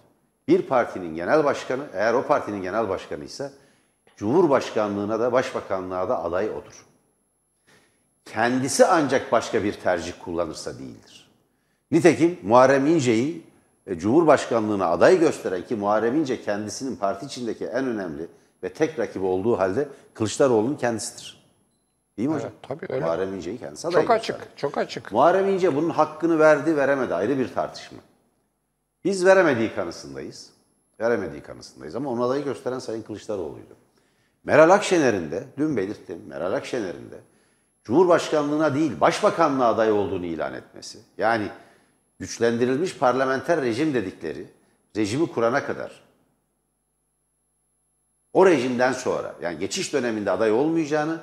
Bir 0.48 0.62
partinin 0.62 1.16
genel 1.16 1.44
başkanı, 1.44 1.84
eğer 1.94 2.14
o 2.14 2.28
partinin 2.28 2.62
genel 2.62 2.90
başkanı 2.90 3.24
ise 3.24 3.52
Cumhurbaşkanlığına 4.18 5.20
da 5.20 5.32
başbakanlığa 5.32 6.10
da 6.10 6.24
aday 6.24 6.50
odur. 6.50 6.86
Kendisi 8.26 8.86
ancak 8.86 9.32
başka 9.32 9.64
bir 9.64 9.74
tercih 9.74 10.14
kullanırsa 10.24 10.80
değildir. 10.80 11.32
Nitekim 11.92 12.40
Muharrem 12.44 12.88
İnce'yi 12.88 13.44
e, 13.88 14.00
Cumhurbaşkanlığına 14.00 14.88
aday 14.88 15.20
gösteren 15.20 15.66
ki 15.66 15.76
Muharrem 15.76 16.16
İnce 16.16 16.42
kendisinin 16.42 16.96
parti 16.96 17.26
içindeki 17.26 17.66
en 17.66 17.88
önemli 17.88 18.28
ve 18.66 18.70
tek 18.74 19.00
rakibi 19.00 19.26
olduğu 19.26 19.60
halde 19.60 19.88
Kılıçdaroğlu'nun 20.14 20.76
kendisidir. 20.76 21.46
Değil 22.18 22.30
mi 22.30 22.36
hocam? 22.36 22.52
Evet, 22.52 22.80
tabii 22.80 22.94
öyle. 22.94 23.06
Muharrem 23.06 23.34
İnce'yi 23.34 23.58
kendisi 23.58 23.88
aday 23.88 24.02
Çok 24.02 24.12
açık, 24.12 24.36
gösterdi. 24.36 24.54
çok 24.56 24.78
açık. 24.78 25.12
Muharrem 25.12 25.50
İnce 25.50 25.76
bunun 25.76 25.90
hakkını 25.90 26.40
verdi, 26.40 26.78
veremedi 26.78 27.16
ayrı 27.16 27.38
bir 27.38 27.54
tartışma. 27.54 27.98
Biz 29.04 29.26
veremediği 29.26 29.76
kanısındayız. 29.76 30.50
Veremediği 31.00 31.42
kanısındayız 31.42 31.96
ama 31.96 32.10
onun 32.10 32.22
adayı 32.22 32.44
gösteren 32.44 32.80
Sayın 32.80 33.02
Kılıçdaroğlu'ydu. 33.02 33.76
Meral 34.44 34.70
Akşener'in 34.70 35.32
de, 35.32 35.44
dün 35.58 35.78
belirttim, 35.78 36.22
Meral 36.28 36.54
Akşener'in 36.54 37.12
de 37.12 37.20
Cumhurbaşkanlığına 37.84 38.76
değil, 38.76 39.00
Başbakanlığa 39.02 39.68
aday 39.68 39.92
olduğunu 39.92 40.26
ilan 40.26 40.54
etmesi. 40.54 41.00
Yani 41.18 41.50
güçlendirilmiş 42.20 42.98
parlamenter 42.98 43.62
rejim 43.62 43.94
dedikleri 43.94 44.48
rejimi 44.96 45.28
kurana 45.28 45.66
kadar 45.66 46.05
o 48.36 48.46
rejimden 48.46 48.92
sonra 48.94 49.36
yani 49.42 49.60
geçiş 49.60 49.94
döneminde 49.94 50.32
aday 50.32 50.52
olmayacağını 50.52 51.20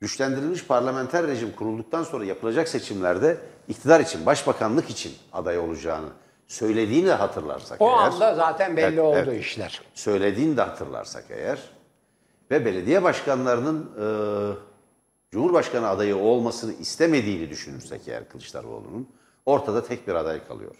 güçlendirilmiş 0.00 0.66
parlamenter 0.66 1.26
rejim 1.26 1.52
kurulduktan 1.52 2.02
sonra 2.02 2.24
yapılacak 2.24 2.68
seçimlerde 2.68 3.36
iktidar 3.68 4.00
için, 4.00 4.26
başbakanlık 4.26 4.90
için 4.90 5.12
aday 5.32 5.58
olacağını 5.58 6.08
söylediğini 6.46 7.10
hatırlarsak 7.10 7.80
O 7.80 7.88
eğer, 7.88 7.96
anda 7.96 8.34
zaten 8.34 8.76
belli 8.76 8.86
Evet, 8.86 8.98
oldu 8.98 9.16
evet. 9.16 9.40
işler. 9.40 9.80
söylediğini 9.94 10.56
de 10.56 10.62
hatırlarsak 10.62 11.24
eğer 11.30 11.58
ve 12.50 12.64
belediye 12.64 13.02
başkanlarının 13.02 13.90
e, 14.00 14.06
Cumhurbaşkanı 15.30 15.88
adayı 15.88 16.16
olmasını 16.16 16.72
istemediğini 16.72 17.50
düşünürsek 17.50 18.08
eğer 18.08 18.28
Kılıçdaroğlu'nun 18.28 19.08
ortada 19.46 19.84
tek 19.84 20.08
bir 20.08 20.14
aday 20.14 20.46
kalıyor. 20.48 20.74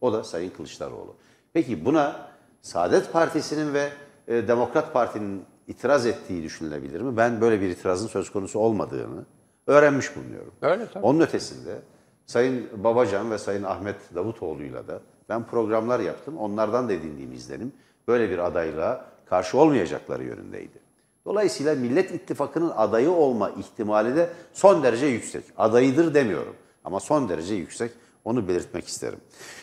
O 0.00 0.12
da 0.12 0.24
Sayın 0.24 0.50
Kılıçdaroğlu. 0.50 1.16
Peki 1.52 1.84
buna 1.84 2.28
Saadet 2.62 3.12
Partisi'nin 3.12 3.74
ve 3.74 3.90
e, 4.28 4.48
Demokrat 4.48 4.92
Parti'nin 4.92 5.44
itiraz 5.66 6.06
ettiği 6.06 6.42
düşünülebilir 6.42 7.00
mi? 7.00 7.16
Ben 7.16 7.40
böyle 7.40 7.60
bir 7.60 7.68
itirazın 7.68 8.06
söz 8.06 8.30
konusu 8.30 8.58
olmadığını 8.58 9.24
öğrenmiş 9.66 10.16
bulunuyorum. 10.16 10.52
Öyle 10.62 10.86
tabii. 10.86 11.04
Onun 11.04 11.20
ötesinde 11.20 11.78
Sayın 12.26 12.84
Babacan 12.84 13.30
ve 13.30 13.38
Sayın 13.38 13.62
Ahmet 13.62 13.96
Davutoğlu'yla 14.14 14.88
da 14.88 15.00
ben 15.28 15.46
programlar 15.46 16.00
yaptım. 16.00 16.38
Onlardan 16.38 16.88
da 16.88 16.92
edindiğim 16.92 17.32
izlenim 17.32 17.72
böyle 18.08 18.30
bir 18.30 18.38
adayla 18.38 19.04
karşı 19.26 19.58
olmayacakları 19.58 20.24
yönündeydi. 20.24 20.78
Dolayısıyla 21.24 21.74
Millet 21.74 22.10
İttifakı'nın 22.14 22.72
adayı 22.76 23.10
olma 23.10 23.50
ihtimali 23.50 24.16
de 24.16 24.30
son 24.52 24.82
derece 24.82 25.06
yüksek. 25.06 25.44
Adayıdır 25.56 26.14
demiyorum 26.14 26.54
ama 26.84 27.00
son 27.00 27.28
derece 27.28 27.54
yüksek. 27.54 27.92
Onu 28.24 28.48
belirtmek 28.48 28.88
isterim. 28.88 29.18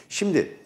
Şimdi 0.10 0.58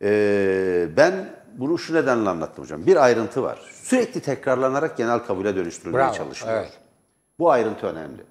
eee, 0.00 0.88
ben 0.96 1.30
bunu 1.58 1.78
şu 1.78 1.94
nedenle 1.94 2.28
anlattım 2.28 2.64
hocam. 2.64 2.86
Bir 2.86 3.04
ayrıntı 3.04 3.42
var. 3.42 3.58
Sürekli 3.82 4.20
tekrarlanarak 4.20 4.96
genel 4.96 5.18
kabule 5.18 5.56
dönüştürülmeye 5.56 6.04
Bravo, 6.04 6.14
çalışılıyor. 6.14 6.58
evet. 6.58 6.78
Bu 7.38 7.50
ayrıntı 7.50 7.86
önemli. 7.86 8.22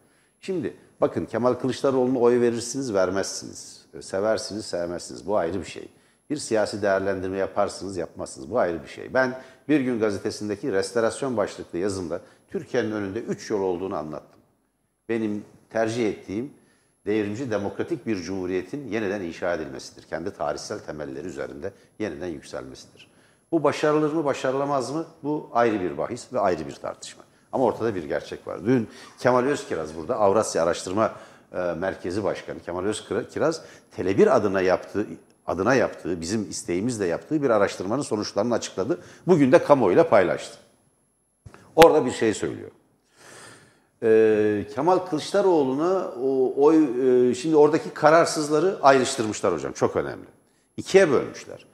Şimdi 0.41 0.73
bakın 1.01 1.25
Kemal 1.25 1.53
Kılıçdaroğlu'na 1.53 2.19
oy 2.19 2.41
verirsiniz, 2.41 2.93
vermezsiniz. 2.93 3.85
Seversiniz, 4.01 4.65
sevmezsiniz. 4.65 5.27
Bu 5.27 5.37
ayrı 5.37 5.59
bir 5.59 5.65
şey. 5.65 5.87
Bir 6.29 6.37
siyasi 6.37 6.81
değerlendirme 6.81 7.37
yaparsınız, 7.37 7.97
yapmazsınız. 7.97 8.51
Bu 8.51 8.59
ayrı 8.59 8.83
bir 8.83 8.87
şey. 8.87 9.13
Ben 9.13 9.41
Bir 9.69 9.79
Gün 9.79 9.99
gazetesindeki 9.99 10.71
restorasyon 10.71 11.37
başlıklı 11.37 11.77
yazımda 11.79 12.21
Türkiye'nin 12.47 12.91
önünde 12.91 13.19
üç 13.19 13.49
yol 13.49 13.61
olduğunu 13.61 13.95
anlattım. 13.95 14.39
Benim 15.09 15.45
tercih 15.69 16.09
ettiğim 16.09 16.53
devrimci 17.05 17.51
demokratik 17.51 18.05
bir 18.07 18.15
cumhuriyetin 18.15 18.87
yeniden 18.87 19.21
inşa 19.21 19.53
edilmesidir. 19.53 20.03
Kendi 20.03 20.31
tarihsel 20.31 20.79
temelleri 20.79 21.27
üzerinde 21.27 21.73
yeniden 21.99 22.27
yükselmesidir. 22.27 23.07
Bu 23.51 23.63
başarılır 23.63 24.13
mı, 24.13 24.25
başarılamaz 24.25 24.91
mı? 24.91 25.05
Bu 25.23 25.49
ayrı 25.53 25.81
bir 25.81 25.97
bahis 25.97 26.33
ve 26.33 26.39
ayrı 26.39 26.67
bir 26.67 26.75
tartışma. 26.75 27.23
Ama 27.51 27.63
ortada 27.63 27.95
bir 27.95 28.03
gerçek 28.03 28.47
var. 28.47 28.65
Dün 28.65 28.89
Kemal 29.19 29.43
Özkiraz 29.43 29.95
burada 29.95 30.15
Avrasya 30.15 30.63
Araştırma 30.63 31.11
e, 31.53 31.57
Merkezi 31.57 32.23
Başkanı 32.23 32.59
Kemal 32.59 32.83
Özkiraz 32.83 33.61
Tele1 33.97 34.29
adına 34.29 34.61
yaptığı 34.61 35.07
adına 35.47 35.75
yaptığı, 35.75 36.21
bizim 36.21 36.49
isteğimizle 36.49 37.05
yaptığı 37.05 37.43
bir 37.43 37.49
araştırmanın 37.49 38.01
sonuçlarını 38.01 38.53
açıkladı. 38.53 38.99
Bugün 39.27 39.51
de 39.51 39.63
kamuoyuyla 39.63 40.09
paylaştı. 40.09 40.57
Orada 41.75 42.05
bir 42.05 42.11
şey 42.11 42.33
söylüyor. 42.33 42.71
Ee, 44.03 44.65
Kemal 44.75 44.97
Kılıçdaroğlu'na 44.97 46.11
o 46.23 46.53
oy 46.63 46.83
e, 47.29 47.35
şimdi 47.35 47.55
oradaki 47.55 47.89
kararsızları 47.89 48.77
ayrıştırmışlar 48.81 49.53
hocam. 49.53 49.73
Çok 49.73 49.95
önemli. 49.95 50.25
İkiye 50.77 51.11
bölmüşler. 51.11 51.65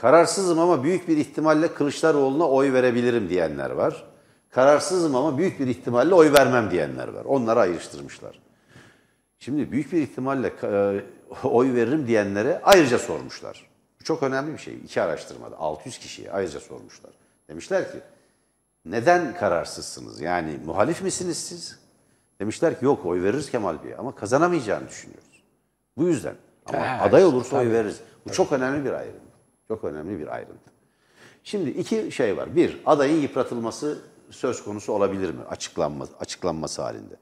Kararsızım 0.00 0.58
ama 0.58 0.82
büyük 0.82 1.08
bir 1.08 1.16
ihtimalle 1.16 1.74
Kılıçdaroğlu'na 1.74 2.48
oy 2.48 2.72
verebilirim 2.72 3.28
diyenler 3.28 3.70
var. 3.70 4.04
Kararsızım 4.50 5.14
ama 5.16 5.38
büyük 5.38 5.60
bir 5.60 5.66
ihtimalle 5.66 6.14
oy 6.14 6.32
vermem 6.32 6.70
diyenler 6.70 7.08
var. 7.08 7.24
Onları 7.24 7.60
ayrıştırmışlar. 7.60 8.40
Şimdi 9.38 9.72
büyük 9.72 9.92
bir 9.92 10.02
ihtimalle 10.02 10.52
e, 10.62 11.00
oy 11.48 11.74
veririm 11.74 12.06
diyenlere 12.06 12.60
ayrıca 12.64 12.98
sormuşlar. 12.98 13.66
Bu 14.00 14.04
çok 14.04 14.22
önemli 14.22 14.52
bir 14.52 14.58
şey. 14.58 14.74
İki 14.74 15.02
araştırmada 15.02 15.58
600 15.58 15.98
kişiye 15.98 16.32
ayrıca 16.32 16.60
sormuşlar. 16.60 17.12
Demişler 17.48 17.92
ki 17.92 17.98
neden 18.84 19.34
kararsızsınız? 19.36 20.20
Yani 20.20 20.58
muhalif 20.64 21.02
misiniz 21.02 21.38
siz? 21.38 21.78
Demişler 22.40 22.78
ki 22.78 22.84
yok 22.84 23.06
oy 23.06 23.22
veririz 23.22 23.50
Kemal 23.50 23.84
Bey'e 23.84 23.96
ama 23.96 24.14
kazanamayacağını 24.14 24.88
düşünüyoruz. 24.88 25.42
Bu 25.96 26.08
yüzden. 26.08 26.34
Ama 26.66 26.78
Evet, 26.78 27.02
aday 27.02 27.24
olursa 27.24 27.56
oy 27.56 27.64
tabii. 27.64 27.74
veririz. 27.74 28.00
Bu 28.28 28.32
çok 28.32 28.52
önemli 28.52 28.84
bir 28.84 28.92
ayrıntı. 28.92 29.29
Çok 29.70 29.84
önemli 29.84 30.18
bir 30.20 30.34
ayrıntı. 30.34 30.70
Şimdi 31.44 31.70
iki 31.70 32.12
şey 32.12 32.36
var. 32.36 32.56
Bir, 32.56 32.80
adayın 32.86 33.20
yıpratılması 33.22 33.98
söz 34.30 34.64
konusu 34.64 34.92
olabilir 34.92 35.30
mi? 35.30 35.40
Açıklanma, 35.50 36.06
açıklanması 36.20 36.82
halinde. 36.82 37.14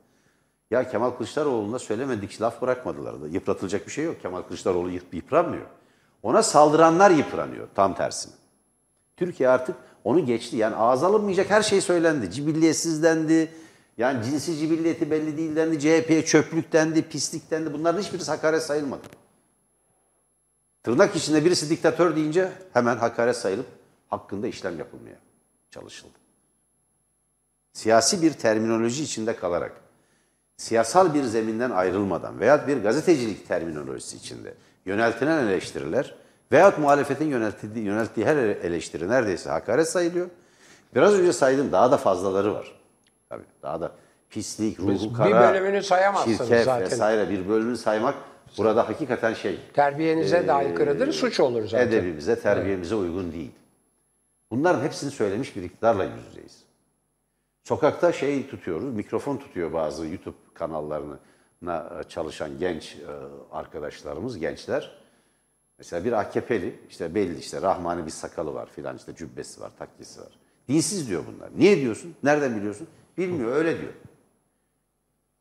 Ya 0.70 0.90
Kemal 0.90 1.10
Kılıçdaroğlu'na 1.10 1.78
söylemedik 1.78 2.40
laf 2.42 2.62
bırakmadılar 2.62 3.22
da. 3.22 3.28
Yıpratılacak 3.28 3.86
bir 3.86 3.92
şey 3.92 4.04
yok. 4.04 4.22
Kemal 4.22 4.42
Kılıçdaroğlu 4.42 4.90
yıp- 4.90 5.14
yıpranmıyor. 5.14 5.66
Ona 6.22 6.42
saldıranlar 6.42 7.10
yıpranıyor 7.10 7.68
tam 7.74 7.94
tersine. 7.94 8.34
Türkiye 9.16 9.48
artık 9.48 9.76
onu 10.04 10.26
geçti. 10.26 10.56
Yani 10.56 10.76
ağza 10.76 11.06
alınmayacak 11.06 11.50
her 11.50 11.62
şey 11.62 11.80
söylendi. 11.80 12.30
Cibilliyetsizdendi. 12.30 13.28
dendi. 13.28 13.50
Yani 13.98 14.24
cinsi 14.24 14.56
cibilliyeti 14.56 15.10
belli 15.10 15.36
değil 15.36 15.56
dendi. 15.56 15.80
CHP'ye 15.80 16.24
çöplük 16.24 16.72
dendi, 16.72 17.02
pislik 17.02 17.50
dendi. 17.50 17.72
Bunların 17.72 18.00
hiçbirisi 18.00 18.30
hakaret 18.30 18.62
sayılmadı. 18.62 19.02
Tırnak 20.88 21.16
içinde 21.16 21.44
birisi 21.44 21.70
diktatör 21.70 22.16
deyince 22.16 22.52
hemen 22.72 22.96
hakaret 22.96 23.36
sayılıp 23.36 23.66
hakkında 24.08 24.46
işlem 24.46 24.78
yapılmaya 24.78 25.16
çalışıldı. 25.70 26.18
Siyasi 27.72 28.22
bir 28.22 28.32
terminoloji 28.32 29.02
içinde 29.02 29.36
kalarak, 29.36 29.72
siyasal 30.56 31.14
bir 31.14 31.22
zeminden 31.22 31.70
ayrılmadan 31.70 32.40
veya 32.40 32.66
bir 32.66 32.82
gazetecilik 32.82 33.48
terminolojisi 33.48 34.16
içinde 34.16 34.54
yöneltilen 34.86 35.46
eleştiriler 35.46 36.14
veyahut 36.52 36.78
muhalefetin 36.78 37.26
yönelttiği, 37.26 37.84
yönelttiği 37.84 38.26
her 38.26 38.36
eleştiri 38.36 39.08
neredeyse 39.08 39.50
hakaret 39.50 39.88
sayılıyor. 39.88 40.28
Biraz 40.94 41.14
önce 41.14 41.32
saydım 41.32 41.72
daha 41.72 41.92
da 41.92 41.96
fazlaları 41.96 42.54
var. 42.54 42.80
Tabii 43.28 43.44
daha 43.62 43.80
da 43.80 43.92
pislik, 44.30 44.80
ruhu 44.80 45.10
bir 45.10 45.14
kara, 45.14 45.54
bölümünü 45.54 45.82
sayamazsınız 45.82 46.38
çirkef 46.38 46.64
zaten. 46.64 46.90
vesaire 46.90 47.30
bir 47.30 47.48
bölümünü 47.48 47.76
saymak 47.76 48.14
burada 48.58 48.88
hakikaten 48.88 49.34
şey 49.34 49.58
Terbiyenize 49.74 50.46
de 50.46 50.52
aykırıdır, 50.52 51.12
suç 51.12 51.40
olur 51.40 51.68
zaten. 51.68 51.88
edebimize, 51.88 52.40
terbiyemize 52.40 52.94
uygun 52.94 53.32
değil. 53.32 53.50
Bunların 54.50 54.84
hepsini 54.84 55.10
söylemiş 55.10 55.56
bir 55.56 55.62
iktidarla 55.62 56.04
yüz 56.04 56.26
yüzeyiz. 56.28 56.62
Sokakta 57.64 58.12
şey 58.12 58.48
tutuyoruz, 58.48 58.94
mikrofon 58.94 59.36
tutuyor 59.36 59.72
bazı 59.72 60.06
YouTube 60.06 60.36
kanallarına 60.54 61.18
çalışan 62.08 62.58
genç 62.58 62.96
e, 62.96 63.06
arkadaşlarımız, 63.52 64.38
gençler. 64.38 64.98
Mesela 65.78 66.04
bir 66.04 66.12
AKP'li, 66.12 66.80
işte 66.88 67.14
belli 67.14 67.38
işte 67.38 67.62
Rahmani 67.62 68.06
bir 68.06 68.10
sakalı 68.10 68.54
var 68.54 68.68
filan 68.76 68.96
işte 68.96 69.14
cübbesi 69.16 69.60
var, 69.60 69.72
takkesi 69.78 70.20
var. 70.20 70.38
Dinsiz 70.68 71.08
diyor 71.08 71.22
bunlar. 71.34 71.50
Niye 71.56 71.76
diyorsun? 71.76 72.14
Nereden 72.22 72.56
biliyorsun? 72.56 72.86
Bilmiyor, 73.18 73.56
öyle 73.56 73.80
diyor. 73.80 73.92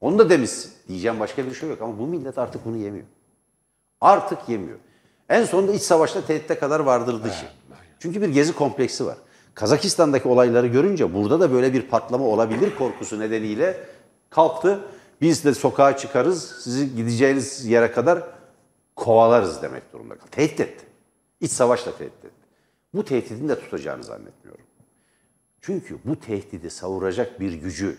Onu 0.02 0.20
da 0.20 0.30
demişsin. 0.30 0.72
Diyeceğim 0.88 1.20
başka 1.20 1.46
bir 1.46 1.54
şey 1.54 1.70
yok 1.70 1.82
ama 1.82 2.00
bu 2.00 2.08
millet 2.08 2.38
artık 2.38 2.66
bunu 2.66 2.78
yemiyor. 2.78 3.06
Artık 4.02 4.50
yemiyor. 4.50 4.78
En 5.30 5.46
sonunda 5.46 5.74
iç 5.74 5.82
savaşta 5.82 6.26
tehditte 6.26 6.60
kadar 6.60 6.80
vardırdı 6.80 7.28
işi. 7.28 7.46
Çünkü 8.00 8.22
bir 8.22 8.30
gezi 8.30 8.54
kompleksi 8.54 9.06
var. 9.06 9.18
Kazakistan'daki 9.54 10.28
olayları 10.28 10.68
görünce 10.68 11.14
burada 11.14 11.40
da 11.40 11.52
böyle 11.52 11.74
bir 11.74 11.82
patlama 11.82 12.26
olabilir 12.26 12.76
korkusu 12.76 13.20
nedeniyle 13.20 13.78
kalktı. 14.30 14.80
Biz 15.22 15.46
de 15.46 15.54
sokağa 15.54 15.98
çıkarız, 15.98 16.56
sizi 16.64 16.96
gideceğiniz 16.96 17.66
yere 17.66 17.92
kadar 17.92 18.24
kovalarız 18.96 19.62
demek 19.62 19.94
durumunda 19.94 20.16
kaldı. 20.16 20.30
Tehdit 20.32 20.60
etti. 20.60 20.86
İç 21.42 21.52
savaşla 21.52 21.92
tehdit 21.92 22.26
etti. 22.26 22.30
Bu 22.94 23.06
tehditin 23.06 23.50
de 23.50 23.60
tutacağını 23.60 24.04
zannetmiyorum. 24.04 24.66
Çünkü 25.62 25.98
bu 26.06 26.20
tehdidi 26.20 26.70
savuracak 26.70 27.40
bir 27.40 27.54
gücü, 27.54 27.98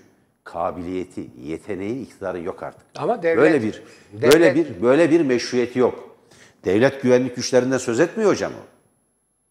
kabiliyeti, 0.53 1.26
yeteneği, 1.42 2.03
iktidarı 2.03 2.40
yok 2.42 2.62
artık. 2.62 2.86
Ama 2.96 3.22
devlet- 3.22 3.36
böyle 3.38 3.62
bir 3.62 3.82
devlet- 4.12 4.32
böyle 4.32 4.55
bir 4.55 4.82
böyle 4.82 5.11
bir 5.11 5.20
meşruiyeti 5.20 5.78
yok. 5.78 6.16
Devlet 6.64 7.03
güvenlik 7.03 7.36
güçlerinden 7.36 7.78
söz 7.78 8.01
etmiyor 8.01 8.30
hocam 8.30 8.53
o. 8.53 8.64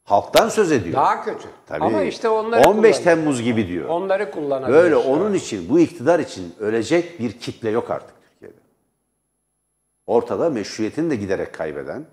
Halktan 0.03 0.49
söz 0.49 0.71
ediyor. 0.71 0.95
Daha 0.95 1.23
kötü. 1.23 1.47
Tabii. 1.67 1.83
Ama 1.83 2.01
işte 2.03 2.29
onları 2.29 2.69
15 2.69 2.73
kullanıyor. 2.97 3.03
Temmuz 3.03 3.41
gibi 3.41 3.67
diyor. 3.67 3.89
Onları 3.89 4.31
kullanabilir. 4.31 4.77
Böyle 4.77 4.95
onun 4.95 5.33
için 5.33 5.69
bu 5.69 5.79
iktidar 5.79 6.19
için 6.19 6.53
ölecek 6.59 7.19
bir 7.19 7.31
kitle 7.31 7.69
yok 7.69 7.91
artık 7.91 8.15
Türkiye'de. 8.29 8.55
Ortada 10.07 10.49
meşruiyetini 10.49 11.09
de 11.09 11.15
giderek 11.15 11.53
kaybeden 11.53 12.05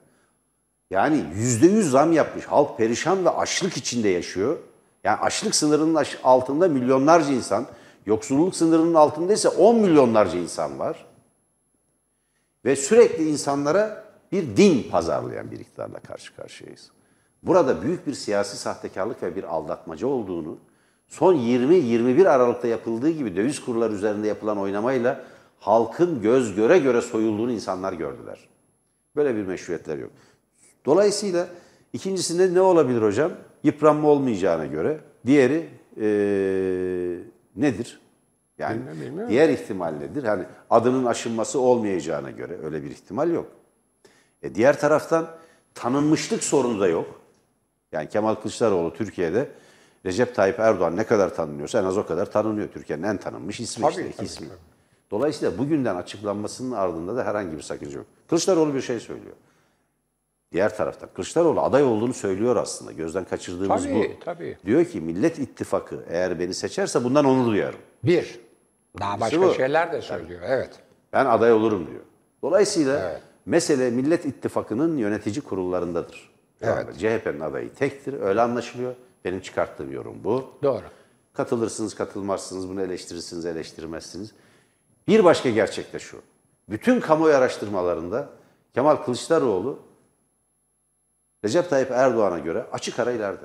yani 0.91 1.25
yüzde 1.35 1.67
yüz 1.67 1.91
zam 1.91 2.13
yapmış. 2.13 2.45
Halk 2.45 2.79
perişan 2.79 3.25
ve 3.25 3.31
açlık 3.31 3.77
içinde 3.77 4.09
yaşıyor. 4.09 4.57
Yani 5.05 5.17
açlık 5.17 5.55
sınırının 5.55 6.05
altında 6.25 6.69
milyonlarca 6.69 7.33
insan, 7.33 7.67
yoksulluk 8.07 8.57
sınırının 8.57 8.95
altında 8.95 9.33
ise 9.33 9.49
10 9.49 9.77
milyonlarca 9.77 10.39
insan 10.39 10.79
var. 10.79 11.07
Ve 12.65 12.77
sürekli 12.77 13.31
insanlara 13.31 14.05
bir 14.33 14.57
din 14.57 14.91
pazarlayan 14.91 15.51
bir 15.51 15.61
iktidarla 15.61 15.99
karşı 15.99 16.37
karşıyayız. 16.37 16.91
Burada 17.43 17.83
büyük 17.83 18.07
bir 18.07 18.15
siyasi 18.15 18.57
sahtekarlık 18.57 19.23
ve 19.23 19.37
bir 19.37 19.45
aldatmaca 19.45 20.07
olduğunu 20.07 20.59
son 21.09 21.35
20-21 21.35 22.29
Aralık'ta 22.29 22.69
yapıldığı 22.69 23.11
gibi 23.11 23.37
döviz 23.37 23.65
kurları 23.65 23.95
üzerinde 23.95 24.29
yapılan 24.29 24.59
oynamayla 24.59 25.25
halkın 25.61 26.23
göz 26.23 26.55
göre 26.55 26.79
göre 26.79 27.01
soyulduğunu 27.01 27.53
insanlar 27.53 27.93
gördüler. 27.93 28.49
Böyle 29.17 29.37
bir 29.37 29.43
meşruiyetler 29.43 29.99
yok. 29.99 30.11
Dolayısıyla 30.87 31.49
ikincisinde 31.93 32.55
ne 32.55 32.61
olabilir 32.61 33.03
hocam? 33.03 33.33
Yıpranma 33.63 34.09
olmayacağına 34.09 34.67
göre. 34.67 35.01
Diğeri 35.27 35.69
eee, 35.97 37.34
nedir? 37.57 38.01
Yani 38.59 38.81
diğer 39.29 39.49
ihtimal 39.49 39.91
nedir? 39.91 40.25
Hani 40.25 40.45
adının 40.71 41.05
aşınması 41.05 41.61
olmayacağına 41.61 42.31
göre 42.31 42.59
öyle 42.65 42.83
bir 42.83 42.91
ihtimal 42.91 43.31
yok. 43.31 43.47
E 44.43 44.55
diğer 44.55 44.81
taraftan 44.81 45.27
tanınmışlık 45.75 46.45
sorunu 46.45 46.81
da 46.81 46.89
yok. 46.89 47.21
Yani 47.93 48.09
Kemal 48.09 48.35
Kılıçdaroğlu 48.35 48.95
Türkiye'de 48.95 49.49
Recep 50.07 50.35
Tayyip 50.35 50.61
Erdoğan 50.61 50.97
ne 50.97 51.05
kadar 51.05 51.35
tanınıyorsa 51.35 51.81
en 51.81 51.85
az 51.85 51.99
o 51.99 52.07
kadar 52.07 52.31
tanınıyor. 52.33 52.69
Türkiye'nin 52.69 53.03
en 53.03 53.17
tanınmış 53.17 53.61
ismi 53.61 53.83
Tabii, 53.83 53.93
işte. 53.93 54.13
tabii, 54.17 54.27
ismi. 54.27 54.47
Dolayısıyla 55.11 55.59
bugünden 55.59 55.97
açıklanmasının 55.97 56.73
ardında 56.73 57.17
da 57.17 57.25
herhangi 57.25 57.57
bir 57.57 57.63
sakınca 57.63 57.99
yok. 57.99 58.07
Kılıçdaroğlu 58.29 58.75
bir 58.75 58.81
şey 58.81 59.01
söylüyor. 59.01 59.37
Diğer 60.55 60.77
taraftan 60.77 61.09
Kılıçdaroğlu 61.15 61.61
aday 61.61 61.83
olduğunu 61.83 62.15
söylüyor 62.15 62.57
aslında. 62.57 62.93
Gözden 62.93 63.25
kaçırdığımız 63.25 63.83
Tabii, 63.83 63.95
bu. 63.95 64.25
tabii. 64.25 64.57
Diyor 64.67 64.85
ki 64.85 65.01
Millet 65.01 65.39
İttifakı 65.39 66.05
eğer 66.09 66.41
beni 66.41 66.55
seçerse 66.55 67.05
bundan 67.05 67.25
onur 67.25 67.47
duyarım. 67.47 67.79
Bir. 68.05 68.41
Daha 69.01 69.21
başka 69.21 69.41
bu. 69.41 69.55
şeyler 69.55 69.93
de 69.93 70.03
söylüyor. 70.03 70.41
Evet. 70.45 70.71
Ben 71.13 71.27
aday 71.27 71.53
olurum 71.53 71.87
diyor. 71.87 72.01
Dolayısıyla 72.43 73.21
mesele 73.47 73.91
Millet 73.91 74.27
İttifakı'nın 74.27 74.97
yönetici 74.97 75.41
kurullarındadır. 75.41 76.31
Evet. 76.63 76.99
CHP'nin 76.99 77.41
adayı 77.41 77.75
tektir. 77.75 78.21
Öyle 78.21 78.41
anlaşılıyor. 78.41 78.95
Benim 79.25 79.41
çıkarttığım 79.41 79.93
yorum 79.93 80.25
bu. 80.25 80.51
Doğru. 80.63 80.83
Katılırsınız, 81.33 81.95
katılmazsınız, 81.95 82.69
bunu 82.69 82.83
eleştirirsiniz, 82.83 83.47
eleştirmezsiniz. 83.47 84.33
Bir 85.09 85.25
başka 85.25 85.51
gerçek 85.51 85.93
de 85.93 85.99
şu. 85.99 86.17
Bütün 86.69 87.01
kamuoyu 87.01 87.35
araştırmalarında 87.35 88.29
Kemal 88.75 88.97
Kılıçdaroğlu 88.97 89.79
Recep 91.45 91.71
Tayyip 91.71 91.91
Erdoğan'a 91.91 92.39
göre 92.39 92.65
açık 92.73 92.99
ara 92.99 93.13
ileride. 93.13 93.45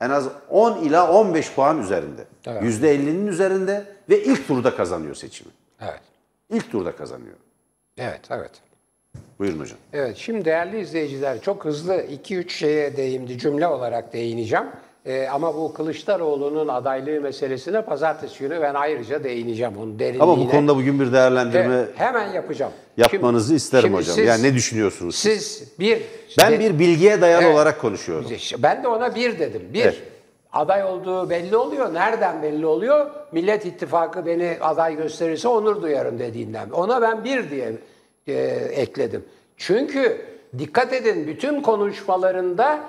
En 0.00 0.10
az 0.10 0.28
10 0.50 0.76
ila 0.76 1.12
15 1.12 1.54
puan 1.54 1.82
üzerinde. 1.82 2.24
Evet. 2.46 2.62
%50'nin 2.62 3.26
üzerinde 3.26 3.84
ve 4.10 4.22
ilk 4.24 4.48
turda 4.48 4.76
kazanıyor 4.76 5.14
seçimi. 5.14 5.50
Evet. 5.80 6.00
İlk 6.50 6.72
turda 6.72 6.96
kazanıyor. 6.96 7.36
Evet, 7.98 8.20
evet. 8.30 8.50
Buyurun 9.38 9.60
hocam. 9.60 9.78
Evet, 9.92 10.16
şimdi 10.16 10.44
değerli 10.44 10.80
izleyiciler 10.80 11.40
çok 11.40 11.64
hızlı 11.64 11.94
2-3 11.94 12.48
şeye 12.48 12.96
değindi, 12.96 13.38
cümle 13.38 13.66
olarak 13.66 14.12
değineceğim. 14.12 14.66
Ee, 15.06 15.28
ama 15.32 15.54
bu 15.54 15.72
Kılıçdaroğlu'nun 15.74 16.68
adaylığı 16.68 17.20
meselesine 17.20 17.82
pazartesi 17.82 18.38
günü 18.38 18.60
ben 18.60 18.74
ayrıca 18.74 19.24
değineceğim 19.24 19.72
onun 19.78 19.98
derinliğine. 19.98 20.22
Ama 20.22 20.38
bu 20.38 20.48
konuda 20.50 20.76
bugün 20.76 21.00
bir 21.00 21.12
değerlendirme 21.12 21.74
Evet, 21.74 21.88
hemen 21.96 22.32
yapacağım. 22.32 22.72
yapmanızı 22.96 23.46
Şimdi- 23.46 23.56
isterim 23.56 23.82
şimdi 23.84 23.96
hocam. 23.96 24.14
siz- 24.14 24.26
yani 24.26 24.42
ne 24.42 24.54
düşünüyorsunuz? 24.54 25.14
siz? 25.16 25.46
Siz 25.46 25.78
bir... 25.80 26.02
ben 26.38 26.52
de- 26.52 26.60
bir 26.60 26.78
bilgiye 26.78 27.20
dayalı 27.20 27.42
Evet. 27.44 27.54
olarak 27.54 27.80
konuşuyorum. 27.80 28.26
Ben 28.58 28.82
de 28.84 28.88
ona 28.88 29.14
bir 29.14 29.38
dedim. 29.38 29.62
Bir, 29.74 29.82
Evet. 29.84 30.02
aday 30.52 30.84
olduğu 30.84 31.30
belli 31.30 31.56
oluyor. 31.56 31.94
Nereden 31.94 32.42
belli 32.42 32.66
oluyor? 32.66 33.10
Millet 33.32 33.66
İttifakı 33.66 34.26
beni 34.26 34.56
aday 34.60 34.96
gösterirse 34.96 35.48
onur 35.48 35.82
duyarım 35.82 36.18
dediğinden. 36.18 36.70
Ona 36.70 37.02
ben 37.02 37.24
bir 37.24 37.50
diye 37.50 37.72
e, 38.26 38.32
ekledim. 38.74 39.24
Çünkü 39.56 40.20
dikkat 40.58 40.92
edin 40.92 41.26
bütün 41.26 41.62
konuşmalarında 41.62 42.80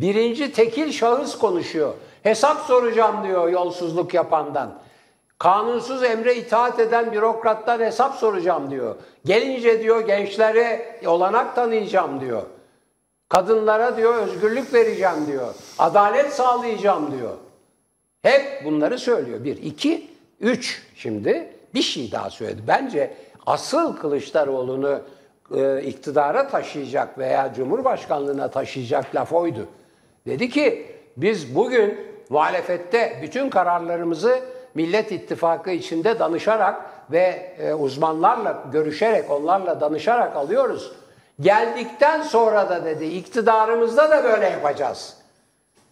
birinci 0.00 0.52
tekil 0.52 0.92
şahıs 0.92 1.38
konuşuyor. 1.38 1.94
Hesap 2.22 2.60
soracağım 2.60 3.16
diyor 3.24 3.48
yolsuzluk 3.48 4.14
yapandan. 4.14 4.78
Kanunsuz 5.38 6.04
emre 6.04 6.34
itaat 6.34 6.80
eden 6.80 7.12
bürokrattan 7.12 7.80
hesap 7.80 8.14
soracağım 8.14 8.70
diyor. 8.70 8.96
Gelince 9.24 9.82
diyor 9.82 10.06
gençlere 10.06 10.96
olanak 11.06 11.54
tanıyacağım 11.54 12.20
diyor. 12.20 12.42
Kadınlara 13.28 13.96
diyor 13.96 14.14
özgürlük 14.14 14.74
vereceğim 14.74 15.26
diyor. 15.26 15.54
Adalet 15.78 16.32
sağlayacağım 16.32 17.18
diyor. 17.18 17.34
Hep 18.22 18.64
bunları 18.64 18.98
söylüyor. 18.98 19.44
Bir, 19.44 19.56
iki, 19.56 20.10
üç. 20.40 20.82
Şimdi 20.96 21.52
bir 21.74 21.82
şey 21.82 22.12
daha 22.12 22.30
söyledi. 22.30 22.62
Bence 22.68 23.14
asıl 23.46 23.96
Kılıçdaroğlu'nu 23.96 25.00
e, 25.54 25.82
iktidara 25.82 26.48
taşıyacak 26.48 27.18
veya 27.18 27.52
Cumhurbaşkanlığına 27.56 28.50
taşıyacak 28.50 29.14
laf 29.14 29.32
oydu. 29.32 29.68
Dedi 30.26 30.48
ki 30.48 30.86
biz 31.16 31.54
bugün 31.54 31.98
muhalefette 32.30 33.18
bütün 33.22 33.50
kararlarımızı 33.50 34.40
Millet 34.74 35.12
İttifakı 35.12 35.70
içinde 35.70 36.18
danışarak 36.18 36.82
ve 37.10 37.52
e, 37.58 37.74
uzmanlarla 37.74 38.64
görüşerek, 38.72 39.30
onlarla 39.30 39.80
danışarak 39.80 40.36
alıyoruz. 40.36 40.92
Geldikten 41.40 42.22
sonra 42.22 42.70
da 42.70 42.84
dedi 42.84 43.04
iktidarımızda 43.04 44.10
da 44.10 44.24
böyle 44.24 44.48
yapacağız. 44.48 45.16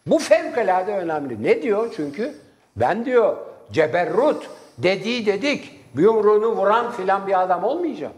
Bu 0.07 0.19
fevkalade 0.19 0.93
önemli. 0.93 1.43
Ne 1.43 1.63
diyor 1.63 1.93
çünkü? 1.97 2.35
Ben 2.77 3.05
diyor 3.05 3.37
ceberrut 3.73 4.51
dediği 4.79 5.27
dedik 5.27 5.81
yumruğunu 5.95 6.47
vuran 6.47 6.93
filan 6.93 7.27
bir 7.27 7.43
adam 7.43 7.65
olmayacağım. 7.65 8.13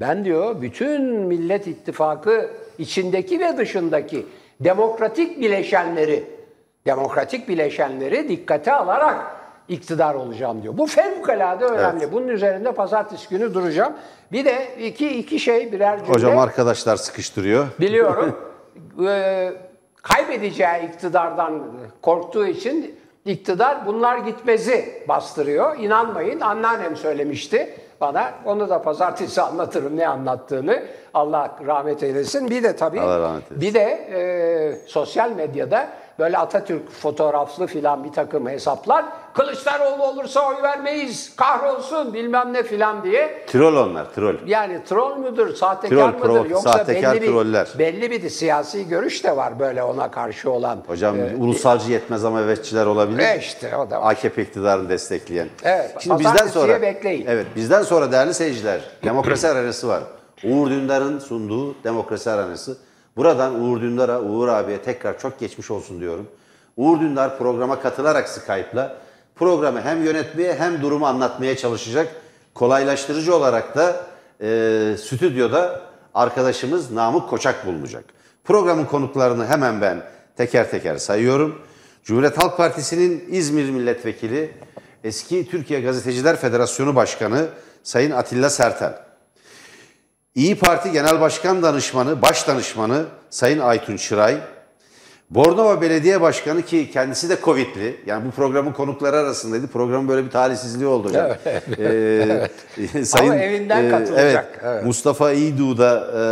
Ben 0.00 0.24
diyor 0.24 0.62
bütün 0.62 1.02
Millet 1.02 1.66
İttifakı 1.66 2.50
içindeki 2.78 3.40
ve 3.40 3.56
dışındaki 3.56 4.26
demokratik 4.60 5.40
bileşenleri 5.40 6.24
demokratik 6.86 7.48
bileşenleri 7.48 8.28
dikkate 8.28 8.72
alarak 8.72 9.38
iktidar 9.68 10.14
olacağım 10.14 10.62
diyor. 10.62 10.78
Bu 10.78 10.86
fevkalade 10.86 11.64
önemli. 11.64 12.12
Bunun 12.12 12.28
üzerinde 12.28 12.72
pazartesi 12.72 13.28
günü 13.28 13.54
duracağım. 13.54 13.92
Bir 14.32 14.44
de 14.44 14.68
iki 14.80 15.18
iki 15.18 15.38
şey 15.40 15.72
birer 15.72 15.98
cümle. 15.98 16.12
Hocam 16.12 16.38
arkadaşlar 16.38 16.96
sıkıştırıyor. 16.96 17.66
Biliyorum. 17.80 18.36
Eee, 19.00 19.52
kaybedeceği 20.02 20.88
iktidardan 20.88 21.62
korktuğu 22.02 22.46
için 22.46 22.98
iktidar 23.24 23.86
bunlar 23.86 24.18
gitmezi 24.18 25.02
bastırıyor. 25.08 25.78
İnanmayın 25.78 26.40
anneannem 26.40 26.96
söylemişti 26.96 27.74
bana. 28.00 28.30
Onu 28.44 28.68
da 28.68 28.82
pazartesi 28.82 29.42
anlatırım 29.42 29.96
ne 29.96 30.08
anlattığını. 30.08 30.82
Allah 31.14 31.56
rahmet 31.66 32.02
eylesin. 32.02 32.50
Bir 32.50 32.62
de 32.62 32.76
tabii 32.76 33.00
bir 33.50 33.74
de 33.74 34.08
eee, 34.10 34.78
sosyal 34.86 35.30
medyada 35.30 35.88
böyle 36.18 36.38
Atatürk 36.38 36.90
fotoğraflı 36.90 37.66
filan 37.66 38.04
bir 38.04 38.12
takım 38.12 38.48
hesaplar. 38.48 39.04
Kılıçdaroğlu 39.34 40.04
olursa 40.04 40.48
oy 40.48 40.62
vermeyiz, 40.62 41.36
kahrolsun 41.36 42.14
bilmem 42.14 42.52
ne 42.52 42.62
filan 42.62 43.02
diye. 43.04 43.44
Troll 43.46 43.76
onlar, 43.76 44.14
troll. 44.14 44.34
Yani 44.46 44.84
troll 44.84 45.16
müdür, 45.16 45.54
sahtekar 45.54 45.96
Troll, 45.96 46.28
mıdır 46.28 46.40
provo- 46.40 46.50
yoksa 46.50 46.72
sahtekar 46.72 47.14
belli 47.14 47.22
bir, 47.22 47.26
troller. 47.26 47.68
belli 47.78 48.10
bir 48.10 48.28
siyasi 48.30 48.88
görüş 48.88 49.24
de 49.24 49.36
var 49.36 49.58
böyle 49.58 49.82
ona 49.82 50.10
karşı 50.10 50.50
olan. 50.50 50.78
Hocam 50.86 51.16
ulusalcı 51.38 51.92
yetmez 51.92 52.24
ama 52.24 52.40
evetçiler 52.40 52.86
olabilir. 52.86 53.18
E 53.18 53.38
işte 53.38 53.76
o 53.76 53.90
da 53.90 54.00
var. 54.02 54.10
AKP 54.12 54.42
iktidarını 54.42 54.88
destekleyen. 54.88 55.48
Evet, 55.62 55.94
Şimdi 56.00 56.18
bizden 56.18 56.46
sonra 56.46 56.82
bekleyin. 56.82 57.26
Evet, 57.28 57.46
bizden 57.56 57.82
sonra 57.82 58.12
değerli 58.12 58.34
seyirciler, 58.34 58.80
demokrasi 59.04 59.48
arenası 59.48 59.88
var. 59.88 60.02
Uğur 60.44 60.70
Dündar'ın 60.70 61.18
sunduğu 61.18 61.84
demokrasi 61.84 62.30
arenası. 62.30 62.76
Buradan 63.18 63.62
Uğur 63.62 63.80
Dündar'a, 63.80 64.20
Uğur 64.20 64.48
abiye 64.48 64.82
tekrar 64.82 65.18
çok 65.18 65.40
geçmiş 65.40 65.70
olsun 65.70 66.00
diyorum. 66.00 66.28
Uğur 66.76 67.00
Dündar 67.00 67.38
programa 67.38 67.80
katılarak 67.80 68.28
Skype'la 68.28 68.96
programı 69.36 69.80
hem 69.80 70.04
yönetmeye 70.04 70.54
hem 70.54 70.82
durumu 70.82 71.06
anlatmaya 71.06 71.56
çalışacak. 71.56 72.08
Kolaylaştırıcı 72.54 73.36
olarak 73.36 73.76
da 73.76 74.06
e, 74.40 74.96
stüdyoda 74.98 75.80
arkadaşımız 76.14 76.90
Namık 76.90 77.28
Koçak 77.28 77.66
bulunacak. 77.66 78.04
Programın 78.44 78.84
konuklarını 78.84 79.46
hemen 79.46 79.80
ben 79.80 80.02
teker 80.36 80.70
teker 80.70 80.96
sayıyorum. 80.96 81.62
Cumhuriyet 82.04 82.42
Halk 82.42 82.56
Partisi'nin 82.56 83.24
İzmir 83.30 83.70
Milletvekili, 83.70 84.50
eski 85.04 85.50
Türkiye 85.50 85.80
Gazeteciler 85.80 86.36
Federasyonu 86.36 86.96
Başkanı 86.96 87.46
Sayın 87.82 88.10
Atilla 88.10 88.50
Sertel. 88.50 89.07
İyi 90.34 90.58
Parti 90.58 90.92
Genel 90.92 91.20
Başkan 91.20 91.62
Danışmanı, 91.62 92.22
Baş 92.22 92.48
Danışmanı 92.48 93.06
Sayın 93.30 93.58
Aytun 93.58 93.96
Çıray. 93.96 94.36
Bornova 95.30 95.80
Belediye 95.80 96.20
Başkanı 96.20 96.62
ki 96.62 96.90
kendisi 96.90 97.28
de 97.28 97.36
Covid'li. 97.44 98.00
Yani 98.06 98.26
bu 98.26 98.30
programın 98.30 98.72
konukları 98.72 99.16
arasındaydı. 99.16 99.66
Programın 99.66 100.08
böyle 100.08 100.24
bir 100.24 100.30
talihsizliği 100.30 100.86
oldu 100.86 101.08
hocam. 101.08 101.30
Ee, 101.78 102.48
Ama 103.20 103.36
evinden 103.36 103.90
katılacak, 103.90 104.46
Evet, 104.52 104.60
evet. 104.62 104.84
Mustafa 104.84 105.32
İğdu 105.32 105.78
da 105.78 106.10
e, 106.16 106.22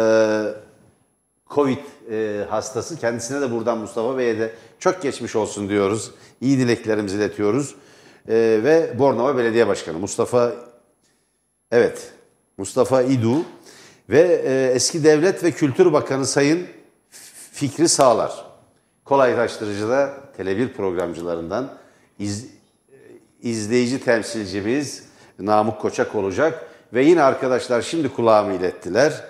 Covid 1.54 1.78
e, 2.10 2.44
hastası. 2.50 2.98
Kendisine 2.98 3.40
de 3.40 3.52
buradan 3.52 3.78
Mustafa 3.78 4.18
Bey'e 4.18 4.38
de 4.38 4.50
çok 4.78 5.02
geçmiş 5.02 5.36
olsun 5.36 5.68
diyoruz. 5.68 6.10
İyi 6.40 6.58
dileklerimizi 6.58 7.16
iletiyoruz. 7.16 7.74
E, 8.28 8.34
ve 8.64 8.98
Bornova 8.98 9.36
Belediye 9.36 9.68
Başkanı 9.68 9.98
Mustafa 9.98 10.52
Evet, 11.70 12.12
Mustafa 12.58 13.02
İdu 13.02 13.36
ve 14.10 14.42
e, 14.44 14.70
eski 14.74 15.04
Devlet 15.04 15.44
ve 15.44 15.50
Kültür 15.50 15.92
Bakanı 15.92 16.26
Sayın 16.26 16.66
Fikri 17.52 17.88
Sağlar. 17.88 18.44
Kolaylaştırıcıda 19.04 20.10
Tele1 20.38 20.72
programcılarından 20.72 21.68
iz, 22.18 22.44
e, 22.44 22.48
izleyici 23.42 24.00
temsilcimiz 24.00 25.04
Namık 25.38 25.80
Koçak 25.80 26.14
olacak. 26.14 26.66
Ve 26.92 27.02
yine 27.04 27.22
arkadaşlar 27.22 27.82
şimdi 27.82 28.08
kulağımı 28.08 28.52
ilettiler. 28.54 29.24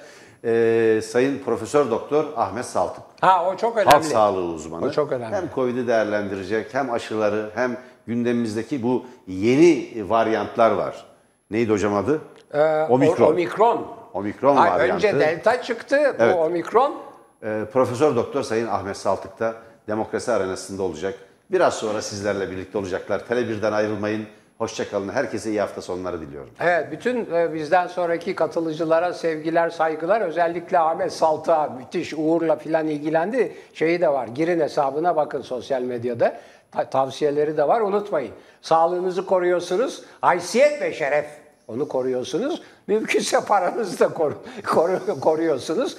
E, 0.45 1.01
Sayın 1.05 1.39
Profesör 1.39 1.91
Doktor 1.91 2.24
Ahmet 2.37 2.64
Saltık. 2.64 3.03
Ha 3.20 3.47
o 3.51 3.57
çok 3.57 3.77
Halk 3.77 3.87
önemli. 3.87 4.05
sağlığı 4.05 4.43
uzmanı. 4.45 4.85
O 4.87 4.91
çok 4.91 5.12
önemli. 5.12 5.35
Hem 5.37 5.51
Covid'i 5.55 5.87
değerlendirecek 5.87 6.74
hem 6.74 6.91
aşıları 6.93 7.51
hem 7.55 7.77
gündemimizdeki 8.07 8.83
bu 8.83 9.05
yeni 9.27 10.05
varyantlar 10.09 10.70
var. 10.70 11.07
Neydi 11.51 11.72
hocam 11.72 11.95
adı? 11.95 12.20
Ee, 12.53 12.87
Omikron. 12.89 13.33
Omikron. 13.33 13.87
Omikron 14.21 14.57
Ha, 14.57 14.71
varyantı. 14.71 14.95
önce 15.07 15.21
delta 15.21 15.62
çıktı, 15.62 15.97
Evet. 16.19 16.37
bu 16.37 16.41
omikron. 16.41 16.95
Ee, 17.43 17.62
Profesör 17.73 18.17
Doktor 18.17 18.43
Sayın 18.43 18.67
Ahmet 18.67 18.97
Saltık 18.97 19.41
da 19.41 19.55
demokrasi 19.89 20.33
arenasında 20.33 20.83
olacak. 20.83 21.14
Biraz 21.51 21.75
sonra 21.75 22.03
sizlerle 22.03 22.51
birlikte 22.51 22.79
olacaklar. 22.79 23.21
Tele1'den 23.21 23.73
ayrılmayın. 23.73 24.27
Hoşçakalın. 24.59 25.09
Herkese 25.09 25.51
iyi 25.51 25.61
hafta 25.61 25.83
sonları 25.83 26.21
diliyorum. 26.21 26.51
Evet, 26.61 26.89
bütün 26.93 27.35
e, 27.35 27.55
bizden 27.55 27.87
sonraki 27.87 28.35
katılıcılara 28.35 29.12
sevgiler, 29.14 29.71
saygılar. 29.71 30.21
Özellikle 30.21 30.79
Ahmet 30.79 31.12
Salta 31.12 31.67
müthiş 31.79 32.14
Uğur'la 32.17 32.57
filan 32.57 32.89
ilgilendi. 32.89 33.53
Şeyi 33.75 34.01
de 34.01 34.09
var, 34.09 34.27
girin 34.29 34.61
hesabına 34.61 35.17
bakın 35.17 35.43
sosyal 35.43 35.83
medyada. 35.83 36.37
Ta- 36.73 36.91
tavsiyeleri 36.91 37.57
de 37.57 37.69
var, 37.69 37.81
unutmayın. 37.81 38.33
Sağlığınızı 38.62 39.27
koruyorsunuz, 39.27 40.03
haysiyet 40.21 40.83
ve 40.83 40.93
şeref 40.93 41.27
onu 41.69 41.89
koruyorsunuz. 41.89 42.62
Mümkünse 42.87 43.41
paranızı 43.41 43.99
da 44.01 44.09
koru, 44.14 44.34
koru- 44.66 45.20
koruyorsunuz. 45.20 45.97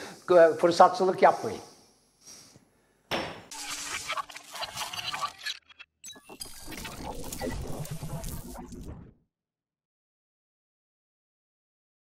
Fırsatçılık 0.59 1.21
yapmayın. 1.21 1.59